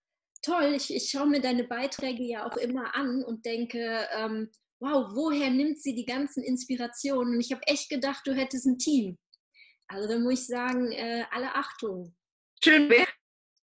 toll. 0.42 0.74
Ich, 0.76 0.94
ich 0.94 1.10
schaue 1.10 1.28
mir 1.28 1.42
deine 1.42 1.64
Beiträge 1.64 2.24
ja 2.24 2.46
auch 2.46 2.58
immer 2.58 2.96
an 2.96 3.24
und 3.24 3.46
denke, 3.46 4.08
ähm, 4.16 4.50
wow, 4.80 5.12
woher 5.14 5.50
nimmt 5.50 5.80
sie 5.82 5.94
die 5.94 6.06
ganzen 6.06 6.44
Inspirationen? 6.44 7.36
Und 7.36 7.42
ich 7.42 7.52
habe 7.52 7.62
echt 7.68 7.90
gedacht, 7.90 8.26
du 8.26 8.34
hättest 8.34 8.66
ein 8.66 8.80
Team. 8.80 9.18
Also 9.88 10.08
da 10.08 10.18
muss 10.20 10.42
ich 10.42 10.48
sagen, 10.48 10.92
äh, 10.92 11.26
alle 11.32 11.54
Achtung. 11.54 12.16
Schön 12.64 12.90
wäre. 12.90 13.08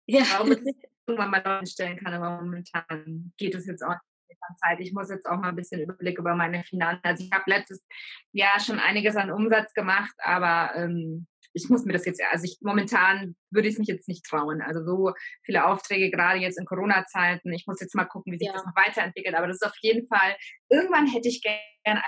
Ja. 0.07 0.25
Warum 0.33 0.51
ich 0.67 0.75
irgendwann 1.07 1.31
mal 1.31 1.65
stellen 1.65 1.97
kann, 1.97 2.13
aber 2.13 2.41
momentan 2.41 3.31
geht 3.37 3.55
es 3.55 3.67
jetzt 3.67 3.83
auch 3.83 3.95
nicht 4.27 4.39
Zeit. 4.59 4.79
Ich 4.79 4.93
muss 4.93 5.09
jetzt 5.09 5.25
auch 5.25 5.37
mal 5.37 5.49
ein 5.49 5.55
bisschen 5.55 5.81
Überblick 5.81 6.17
über 6.17 6.35
meine 6.35 6.63
Finanzen. 6.63 7.01
Also 7.03 7.23
ich 7.23 7.31
habe 7.31 7.43
letztes 7.47 7.85
Jahr 8.31 8.59
schon 8.59 8.79
einiges 8.79 9.15
an 9.15 9.31
Umsatz 9.31 9.73
gemacht, 9.73 10.13
aber 10.17 10.75
ähm, 10.75 11.27
ich 11.55 11.69
muss 11.69 11.85
mir 11.85 11.93
das 11.93 12.05
jetzt, 12.05 12.21
also 12.31 12.43
ich 12.43 12.57
momentan 12.61 13.35
würde 13.49 13.69
ich 13.69 13.75
es 13.75 13.79
mich 13.79 13.87
jetzt 13.87 14.09
nicht 14.09 14.25
trauen. 14.25 14.61
Also 14.61 14.83
so 14.83 15.13
viele 15.43 15.65
Aufträge, 15.65 16.11
gerade 16.11 16.39
jetzt 16.39 16.59
in 16.59 16.65
Corona-Zeiten. 16.65 17.51
Ich 17.53 17.65
muss 17.65 17.79
jetzt 17.79 17.95
mal 17.95 18.03
gucken, 18.03 18.33
wie 18.33 18.37
sich 18.37 18.47
ja. 18.47 18.53
das 18.53 18.65
noch 18.65 18.75
weiterentwickelt. 18.75 19.35
Aber 19.35 19.47
das 19.47 19.57
ist 19.61 19.65
auf 19.65 19.77
jeden 19.81 20.05
Fall, 20.07 20.35
irgendwann 20.69 21.07
hätte 21.07 21.29
ich 21.29 21.41
gerne 21.41 22.03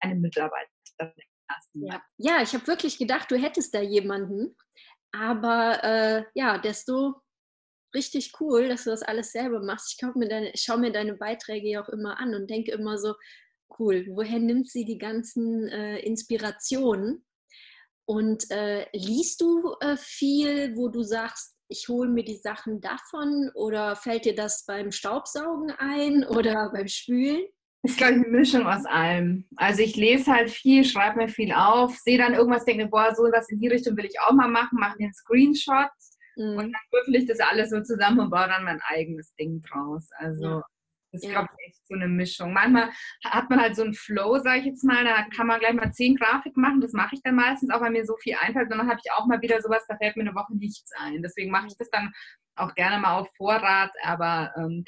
eine 0.00 0.16
Mitarbeiter. 0.16 0.68
Ja, 1.72 2.02
ja 2.18 2.42
ich 2.42 2.52
habe 2.52 2.66
wirklich 2.66 2.98
gedacht, 2.98 3.30
du 3.30 3.36
hättest 3.36 3.74
da 3.74 3.80
jemanden. 3.80 4.54
Aber 5.12 5.82
äh, 5.82 6.24
ja, 6.34 6.58
desto 6.58 7.14
richtig 7.94 8.32
cool, 8.38 8.68
dass 8.68 8.84
du 8.84 8.90
das 8.90 9.02
alles 9.02 9.32
selber 9.32 9.62
machst. 9.62 9.94
Ich 10.00 10.14
mir 10.14 10.28
deine, 10.28 10.52
schaue 10.56 10.78
mir 10.78 10.92
deine 10.92 11.14
Beiträge 11.14 11.68
ja 11.68 11.82
auch 11.82 11.88
immer 11.88 12.20
an 12.20 12.34
und 12.34 12.50
denke 12.50 12.72
immer 12.72 12.98
so, 12.98 13.14
cool, 13.78 14.06
woher 14.10 14.38
nimmt 14.38 14.68
sie 14.68 14.84
die 14.84 14.98
ganzen 14.98 15.68
äh, 15.68 15.98
Inspirationen? 16.00 17.24
Und 18.10 18.50
äh, 18.50 18.86
liest 18.92 19.40
du 19.40 19.76
äh, 19.80 19.96
viel, 19.96 20.76
wo 20.76 20.88
du 20.88 21.04
sagst, 21.04 21.54
ich 21.68 21.86
hole 21.88 22.10
mir 22.10 22.24
die 22.24 22.38
Sachen 22.38 22.80
davon 22.80 23.52
oder 23.54 23.94
fällt 23.94 24.24
dir 24.24 24.34
das 24.34 24.64
beim 24.66 24.90
Staubsaugen 24.90 25.70
ein 25.78 26.24
oder 26.28 26.72
beim 26.72 26.88
Spülen? 26.88 27.44
Das 27.82 27.92
ist, 27.92 27.98
glaube 27.98 28.14
ich, 28.14 28.24
eine 28.26 28.36
Mischung 28.36 28.66
aus 28.66 28.84
allem. 28.84 29.46
Also 29.54 29.82
ich 29.82 29.94
lese 29.94 30.32
halt 30.32 30.50
viel, 30.50 30.84
schreibe 30.84 31.18
mir 31.18 31.28
viel 31.28 31.52
auf, 31.52 31.96
sehe 31.98 32.18
dann 32.18 32.34
irgendwas, 32.34 32.64
denke, 32.64 32.88
boah, 32.88 33.14
so 33.14 33.22
was 33.22 33.48
in 33.48 33.60
die 33.60 33.68
Richtung 33.68 33.96
will 33.96 34.06
ich 34.06 34.20
auch 34.20 34.32
mal 34.32 34.48
machen, 34.48 34.80
mache 34.80 34.96
mir 34.98 35.04
einen 35.04 35.14
Screenshot 35.14 35.92
mhm. 36.34 36.56
und 36.56 36.72
dann 36.72 36.82
würfel 36.90 37.14
ich 37.14 37.26
das 37.26 37.38
alles 37.38 37.70
so 37.70 37.80
zusammen 37.80 38.18
und 38.18 38.30
baue 38.30 38.48
dann 38.48 38.64
mein 38.64 38.80
eigenes 38.88 39.32
Ding 39.36 39.62
draus. 39.62 40.08
Also 40.18 40.44
ja. 40.44 40.64
Das 41.12 41.22
ist, 41.22 41.28
ja. 41.28 41.40
glaube 41.40 41.48
ich, 41.58 41.68
echt 41.68 41.86
so 41.86 41.94
eine 41.94 42.08
Mischung. 42.08 42.52
Manchmal 42.52 42.90
hat 43.24 43.50
man 43.50 43.60
halt 43.60 43.76
so 43.76 43.82
einen 43.82 43.94
Flow, 43.94 44.38
sage 44.38 44.60
ich 44.60 44.66
jetzt 44.66 44.84
mal, 44.84 45.04
da 45.04 45.24
kann 45.34 45.46
man 45.46 45.58
gleich 45.58 45.74
mal 45.74 45.92
zehn 45.92 46.16
Grafiken 46.16 46.62
machen. 46.62 46.80
Das 46.80 46.92
mache 46.92 47.14
ich 47.14 47.22
dann 47.22 47.34
meistens, 47.34 47.70
auch 47.70 47.80
weil 47.80 47.90
mir 47.90 48.04
so 48.04 48.16
viel 48.16 48.36
einfällt. 48.40 48.70
Und 48.70 48.78
dann 48.78 48.88
habe 48.88 49.00
ich 49.04 49.12
auch 49.12 49.26
mal 49.26 49.42
wieder 49.42 49.60
sowas, 49.60 49.84
da 49.88 49.96
fällt 49.96 50.16
mir 50.16 50.22
eine 50.22 50.34
Woche 50.34 50.56
nichts 50.56 50.90
ein. 50.98 51.22
Deswegen 51.22 51.50
mache 51.50 51.66
ich 51.66 51.76
das 51.76 51.90
dann 51.90 52.12
auch 52.56 52.74
gerne 52.74 52.98
mal 52.98 53.18
auf 53.18 53.28
Vorrat. 53.36 53.92
Aber 54.02 54.52
ähm, 54.56 54.84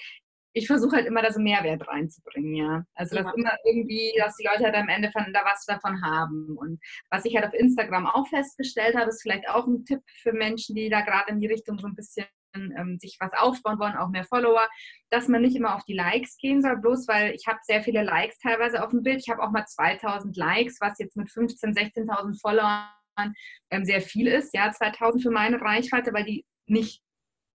ich 0.55 0.67
versuche 0.67 0.97
halt 0.97 1.07
immer 1.07 1.23
da 1.23 1.33
so 1.33 1.41
Mehrwert 1.41 1.89
reinzubringen, 1.89 2.55
ja. 2.55 2.85
Also 2.95 3.17
dass 3.17 3.27
ja. 3.27 3.33
immer 3.37 3.57
irgendwie, 3.65 4.13
dass 4.19 4.37
die 4.37 4.47
Leute 4.47 4.65
halt 4.65 4.75
am 4.75 4.89
Ende 4.89 5.11
von, 5.11 5.33
da 5.33 5.45
was 5.45 5.65
davon 5.65 6.03
haben. 6.03 6.57
Und 6.57 6.81
was 7.11 7.25
ich 7.25 7.35
halt 7.35 7.47
auf 7.47 7.55
Instagram 7.55 8.07
auch 8.07 8.29
festgestellt 8.29 8.95
habe, 8.95 9.09
ist 9.09 9.23
vielleicht 9.23 9.49
auch 9.49 9.67
ein 9.67 9.85
Tipp 9.85 10.03
für 10.21 10.33
Menschen, 10.33 10.75
die 10.77 10.91
da 10.91 11.01
gerade 11.01 11.31
in 11.31 11.41
die 11.41 11.47
Richtung 11.47 11.79
so 11.79 11.87
ein 11.87 11.95
bisschen 11.95 12.27
ähm, 12.55 12.99
sich 13.01 13.17
was 13.21 13.33
aufbauen 13.33 13.79
wollen, 13.79 13.97
auch 13.97 14.09
mehr 14.09 14.25
Follower, 14.25 14.69
dass 15.11 15.29
man 15.29 15.43
nicht 15.43 15.57
immer 15.57 15.75
auf 15.75 15.85
die 15.85 15.95
Likes 15.95 16.37
gehen 16.37 16.63
soll, 16.63 16.77
bloß 16.79 17.09
weil 17.09 17.35
ich 17.35 17.47
habe 17.47 17.59
sehr 17.63 17.83
viele 17.83 18.03
Likes 18.03 18.39
teilweise 18.39 18.83
auf 18.83 18.91
dem 18.91 19.03
Bild. 19.03 19.21
Ich 19.21 19.31
habe 19.31 19.43
auch 19.43 19.51
mal 19.51 19.67
2000 19.67 20.37
Likes, 20.37 20.81
was 20.81 20.99
jetzt 20.99 21.17
mit 21.17 21.29
15.000, 21.29 21.77
16.000 22.07 22.41
Followern 22.41 23.35
ähm, 23.71 23.85
sehr 23.85 24.01
viel 24.01 24.27
ist. 24.27 24.55
Ja, 24.55 24.71
2000 24.71 25.23
für 25.23 25.31
meine 25.31 25.61
Reichweite, 25.61 26.13
weil 26.13 26.25
die 26.25 26.45
nicht 26.67 27.03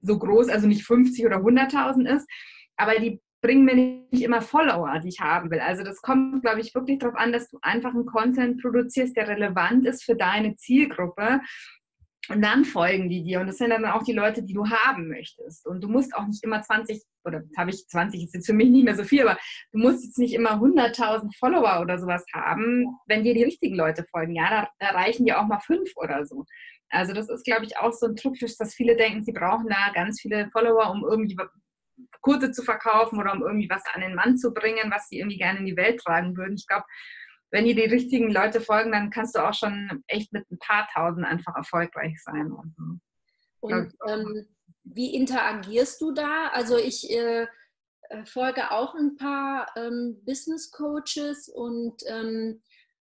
so 0.01 0.17
groß, 0.17 0.49
also 0.49 0.67
nicht 0.67 0.85
50 0.85 1.25
oder 1.25 1.37
100.000 1.37 2.07
ist, 2.07 2.27
aber 2.75 2.99
die 2.99 3.19
bringen 3.41 3.65
mir 3.65 3.75
nicht 3.75 4.23
immer 4.23 4.41
Follower, 4.41 4.99
die 4.99 5.09
ich 5.09 5.19
haben 5.19 5.51
will. 5.51 5.59
Also 5.59 5.83
das 5.83 6.01
kommt, 6.01 6.41
glaube 6.41 6.59
ich, 6.59 6.73
wirklich 6.73 6.99
darauf 6.99 7.15
an, 7.15 7.31
dass 7.31 7.49
du 7.49 7.59
einfach 7.61 7.93
einen 7.93 8.05
Content 8.05 8.61
produzierst, 8.61 9.15
der 9.15 9.27
relevant 9.27 9.85
ist 9.85 10.03
für 10.03 10.15
deine 10.15 10.55
Zielgruppe 10.55 11.41
und 12.29 12.41
dann 12.41 12.65
folgen 12.65 13.09
die 13.09 13.23
dir. 13.23 13.39
Und 13.39 13.47
das 13.47 13.57
sind 13.57 13.69
dann 13.69 13.85
auch 13.85 14.03
die 14.03 14.13
Leute, 14.13 14.43
die 14.43 14.53
du 14.53 14.69
haben 14.69 15.07
möchtest. 15.07 15.65
Und 15.65 15.81
du 15.81 15.87
musst 15.87 16.13
auch 16.13 16.25
nicht 16.27 16.43
immer 16.43 16.61
20, 16.61 17.01
oder 17.23 17.43
habe 17.57 17.69
ich 17.69 17.87
20, 17.87 18.21
ist 18.21 18.33
jetzt 18.33 18.47
für 18.47 18.53
mich 18.53 18.69
nicht 18.69 18.83
mehr 18.83 18.95
so 18.95 19.03
viel, 19.03 19.21
aber 19.21 19.39
du 19.71 19.79
musst 19.79 20.03
jetzt 20.03 20.17
nicht 20.17 20.33
immer 20.33 20.59
100.000 20.59 21.37
Follower 21.37 21.79
oder 21.81 21.97
sowas 21.97 22.25
haben, 22.33 22.85
wenn 23.07 23.23
dir 23.23 23.33
die 23.33 23.43
richtigen 23.43 23.75
Leute 23.75 24.05
folgen. 24.11 24.35
Ja, 24.35 24.49
da, 24.49 24.69
da 24.79 24.89
reichen 24.91 25.25
dir 25.25 25.39
auch 25.39 25.47
mal 25.47 25.59
fünf 25.59 25.89
oder 25.95 26.25
so. 26.25 26.45
Also 26.89 27.13
das 27.13 27.29
ist, 27.29 27.45
glaube 27.45 27.65
ich, 27.65 27.77
auch 27.77 27.93
so 27.93 28.07
ein 28.07 28.15
Trugschluss, 28.15 28.57
dass 28.57 28.73
viele 28.73 28.95
denken, 28.95 29.23
sie 29.23 29.33
brauchen 29.33 29.67
da 29.67 29.91
ganz 29.93 30.21
viele 30.21 30.49
Follower, 30.51 30.91
um 30.91 31.05
irgendwie 31.09 31.37
Kurse 32.21 32.51
zu 32.51 32.63
verkaufen 32.63 33.19
oder 33.19 33.33
um 33.33 33.41
irgendwie 33.41 33.69
was 33.69 33.83
an 33.93 34.01
den 34.01 34.15
Mann 34.15 34.37
zu 34.37 34.53
bringen, 34.53 34.91
was 34.91 35.07
sie 35.09 35.19
irgendwie 35.19 35.37
gerne 35.37 35.59
in 35.59 35.65
die 35.65 35.77
Welt 35.77 35.99
tragen 35.99 36.35
würden. 36.37 36.55
Ich 36.55 36.67
glaube, 36.67 36.85
wenn 37.51 37.65
dir 37.65 37.75
die 37.75 37.85
richtigen 37.85 38.31
Leute 38.31 38.61
folgen, 38.61 38.91
dann 38.91 39.09
kannst 39.09 39.35
du 39.35 39.39
auch 39.39 39.53
schon 39.53 40.03
echt 40.07 40.33
mit 40.33 40.49
ein 40.51 40.59
paar 40.59 40.87
tausend 40.93 41.25
einfach 41.25 41.55
erfolgreich 41.55 42.21
sein. 42.23 42.51
Und, 42.51 43.01
und 43.61 43.93
ähm, 44.07 44.47
wie 44.83 45.15
interagierst 45.15 46.01
du 46.01 46.11
da? 46.11 46.47
Also 46.47 46.77
ich 46.77 47.09
äh, 47.09 47.47
äh, 48.09 48.25
folge 48.25 48.71
auch 48.71 48.95
ein 48.95 49.15
paar 49.15 49.67
ähm, 49.75 50.21
Business 50.25 50.71
Coaches 50.71 51.49
und 51.49 52.01
ähm, 52.07 52.61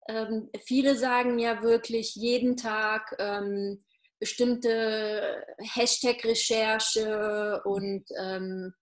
ähm 0.07 0.49
viele 0.65 0.95
sagen 0.95 1.39
ja 1.39 1.61
wirklich 1.61 2.15
jeden 2.15 2.57
Tag 2.57 3.15
ähm, 3.19 3.83
bestimmte 4.19 5.45
Hashtag-Recherche 5.57 7.61
und 7.65 8.05
ähm, 8.17 8.73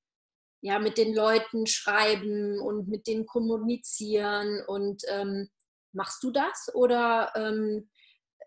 ja, 0.62 0.80
mit 0.80 0.98
den 0.98 1.14
Leuten 1.14 1.68
schreiben 1.68 2.60
und 2.60 2.88
mit 2.88 3.08
denen 3.08 3.26
kommunizieren. 3.26 4.62
Und 4.68 5.04
ähm, 5.10 5.50
machst 5.94 6.24
du 6.24 6.32
das 6.32 6.70
oder 6.74 7.32
ähm, 7.36 7.90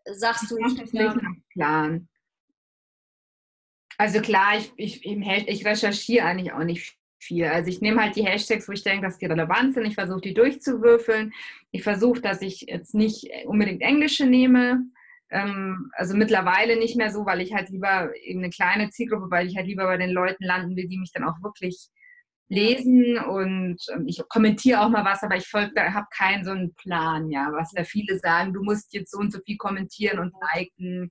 sagst 0.05 0.45
ich 0.45 0.49
du 0.51 0.57
nicht? 0.57 0.81
Das 0.81 0.93
ja, 0.93 1.15
nach 1.15 1.37
Plan. 1.53 2.09
Also 3.99 4.21
klar, 4.21 4.59
ich, 4.59 4.73
ich, 4.77 5.05
ich 5.05 5.67
recherchiere 5.67 6.27
eigentlich 6.27 6.53
auch 6.53 6.65
nicht 6.65 6.97
viel. 7.19 7.47
Also 7.47 7.69
ich 7.69 7.81
nehme 7.81 8.03
halt 8.03 8.17
die 8.17 8.27
Hashtags, 8.27 8.69
wo 8.69 8.73
ich 8.73 8.83
denke, 8.83 9.07
dass 9.07 9.19
die 9.19 9.27
relevant 9.27 9.75
sind. 9.75 9.87
Ich 9.87 9.95
versuche 9.95 10.21
die 10.21 10.35
durchzuwürfeln. 10.35 11.33
Ich 11.71 11.83
versuche, 11.83 12.21
dass 12.21 12.43
ich 12.43 12.63
jetzt 12.63 12.95
nicht 12.95 13.31
unbedingt 13.47 13.83
englische 13.83 14.27
nehme. 14.27 14.85
Ähm, 15.31 15.91
also 15.95 16.17
mittlerweile 16.17 16.77
nicht 16.77 16.97
mehr 16.97 17.11
so, 17.11 17.25
weil 17.25 17.41
ich 17.41 17.55
halt 17.55 17.71
lieber 17.71 18.13
eben 18.23 18.41
eine 18.41 18.51
kleine 18.51 18.91
Zielgruppe, 18.91 19.31
weil 19.31 19.47
ich 19.47 19.57
halt 19.57 19.67
lieber 19.67 19.85
bei 19.85 19.97
den 19.97 20.11
Leuten 20.11 20.45
landen 20.45 20.77
will, 20.77 20.89
die 20.89 20.99
mich 20.99 21.13
dann 21.13 21.25
auch 21.25 21.41
wirklich 21.43 21.89
lesen 22.53 23.19
und 23.19 23.79
ähm, 23.93 24.05
ich 24.07 24.23
kommentiere 24.29 24.81
auch 24.81 24.91
mal 24.91 25.05
was, 25.05 25.23
aber 25.23 25.37
ich 25.37 25.51
habe 25.53 26.07
keinen 26.15 26.45
so 26.45 26.51
einen 26.51 26.75
Plan, 26.75 27.31
ja, 27.31 27.51
was 27.53 27.73
da 27.73 27.83
viele 27.85 28.19
sagen, 28.19 28.53
du 28.53 28.63
musst 28.63 28.93
jetzt 28.93 29.11
so 29.11 29.19
und 29.19 29.33
so 29.33 29.41
viel 29.41 29.57
kommentieren 29.57 30.19
und 30.19 30.35
liken 30.55 31.11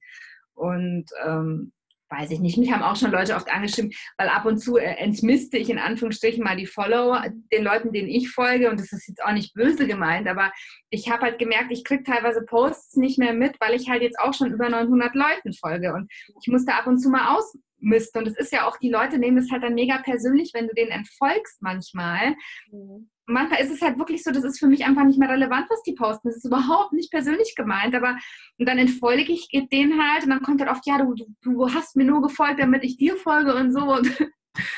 und 0.53 1.05
ähm, 1.25 1.71
weiß 2.11 2.31
ich 2.31 2.39
nicht, 2.39 2.57
mich 2.57 2.71
haben 2.71 2.83
auch 2.83 2.95
schon 2.95 3.11
Leute 3.11 3.35
oft 3.35 3.51
angeschrieben, 3.51 3.91
weil 4.17 4.27
ab 4.27 4.45
und 4.45 4.57
zu 4.57 4.77
äh, 4.77 4.95
entmiste 4.97 5.57
ich 5.57 5.69
in 5.69 5.79
Anführungsstrichen 5.79 6.43
mal 6.43 6.57
die 6.57 6.65
Follower, 6.65 7.25
den 7.51 7.63
Leuten, 7.63 7.91
denen 7.93 8.09
ich 8.09 8.29
folge. 8.29 8.69
Und 8.69 8.79
das 8.79 8.91
ist 8.91 9.07
jetzt 9.07 9.23
auch 9.23 9.31
nicht 9.31 9.53
böse 9.53 9.87
gemeint, 9.87 10.27
aber 10.27 10.51
ich 10.89 11.09
habe 11.09 11.23
halt 11.23 11.39
gemerkt, 11.39 11.71
ich 11.71 11.83
kriege 11.83 12.03
teilweise 12.03 12.43
Posts 12.43 12.97
nicht 12.97 13.17
mehr 13.17 13.33
mit, 13.33 13.59
weil 13.61 13.73
ich 13.73 13.89
halt 13.89 14.01
jetzt 14.01 14.19
auch 14.19 14.33
schon 14.33 14.51
über 14.51 14.69
900 14.69 15.15
Leuten 15.15 15.53
folge. 15.53 15.93
Und 15.93 16.11
ich 16.41 16.47
musste 16.47 16.73
ab 16.73 16.87
und 16.87 16.99
zu 16.99 17.09
mal 17.09 17.37
ausmisten. 17.37 18.21
Und 18.21 18.27
es 18.27 18.37
ist 18.37 18.51
ja 18.51 18.67
auch, 18.67 18.77
die 18.77 18.89
Leute 18.89 19.17
nehmen 19.17 19.37
es 19.37 19.51
halt 19.51 19.63
dann 19.63 19.73
mega 19.73 19.99
persönlich, 19.99 20.51
wenn 20.53 20.67
du 20.67 20.73
denen 20.73 20.91
entfolgst 20.91 21.61
manchmal. 21.61 22.35
Mhm 22.71 23.10
manchmal 23.25 23.61
ist 23.61 23.71
es 23.71 23.81
halt 23.81 23.97
wirklich 23.97 24.23
so, 24.23 24.31
das 24.31 24.43
ist 24.43 24.59
für 24.59 24.67
mich 24.67 24.85
einfach 24.85 25.03
nicht 25.03 25.19
mehr 25.19 25.29
relevant, 25.29 25.67
was 25.69 25.81
die 25.83 25.93
posten. 25.93 26.27
Das 26.27 26.37
ist 26.37 26.45
überhaupt 26.45 26.93
nicht 26.93 27.11
persönlich 27.11 27.55
gemeint, 27.55 27.95
aber 27.95 28.17
und 28.57 28.67
dann 28.67 28.77
entfolge 28.77 29.31
ich 29.31 29.47
denen 29.71 30.01
halt 30.01 30.23
und 30.23 30.29
dann 30.29 30.41
kommt 30.41 30.61
halt 30.61 30.71
oft, 30.71 30.85
ja, 30.85 30.97
du, 30.97 31.15
du 31.41 31.73
hast 31.73 31.95
mir 31.95 32.05
nur 32.05 32.21
gefolgt, 32.21 32.59
damit 32.59 32.83
ich 32.83 32.97
dir 32.97 33.15
folge 33.15 33.55
und 33.55 33.71
so. 33.71 33.81
Und 33.81 34.07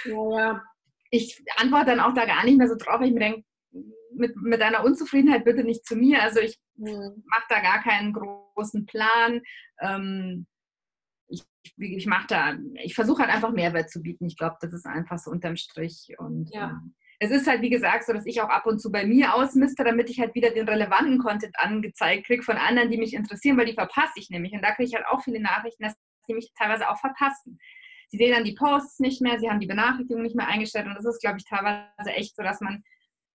ja, 0.05 0.37
ja. 0.37 0.63
Ich 1.09 1.43
antworte 1.57 1.87
dann 1.87 1.99
auch 1.99 2.13
da 2.13 2.25
gar 2.25 2.43
nicht 2.43 2.57
mehr 2.57 2.67
so 2.67 2.75
drauf, 2.75 2.99
weil 2.99 3.07
ich 3.07 3.13
mir 3.13 3.19
denke, 3.19 3.43
mit, 4.15 4.35
mit 4.35 4.61
deiner 4.61 4.83
Unzufriedenheit 4.83 5.45
bitte 5.45 5.63
nicht 5.63 5.85
zu 5.85 5.95
mir. 5.95 6.21
Also 6.21 6.39
ich 6.39 6.59
mhm. 6.75 7.23
mache 7.25 7.45
da 7.49 7.59
gar 7.61 7.83
keinen 7.83 8.13
großen 8.13 8.85
Plan. 8.85 9.41
Ähm, 9.79 10.47
ich, 11.27 11.43
ich 11.77 12.05
mache 12.05 12.27
da, 12.27 12.57
ich 12.83 12.95
versuche 12.95 13.23
halt 13.23 13.33
einfach 13.33 13.51
Mehrwert 13.51 13.89
zu 13.89 14.01
bieten. 14.01 14.25
Ich 14.25 14.37
glaube, 14.37 14.57
das 14.61 14.73
ist 14.73 14.85
einfach 14.85 15.17
so 15.17 15.31
unterm 15.31 15.55
Strich. 15.55 16.15
Und 16.17 16.49
ja. 16.51 16.71
ähm, 16.71 16.95
es 17.20 17.32
ist 17.32 17.47
halt, 17.47 17.61
wie 17.61 17.70
gesagt, 17.70 18.05
so, 18.05 18.14
dass 18.14 18.26
ich 18.26 18.41
auch 18.41 18.49
ab 18.49 18.66
und 18.66 18.80
zu 18.80 18.91
bei 18.91 19.05
mir 19.05 19.34
ausmiste, 19.34 19.84
damit 19.84 20.09
ich 20.09 20.20
halt 20.20 20.36
wieder 20.36 20.51
den 20.51 20.68
relevanten 20.68 21.20
Content 21.20 21.55
angezeigt 21.57 22.26
kriege 22.26 22.43
von 22.43 22.57
anderen, 22.57 22.91
die 22.91 22.97
mich 22.97 23.14
interessieren, 23.14 23.57
weil 23.57 23.66
die 23.66 23.74
verpasse 23.74 24.14
ich 24.18 24.30
nämlich. 24.30 24.53
Und 24.53 24.61
da 24.61 24.74
kriege 24.74 24.88
ich 24.88 24.95
halt 24.95 25.05
auch 25.07 25.24
viele 25.24 25.41
Nachrichten, 25.41 25.84
dass 25.84 25.95
die 26.28 26.34
mich 26.34 26.51
teilweise 26.57 26.89
auch 26.89 26.99
verpassen. 26.99 27.59
Sie 28.09 28.18
sehen 28.18 28.34
dann 28.34 28.43
die 28.43 28.53
Posts 28.53 28.99
nicht 28.99 29.22
mehr, 29.22 29.39
sie 29.39 29.49
haben 29.49 29.59
die 29.59 29.68
Benachrichtigungen 29.68 30.24
nicht 30.24 30.36
mehr 30.36 30.47
eingestellt 30.47 30.86
und 30.86 30.95
das 30.95 31.05
ist, 31.05 31.22
glaube 31.22 31.38
ich, 31.39 31.45
teilweise 31.45 32.11
echt 32.16 32.36
so, 32.36 32.43
dass 32.43 32.61
man 32.61 32.84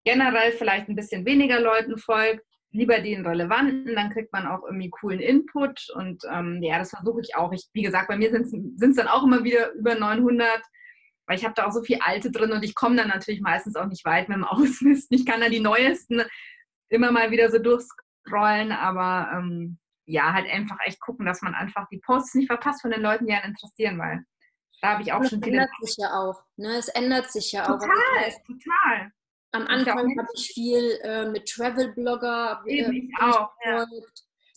generell 0.05 0.53
vielleicht 0.53 0.89
ein 0.89 0.95
bisschen 0.95 1.27
weniger 1.27 1.61
Leuten 1.61 1.99
folgt, 1.99 2.45
lieber 2.71 3.01
den 3.01 3.27
relevanten, 3.27 3.95
dann 3.95 4.11
kriegt 4.11 4.33
man 4.33 4.47
auch 4.47 4.63
irgendwie 4.65 4.91
coolen 4.91 5.21
Input 5.21 5.89
und 5.95 6.23
ähm, 6.33 6.63
ja, 6.63 6.79
das 6.79 6.91
versuche 6.91 7.21
ich 7.21 7.35
auch. 7.35 7.53
Ich, 7.53 7.67
wie 7.73 7.83
gesagt, 7.83 8.09
bei 8.09 8.17
mir 8.17 8.31
sind 8.31 8.81
es 8.81 8.97
dann 8.97 9.09
auch 9.09 9.25
immer 9.25 9.43
wieder 9.43 9.73
über 9.73 9.95
900 9.95 10.63
weil 11.29 11.37
ich 11.37 11.45
habe 11.45 11.55
da 11.55 11.67
auch 11.67 11.73
so 11.73 11.83
viel 11.83 11.99
alte 12.01 12.31
drin 12.31 12.53
und 12.53 12.65
ich 12.65 12.75
komme 12.75 12.97
dann 12.97 13.09
natürlich 13.09 13.43
meistens 13.43 13.77
auch 13.77 13.87
nicht 13.87 14.05
weit 14.05 14.29
mit 14.29 14.37
dem 14.37 14.45
Ausmisten. 14.45 15.17
Ich 15.17 15.27
kann 15.27 15.41
dann 15.41 15.53
die 15.53 15.61
neuesten 15.61 16.23
immer 16.89 17.13
mal 17.13 17.31
wieder 17.31 17.51
so 17.51 17.59
durchscrollen, 17.59 18.73
aber 18.73 19.31
ähm, 19.35 19.79
ja, 20.07 20.33
halt 20.33 20.51
einfach 20.51 20.79
echt 20.87 21.01
gucken, 21.01 21.27
dass 21.27 21.43
man 21.43 21.55
einfach 21.55 21.87
die 21.93 21.99
Posts 21.99 22.37
nicht 22.37 22.47
verpasst 22.47 22.81
von 22.81 22.91
den 22.91 23.03
Leuten, 23.03 23.27
die 23.27 23.35
einen 23.35 23.53
interessieren, 23.53 23.99
weil 23.99 24.25
da 24.81 24.93
habe 24.95 25.03
ich 25.03 25.13
auch 25.13 25.21
das 25.21 25.31
schon 25.31 25.43
viele. 25.43 25.59
Es 25.59 25.69
ändert 25.69 25.83
sich 25.83 25.97
ja 25.99 26.13
auch, 26.15 26.43
ne? 26.57 26.77
Es 26.79 26.89
ändert 26.89 27.31
sich 27.31 27.53
ja 27.53 27.63
total, 27.67 27.79
auch. 27.79 27.95
Total, 27.95 28.33
total. 28.47 29.13
Am 29.53 29.67
Anfang 29.67 30.19
habe 30.19 30.29
ich 30.35 30.49
viel 30.49 30.99
äh, 31.03 31.27
mit 31.31 31.47
Travel-Blogger 31.49 32.63
äh, 32.67 33.09
auch, 33.21 33.51
ja. 33.65 33.87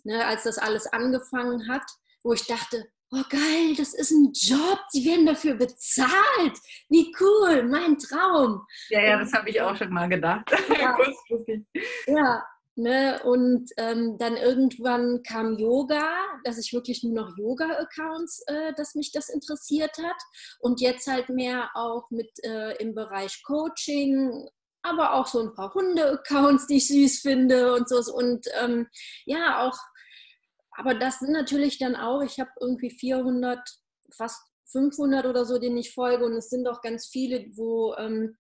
ne, 0.03 0.26
als 0.26 0.43
das 0.43 0.57
alles 0.57 0.88
angefangen 0.88 1.67
hat, 1.69 1.84
wo 2.24 2.34
ich 2.34 2.45
dachte, 2.45 2.86
oh 3.12 3.24
geil, 3.30 3.76
das 3.78 3.93
ist 3.93 4.12
ein 4.12 4.32
Job, 4.34 4.80
die 4.93 5.05
werden 5.05 5.26
dafür 5.26 5.55
bezahlt. 5.55 6.57
Wie 6.89 7.14
cool, 7.20 7.64
mein 7.64 7.97
Traum. 7.97 8.66
Ja, 8.89 9.01
ja, 9.01 9.20
das 9.20 9.34
habe 9.34 9.49
ich 9.49 9.62
auch 9.62 9.76
schon 9.76 9.91
mal 9.93 10.07
gedacht. 10.07 10.49
Ja, 10.80 10.97
ja 12.07 12.43
ne? 12.76 13.22
und 13.24 13.70
ähm, 13.78 14.18
dann 14.18 14.38
irgendwann 14.38 15.22
kam 15.24 15.57
Yoga, 15.57 16.09
dass 16.43 16.57
ich 16.57 16.74
wirklich 16.74 17.03
nur 17.03 17.14
noch 17.14 17.38
Yoga-Accounts, 17.38 18.43
äh, 18.47 18.74
dass 18.76 18.95
mich 18.95 19.12
das 19.12 19.30
interessiert 19.30 19.97
hat. 19.97 20.22
Und 20.59 20.80
jetzt 20.80 21.07
halt 21.07 21.30
mehr 21.30 21.70
auch 21.74 22.09
mit 22.09 22.32
äh, 22.43 22.76
im 22.78 22.95
Bereich 22.95 23.43
Coaching, 23.43 24.47
aber 24.84 25.14
auch 25.14 25.28
so 25.28 25.41
ein 25.41 25.53
paar 25.53 25.74
Hunde-Accounts, 25.74 26.68
die 26.68 26.78
ich 26.78 26.88
süß 26.88 27.20
finde 27.20 27.74
und 27.74 27.89
so. 27.89 28.01
Und 28.14 28.47
ähm, 28.62 28.88
ja, 29.26 29.68
auch 29.68 29.78
aber 30.82 30.95
das 30.95 31.19
sind 31.19 31.32
natürlich 31.32 31.77
dann 31.77 31.95
auch, 31.95 32.23
ich 32.23 32.39
habe 32.39 32.49
irgendwie 32.59 32.89
400, 32.89 33.59
fast 34.15 34.41
500 34.71 35.27
oder 35.27 35.45
so, 35.45 35.59
denen 35.59 35.77
ich 35.77 35.93
folge 35.93 36.25
und 36.25 36.34
es 36.34 36.49
sind 36.49 36.67
auch 36.67 36.82
ganz 36.82 37.07
viele, 37.07 37.45
wo, 37.55 37.93
ähm, 37.99 38.36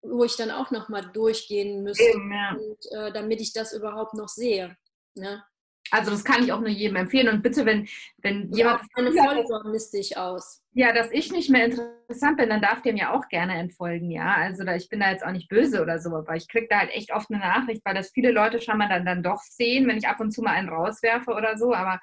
wo 0.00 0.22
ich 0.22 0.36
dann 0.36 0.52
auch 0.52 0.70
nochmal 0.70 1.10
durchgehen 1.12 1.82
müsste, 1.82 2.04
Eben, 2.04 2.32
ja. 2.32 2.54
und, 2.54 2.92
äh, 2.92 3.12
damit 3.12 3.40
ich 3.40 3.52
das 3.52 3.72
überhaupt 3.72 4.14
noch 4.14 4.28
sehe. 4.28 4.76
Ne? 5.16 5.42
Also 5.92 6.10
das 6.10 6.24
kann 6.24 6.42
ich 6.42 6.50
auch 6.52 6.60
nur 6.60 6.70
jedem 6.70 6.96
empfehlen. 6.96 7.28
Und 7.28 7.42
bitte, 7.42 7.66
wenn, 7.66 7.86
wenn 8.22 8.50
ja, 8.52 8.56
jemand... 8.56 8.82
Meine 8.96 9.12
Follower 9.12 9.70
misste 9.70 9.98
ich 9.98 10.16
aus. 10.16 10.62
Ja, 10.72 10.94
dass 10.94 11.12
ich 11.12 11.30
nicht 11.30 11.50
mehr 11.50 11.66
interessant 11.66 12.38
bin, 12.38 12.48
dann 12.48 12.62
darf 12.62 12.80
der 12.80 12.94
mir 12.94 13.12
auch 13.12 13.28
gerne 13.28 13.58
entfolgen, 13.58 14.10
ja. 14.10 14.34
Also 14.36 14.64
da, 14.64 14.74
ich 14.74 14.88
bin 14.88 15.00
da 15.00 15.10
jetzt 15.10 15.22
auch 15.22 15.32
nicht 15.32 15.50
böse 15.50 15.82
oder 15.82 15.98
so, 15.98 16.16
aber 16.16 16.34
ich 16.34 16.48
kriege 16.48 16.66
da 16.70 16.78
halt 16.78 16.90
echt 16.92 17.12
oft 17.12 17.30
eine 17.30 17.40
Nachricht, 17.40 17.82
weil 17.84 17.94
das 17.94 18.10
viele 18.10 18.32
Leute 18.32 18.58
schon 18.58 18.78
mal 18.78 18.88
dann, 18.88 19.04
dann 19.04 19.22
doch 19.22 19.42
sehen, 19.42 19.86
wenn 19.86 19.98
ich 19.98 20.08
ab 20.08 20.18
und 20.18 20.30
zu 20.30 20.40
mal 20.40 20.52
einen 20.52 20.70
rauswerfe 20.70 21.32
oder 21.32 21.58
so. 21.58 21.74
Aber 21.74 22.00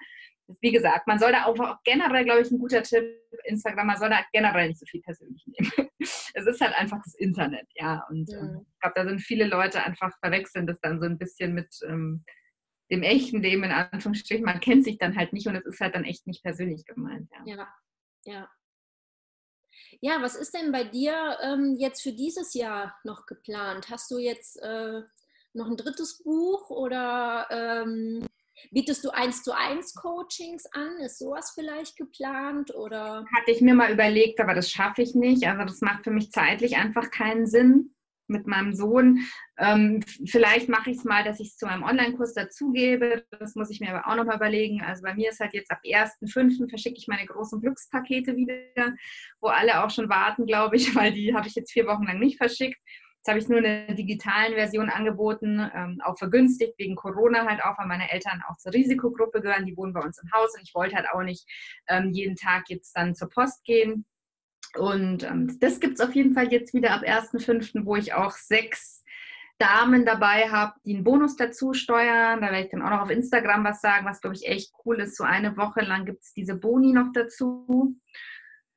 wie 0.61 0.71
gesagt, 0.71 1.07
man 1.07 1.17
soll 1.17 1.31
da 1.31 1.45
auch, 1.45 1.57
auch 1.59 1.77
generell, 1.83 2.25
glaube 2.25 2.41
ich, 2.41 2.51
ein 2.51 2.59
guter 2.59 2.83
Tipp, 2.83 3.03
Instagram, 3.45 3.87
man 3.87 3.97
soll 3.97 4.09
da 4.09 4.19
generell 4.31 4.67
nicht 4.67 4.79
so 4.79 4.85
viel 4.85 5.01
persönlich 5.01 5.43
nehmen. 5.47 5.89
es 5.99 6.45
ist 6.45 6.61
halt 6.61 6.75
einfach 6.75 6.99
das 7.03 7.15
Internet, 7.15 7.67
ja. 7.73 8.05
Und 8.11 8.29
mhm. 8.29 8.67
ich 8.71 8.79
glaube, 8.81 8.93
da 8.93 9.03
sind 9.03 9.19
viele 9.19 9.47
Leute 9.47 9.83
einfach 9.83 10.15
verwechseln 10.19 10.67
das 10.67 10.79
dann 10.79 10.99
so 10.99 11.07
ein 11.07 11.17
bisschen 11.17 11.55
mit... 11.55 11.75
Ähm, 11.87 12.23
dem 12.91 13.03
echten 13.03 13.41
Leben 13.41 13.63
in 13.63 13.71
Anführungsstrichen, 13.71 14.45
man 14.45 14.59
kennt 14.59 14.83
sich 14.83 14.97
dann 14.97 15.15
halt 15.15 15.33
nicht 15.33 15.47
und 15.47 15.55
es 15.55 15.65
ist 15.65 15.79
halt 15.79 15.95
dann 15.95 16.05
echt 16.05 16.27
nicht 16.27 16.43
persönlich 16.43 16.85
gemeint. 16.85 17.29
Ja, 17.45 17.55
ja. 17.55 17.67
Ja, 18.25 18.49
ja 20.01 20.21
was 20.21 20.35
ist 20.35 20.53
denn 20.53 20.71
bei 20.71 20.83
dir 20.83 21.37
ähm, 21.41 21.75
jetzt 21.77 22.01
für 22.01 22.13
dieses 22.13 22.53
Jahr 22.53 22.95
noch 23.03 23.25
geplant? 23.25 23.89
Hast 23.89 24.09
du 24.11 24.17
jetzt 24.17 24.57
äh, 24.61 25.01
noch 25.53 25.67
ein 25.67 25.77
drittes 25.77 26.23
Buch 26.23 26.69
oder 26.69 27.47
ähm, 27.51 28.25
bietest 28.71 29.03
du 29.05 29.11
eins 29.11 29.43
zu 29.43 29.55
eins 29.55 29.93
Coachings 29.93 30.65
an? 30.71 30.97
Ist 30.99 31.19
sowas 31.19 31.51
vielleicht 31.53 31.95
geplant 31.95 32.73
oder? 32.73 33.25
Hatte 33.35 33.51
ich 33.51 33.61
mir 33.61 33.75
mal 33.75 33.91
überlegt, 33.91 34.39
aber 34.39 34.55
das 34.55 34.71
schaffe 34.71 35.03
ich 35.03 35.13
nicht. 35.13 35.45
Also 35.47 35.63
das 35.63 35.81
macht 35.81 36.03
für 36.03 36.11
mich 36.11 36.31
zeitlich 36.31 36.77
einfach 36.77 37.11
keinen 37.11 37.45
Sinn 37.45 37.93
mit 38.29 38.47
meinem 38.47 38.73
Sohn. 38.73 39.19
Ähm, 39.57 40.01
vielleicht 40.25 40.69
mache 40.69 40.91
ich 40.91 40.97
es 40.97 41.03
mal, 41.03 41.23
dass 41.23 41.39
ich 41.39 41.49
es 41.49 41.57
zu 41.57 41.65
meinem 41.65 41.83
Online-Kurs 41.83 42.33
dazugebe. 42.33 43.25
Das 43.39 43.55
muss 43.55 43.69
ich 43.69 43.79
mir 43.79 43.93
aber 43.93 44.07
auch 44.07 44.15
nochmal 44.15 44.37
überlegen. 44.37 44.81
Also 44.81 45.03
bei 45.03 45.13
mir 45.13 45.29
ist 45.29 45.39
halt 45.39 45.53
jetzt 45.53 45.71
ab 45.71 45.79
1.5. 45.83 46.69
verschicke 46.69 46.97
ich 46.97 47.07
meine 47.07 47.25
großen 47.25 47.59
Glückspakete 47.61 48.35
wieder, 48.35 48.93
wo 49.41 49.47
alle 49.47 49.83
auch 49.83 49.89
schon 49.89 50.09
warten, 50.09 50.45
glaube 50.45 50.77
ich, 50.77 50.95
weil 50.95 51.13
die 51.13 51.33
habe 51.33 51.47
ich 51.47 51.55
jetzt 51.55 51.71
vier 51.71 51.87
Wochen 51.87 52.05
lang 52.05 52.19
nicht 52.19 52.37
verschickt. 52.37 52.79
Jetzt 53.19 53.27
habe 53.27 53.39
ich 53.39 53.49
nur 53.49 53.57
eine 53.57 53.93
digitalen 53.95 54.53
Version 54.53 54.89
angeboten, 54.89 55.59
ähm, 55.75 55.99
auch 56.05 56.17
vergünstigt 56.17 56.75
wegen 56.77 56.95
Corona 56.95 57.45
halt 57.45 57.61
auch, 57.61 57.77
weil 57.77 57.87
meine 57.87 58.09
Eltern 58.09 58.41
auch 58.47 58.55
zur 58.55 58.73
Risikogruppe 58.73 59.41
gehören. 59.41 59.65
Die 59.65 59.75
wohnen 59.75 59.91
bei 59.91 59.99
uns 59.99 60.21
im 60.23 60.31
Haus 60.31 60.55
und 60.55 60.63
ich 60.63 60.73
wollte 60.73 60.95
halt 60.95 61.07
auch 61.13 61.21
nicht 61.21 61.45
ähm, 61.89 62.11
jeden 62.11 62.37
Tag 62.37 62.69
jetzt 62.69 62.93
dann 62.93 63.15
zur 63.15 63.27
Post 63.29 63.65
gehen. 63.65 64.05
Und 64.77 65.23
ähm, 65.23 65.57
das 65.59 65.79
gibt 65.79 65.99
es 65.99 66.05
auf 66.05 66.15
jeden 66.15 66.33
Fall 66.33 66.51
jetzt 66.51 66.73
wieder 66.73 66.91
ab 66.91 67.03
1.5., 67.03 67.85
wo 67.85 67.95
ich 67.95 68.13
auch 68.13 68.31
sechs 68.31 69.03
Damen 69.57 70.05
dabei 70.05 70.49
habe, 70.49 70.73
die 70.85 70.95
einen 70.95 71.03
Bonus 71.03 71.35
dazu 71.35 71.73
steuern. 71.73 72.41
Da 72.41 72.47
werde 72.47 72.61
ich 72.61 72.71
dann 72.71 72.81
auch 72.81 72.91
noch 72.91 73.01
auf 73.01 73.09
Instagram 73.09 73.63
was 73.65 73.81
sagen, 73.81 74.05
was, 74.05 74.21
glaube 74.21 74.35
ich, 74.35 74.47
echt 74.47 74.71
cool 74.85 75.01
ist. 75.01 75.17
So 75.17 75.23
eine 75.23 75.57
Woche 75.57 75.81
lang 75.81 76.05
gibt 76.05 76.21
es 76.21 76.33
diese 76.33 76.55
Boni 76.55 76.93
noch 76.93 77.11
dazu. 77.13 77.95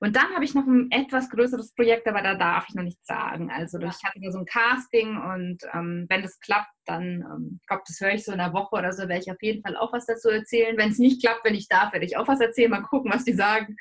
Und 0.02 0.16
dann 0.16 0.34
habe 0.34 0.44
ich 0.44 0.52
noch 0.52 0.66
ein 0.66 0.90
etwas 0.90 1.30
größeres 1.30 1.74
Projekt, 1.76 2.08
aber 2.08 2.22
da 2.22 2.34
darf 2.34 2.66
ich 2.68 2.74
noch 2.74 2.82
nichts 2.82 3.06
sagen. 3.06 3.52
Also 3.52 3.78
ich 3.78 4.02
hatte 4.02 4.18
ja 4.18 4.32
so 4.32 4.40
ein 4.40 4.46
Casting 4.46 5.16
und 5.16 5.58
ähm, 5.72 6.06
wenn 6.08 6.22
das 6.22 6.40
klappt, 6.40 6.72
dann, 6.86 7.22
ähm, 7.22 7.60
ich 7.60 7.66
glaube, 7.68 7.84
das 7.86 8.00
höre 8.00 8.14
ich 8.14 8.24
so 8.24 8.32
in 8.32 8.40
einer 8.40 8.52
Woche 8.52 8.74
oder 8.74 8.92
so, 8.92 9.02
werde 9.02 9.22
ich 9.22 9.30
auf 9.30 9.40
jeden 9.40 9.62
Fall 9.62 9.76
auch 9.76 9.92
was 9.92 10.06
dazu 10.06 10.28
erzählen. 10.28 10.76
Wenn 10.76 10.90
es 10.90 10.98
nicht 10.98 11.22
klappt, 11.22 11.44
wenn 11.44 11.54
ich 11.54 11.68
darf, 11.68 11.92
werde 11.92 12.04
ich 12.04 12.16
auch 12.16 12.26
was 12.26 12.40
erzählen. 12.40 12.72
Mal 12.72 12.82
gucken, 12.82 13.12
was 13.12 13.22
die 13.22 13.34
sagen. 13.34 13.76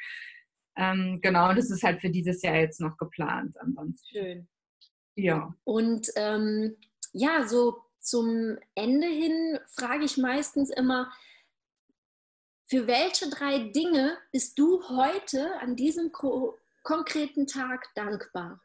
Ähm, 0.78 1.20
genau, 1.22 1.54
das 1.54 1.70
ist 1.70 1.84
halt 1.84 2.02
für 2.02 2.10
dieses 2.10 2.42
Jahr 2.42 2.56
jetzt 2.56 2.80
noch 2.80 2.98
geplant. 2.98 3.58
Ansonsten. 3.60 4.08
Schön. 4.10 4.48
Ja. 5.16 5.54
Und 5.64 6.08
ähm, 6.16 6.78
ja, 7.14 7.48
so 7.48 7.78
zum 8.00 8.58
Ende 8.76 9.08
hin 9.08 9.60
frage 9.68 10.06
ich 10.06 10.18
meistens 10.18 10.70
immer, 10.70 11.12
für 12.68 12.88
welche 12.88 13.30
drei 13.30 13.70
Dinge 13.70 14.18
bist 14.32 14.58
du 14.58 14.82
heute 14.88 15.60
an 15.60 15.76
diesem 15.76 16.12
ko 16.12 16.58
konkreten 16.84 17.46
Tag 17.46 17.86
dankbar? 17.96 18.62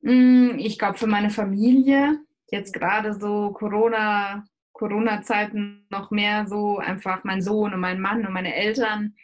Mm, 0.00 0.58
ich 0.58 0.78
glaube 0.78 0.98
für 0.98 1.06
meine 1.06 1.30
Familie, 1.30 2.20
jetzt 2.50 2.72
gerade 2.72 3.14
so 3.14 3.52
Corona, 3.52 4.44
Corona-Zeiten 4.72 5.86
noch 5.88 6.10
mehr 6.10 6.46
so 6.46 6.78
einfach 6.78 7.24
mein 7.24 7.42
Sohn 7.42 7.72
und 7.72 7.80
mein 7.80 8.00
Mann 8.00 8.26
und 8.26 8.32
meine 8.32 8.54
Eltern 8.54 9.14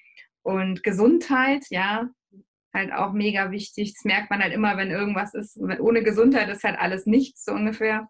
und 0.45 0.82
Gesundheit, 0.82 1.64
ja, 1.70 2.09
halt 2.74 2.92
auch 2.92 3.12
mega 3.12 3.51
wichtig. 3.51 3.95
Das 3.95 4.05
merkt 4.05 4.30
man 4.30 4.42
halt 4.42 4.53
immer, 4.53 4.76
wenn 4.76 4.90
irgendwas 4.90 5.32
ist. 5.34 5.57
Ohne 5.57 6.03
Gesundheit 6.03 6.49
ist 6.51 6.64
halt 6.64 6.78
alles 6.78 7.07
nichts, 7.07 7.45
so 7.45 7.53
ungefähr. 7.53 8.09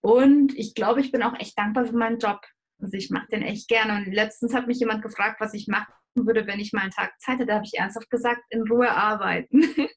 Und 0.00 0.56
ich 0.56 0.74
glaube, 0.74 1.00
ich 1.00 1.12
bin 1.12 1.22
auch 1.22 1.38
echt 1.38 1.56
dankbar 1.58 1.86
für 1.86 1.96
meinen 1.96 2.18
Job. 2.18 2.40
Also 2.80 2.96
ich 2.96 3.10
mache 3.10 3.28
den 3.28 3.42
echt 3.42 3.68
gerne. 3.68 3.96
Und 3.96 4.12
letztens 4.12 4.54
hat 4.54 4.66
mich 4.66 4.80
jemand 4.80 5.02
gefragt, 5.02 5.40
was 5.40 5.54
ich 5.54 5.68
machen 5.68 5.92
würde, 6.14 6.46
wenn 6.46 6.60
ich 6.60 6.72
mal 6.72 6.82
einen 6.82 6.90
Tag 6.90 7.12
Zeit 7.20 7.36
hätte. 7.36 7.46
Da 7.46 7.54
habe 7.56 7.64
ich 7.64 7.78
ernsthaft 7.78 8.10
gesagt, 8.10 8.42
in 8.50 8.62
Ruhe 8.62 8.90
arbeiten. 8.90 9.62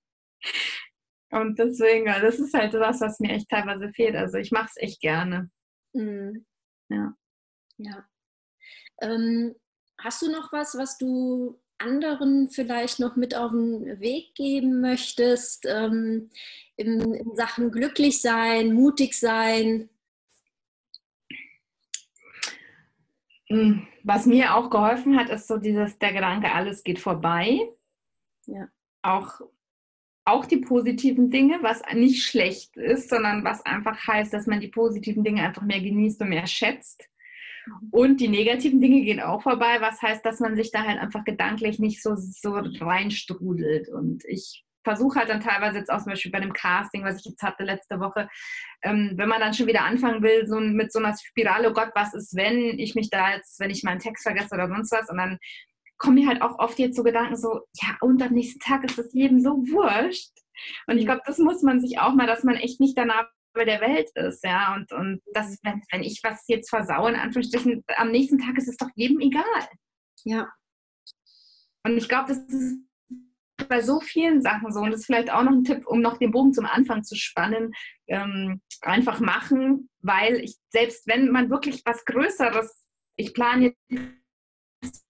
Und 1.32 1.58
deswegen, 1.58 2.06
das 2.06 2.40
ist 2.40 2.54
halt 2.54 2.74
was, 2.74 3.00
was 3.02 3.20
mir 3.20 3.32
echt 3.32 3.50
teilweise 3.50 3.90
fehlt. 3.94 4.16
Also 4.16 4.38
ich 4.38 4.52
mache 4.52 4.68
es 4.68 4.78
echt 4.78 5.00
gerne. 5.00 5.50
Mhm. 5.94 6.46
Ja. 6.90 7.14
Ja. 7.78 8.06
Ähm, 9.02 9.56
hast 10.04 10.22
du 10.22 10.32
noch 10.32 10.52
was, 10.52 10.78
was 10.78 10.98
du 10.98 11.60
anderen 11.78 12.50
vielleicht 12.50 13.00
noch 13.00 13.16
mit 13.16 13.36
auf 13.36 13.52
den 13.52 14.00
Weg 14.00 14.36
geben 14.36 14.82
möchtest 14.82 15.66
ähm, 15.68 16.30
in, 16.76 17.14
in, 17.14 17.36
Sachen 17.36 17.72
glücklich 17.72 18.22
sein, 18.22 18.74
mutig 18.74 19.18
sein? 19.18 19.90
Hm, 23.48 23.88
was 24.04 24.26
mir 24.26 24.56
auch 24.56 24.70
geholfen 24.70 25.18
hat, 25.18 25.30
ist 25.30 25.48
so 25.48 25.58
dieses 25.58 25.98
der 25.98 26.14
Gedanke, 26.14 26.52
alles 26.52 26.84
geht 26.84 27.00
vorbei. 27.00 27.60
Ja. 28.46 28.68
Auch, 29.02 29.42
auch 30.26 30.46
die 30.46 30.58
positiven 30.58 31.32
Dinge, 31.32 31.60
was 31.62 31.82
nicht 31.94 32.24
schlecht 32.24 32.78
ist, 32.78 33.10
sondern 33.10 33.44
was 33.44 33.66
einfach 33.66 34.08
heißt, 34.08 34.34
dass 34.34 34.48
man 34.48 34.60
die 34.60 34.68
positiven 34.68 35.24
Dinge 35.24 35.44
einfach 35.44 35.64
mehr 35.64 35.82
genießt 35.82 36.22
und 36.22 36.30
mehr 36.30 36.48
schätzt. 36.48 37.11
Und 37.92 38.20
die 38.20 38.28
negativen 38.28 38.82
Dinge 38.82 39.02
gehen 39.02 39.20
auch 39.20 39.42
vorbei, 39.42 39.78
was 39.80 40.02
heißt, 40.02 40.26
dass 40.26 40.40
man 40.40 40.56
sich 40.56 40.72
da 40.72 40.84
halt 40.84 41.00
einfach 41.00 41.24
gedanklich 41.24 41.80
nicht 41.80 42.02
so, 42.02 42.16
so 42.16 42.54
reinstrudelt. 42.54 43.90
Und 43.90 44.24
ich 44.26 44.64
versuche 44.84 45.20
halt 45.20 45.30
dann 45.30 45.42
teilweise 45.42 45.78
jetzt 45.78 45.92
auch 45.92 46.00
zum 46.00 46.12
Beispiel 46.12 46.32
bei 46.32 46.40
dem 46.40 46.54
Casting, 46.54 47.04
was 47.04 47.20
ich 47.20 47.26
jetzt 47.26 47.44
hatte 47.44 47.64
letzte 47.64 48.00
Woche, 48.00 48.28
ähm, 48.84 49.14
wenn 49.16 49.30
man 49.30 49.40
dann 49.40 49.54
schon 49.54 49.68
wieder 49.68 49.84
anfangen 49.84 50.24
will, 50.24 50.48
so 50.48 50.60
mit 50.60 50.92
so 50.92 51.00
einer 51.00 51.16
Spirale, 51.16 51.70
oh 51.70 51.74
Gott, 51.74 51.92
was 51.94 52.14
ist, 52.14 52.36
wenn 52.36 52.80
ich 52.80 52.96
mich 52.96 53.10
da 53.10 53.36
jetzt, 53.36 53.60
wenn 53.60 53.70
ich 53.70 53.84
meinen 53.84 54.00
Text 54.00 54.24
vergesse 54.24 54.56
oder 54.56 54.68
sonst 54.68 54.92
was, 54.92 55.10
und 55.10 55.18
dann 55.18 55.38
kommen 55.98 56.16
mir 56.16 56.28
halt 56.28 56.42
auch 56.42 56.58
oft 56.58 56.80
jetzt 56.80 56.96
so 56.96 57.04
Gedanken 57.04 57.36
so, 57.36 57.62
ja, 57.80 57.96
und 58.02 58.22
am 58.24 58.34
nächsten 58.34 58.60
Tag 58.60 58.84
ist 58.84 58.98
es 58.98 59.14
jedem 59.14 59.40
so 59.40 59.52
wurscht. 59.52 60.32
Und 60.88 60.98
ich 60.98 61.06
glaube, 61.06 61.22
das 61.26 61.38
muss 61.38 61.62
man 61.62 61.80
sich 61.80 62.00
auch 62.00 62.14
mal, 62.14 62.28
dass 62.28 62.44
man 62.44 62.56
echt 62.56 62.80
nicht 62.80 62.98
danach 62.98 63.28
der 63.56 63.82
Welt 63.82 64.10
ist, 64.16 64.44
ja. 64.44 64.76
Und, 64.76 64.92
und 64.92 65.22
das, 65.34 65.58
wenn, 65.64 65.82
wenn 65.92 66.04
ich 66.04 66.20
was 66.24 66.44
jetzt 66.48 66.70
versaue, 66.70 67.10
in 67.10 67.16
Anführungsstrichen, 67.16 67.84
am 67.98 68.12
nächsten 68.12 68.40
Tag 68.40 68.58
ist 68.58 68.68
es 68.68 68.78
doch 68.78 68.90
jedem 68.96 69.20
egal. 69.20 69.44
Ja. 70.24 70.52
Und 71.84 71.98
ich 71.98 72.08
glaube, 72.08 72.30
das 72.30 72.40
ist 72.40 72.78
bei 73.68 73.82
so 73.82 74.00
vielen 74.00 74.42
Sachen 74.42 74.72
so. 74.72 74.80
Und 74.80 74.92
das 74.92 75.02
ist 75.02 75.06
vielleicht 75.06 75.32
auch 75.32 75.44
noch 75.44 75.52
ein 75.52 75.64
Tipp, 75.64 75.86
um 75.86 76.02
noch 76.02 76.18
den 76.18 76.32
Bogen 76.32 76.54
zum 76.54 76.66
Anfang 76.66 77.04
zu 77.04 77.16
spannen. 77.16 77.74
Ähm, 78.08 78.62
einfach 78.82 79.20
machen, 79.20 79.90
weil 80.00 80.42
ich, 80.42 80.56
selbst 80.70 81.08
wenn 81.08 81.30
man 81.30 81.50
wirklich 81.50 81.82
was 81.86 82.04
Größeres, 82.06 82.86
ich 83.16 83.34
plane 83.34 83.76
jetzt 83.90 84.21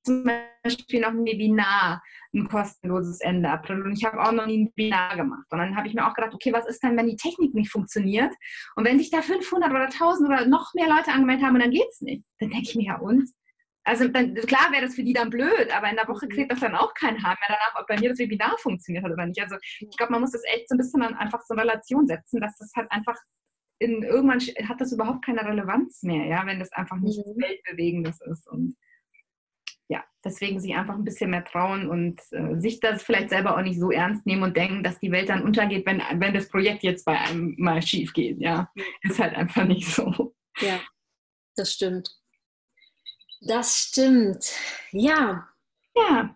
zum 0.04 0.24
Beispiel 0.64 1.02
noch 1.02 1.10
ein 1.10 1.26
Webinar 1.26 2.02
ein 2.34 2.48
kostenloses 2.48 3.20
Ende 3.20 3.50
April. 3.50 3.82
Und 3.82 3.94
ich 3.94 4.06
habe 4.06 4.22
auch 4.22 4.32
noch 4.32 4.46
nie 4.46 4.64
ein 4.64 4.74
Webinar 4.76 5.16
gemacht. 5.18 5.46
Und 5.50 5.60
dann 5.60 5.76
habe 5.76 5.88
ich 5.88 5.94
mir 5.94 6.08
auch 6.08 6.14
gedacht, 6.14 6.34
okay, 6.34 6.54
was 6.54 6.66
ist 6.66 6.82
denn, 6.82 6.98
wenn 6.98 7.08
die 7.08 7.18
Technik 7.18 7.54
nicht 7.54 7.72
funktioniert? 7.72 8.34
Und 8.76 8.86
wenn 8.86 8.98
sich 8.98 9.12
da 9.12 9.22
500 9.22 9.70
oder 9.70 9.86
1000 9.86 10.30
oder 10.30 10.46
noch 10.46 10.74
mehr 10.74 10.88
Leute 10.88 11.12
angemeldet 11.12 11.46
haben 11.46 11.56
und 11.56 11.62
dann 11.62 11.72
geht 11.72 11.90
es 11.90 12.02
nicht, 12.02 12.24
dann 12.40 12.50
denke 12.50 12.70
ich 12.70 12.76
mir 12.76 12.86
ja, 12.86 12.98
und? 12.98 13.30
Also 13.84 14.08
dann, 14.08 14.36
klar 14.36 14.72
wäre 14.72 14.86
das 14.86 14.94
für 14.94 15.04
die 15.04 15.14
dann 15.14 15.32
blöd, 15.32 15.76
aber 15.76 15.90
in 15.90 15.96
der 15.96 16.08
Woche 16.08 16.28
kriegt 16.28 16.52
das 16.52 16.60
dann 16.60 16.76
auch 16.76 16.94
kein 16.94 17.22
Haar 17.24 17.36
mehr 17.40 17.58
danach, 17.58 17.82
ob 17.82 17.88
bei 17.88 18.00
mir 18.00 18.10
das 18.10 18.20
Webinar 18.20 18.56
funktioniert 18.60 19.04
hat 19.04 19.12
oder 19.12 19.26
nicht. 19.26 19.42
Also 19.42 19.56
ich 19.80 19.98
glaube, 19.98 20.12
man 20.12 20.22
muss 20.22 20.32
das 20.32 20.44
echt 20.54 20.70
so 20.70 20.76
ein 20.76 20.78
bisschen 20.78 21.02
dann 21.02 21.16
einfach 21.16 21.42
so 21.42 21.56
in 21.56 21.60
Relation 21.60 22.06
setzen, 22.06 22.40
dass 22.40 22.56
das 22.58 22.72
halt 22.76 22.92
einfach 22.92 23.18
in, 23.80 24.04
irgendwann 24.04 24.40
hat 24.40 24.80
das 24.80 24.92
überhaupt 24.92 25.26
keine 25.26 25.44
Relevanz 25.44 26.04
mehr, 26.04 26.26
ja, 26.28 26.46
wenn 26.46 26.60
das 26.60 26.72
einfach 26.74 26.98
nichts 26.98 27.26
mhm. 27.26 27.42
Weltbewegendes 27.42 28.22
ist. 28.22 28.48
Und 28.48 28.76
deswegen 30.24 30.60
sich 30.60 30.76
einfach 30.76 30.96
ein 30.96 31.04
bisschen 31.04 31.32
mehr 31.32 31.44
trauen 31.44 31.90
und 31.90 32.20
äh, 32.32 32.56
sich 32.60 32.80
das 32.80 33.04
vielleicht 33.04 33.30
selber 33.30 33.58
auch 33.58 33.62
nicht 33.62 33.80
so 33.80 33.92
ernst 33.92 34.26
nehmen 34.26 34.44
und 34.44 34.56
denken, 34.56 34.84
dass 34.84 35.00
die 35.00 35.12
Welt 35.12 35.30
dann 35.30 35.44
untergeht, 35.44 35.86
wenn, 35.86 36.02
wenn 36.16 36.34
das 36.34 36.50
Projekt 36.50 36.84
jetzt 36.84 37.06
bei 37.06 37.20
einem 37.20 37.56
mal 37.58 37.82
schief 37.82 38.14
geht. 38.14 38.40
Ja, 38.40 38.72
ist 39.02 39.20
halt 39.20 39.36
einfach 39.36 39.66
nicht 39.66 39.88
so. 39.88 40.36
Ja, 40.60 40.80
das 41.56 41.74
stimmt. 41.74 42.10
Das 43.42 43.76
stimmt. 43.76 44.46
Ja. 44.92 45.48
Ja. 45.96 46.36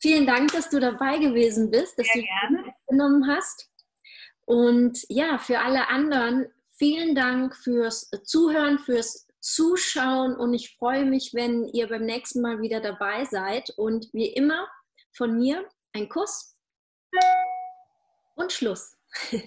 Vielen 0.00 0.26
Dank, 0.26 0.52
dass 0.52 0.68
du 0.68 0.80
dabei 0.80 1.18
gewesen 1.18 1.70
bist, 1.70 1.98
dass 1.98 2.06
Sehr 2.08 2.22
du 2.22 2.28
gerne. 2.28 2.74
genommen 2.88 3.26
hast. 3.28 3.70
Und 4.44 4.98
ja, 5.08 5.38
für 5.38 5.60
alle 5.60 5.88
anderen, 5.88 6.46
vielen 6.76 7.14
Dank 7.14 7.56
fürs 7.56 8.10
Zuhören, 8.24 8.78
fürs 8.78 9.28
Zuschauen 9.42 10.36
und 10.36 10.54
ich 10.54 10.76
freue 10.76 11.04
mich, 11.04 11.34
wenn 11.34 11.66
ihr 11.66 11.88
beim 11.88 12.06
nächsten 12.06 12.40
Mal 12.40 12.60
wieder 12.62 12.80
dabei 12.80 13.24
seid. 13.24 13.70
Und 13.76 14.08
wie 14.14 14.28
immer 14.28 14.68
von 15.12 15.36
mir 15.36 15.68
ein 15.92 16.08
Kuss 16.08 16.56
und 18.36 18.52
Schluss. 18.52 18.96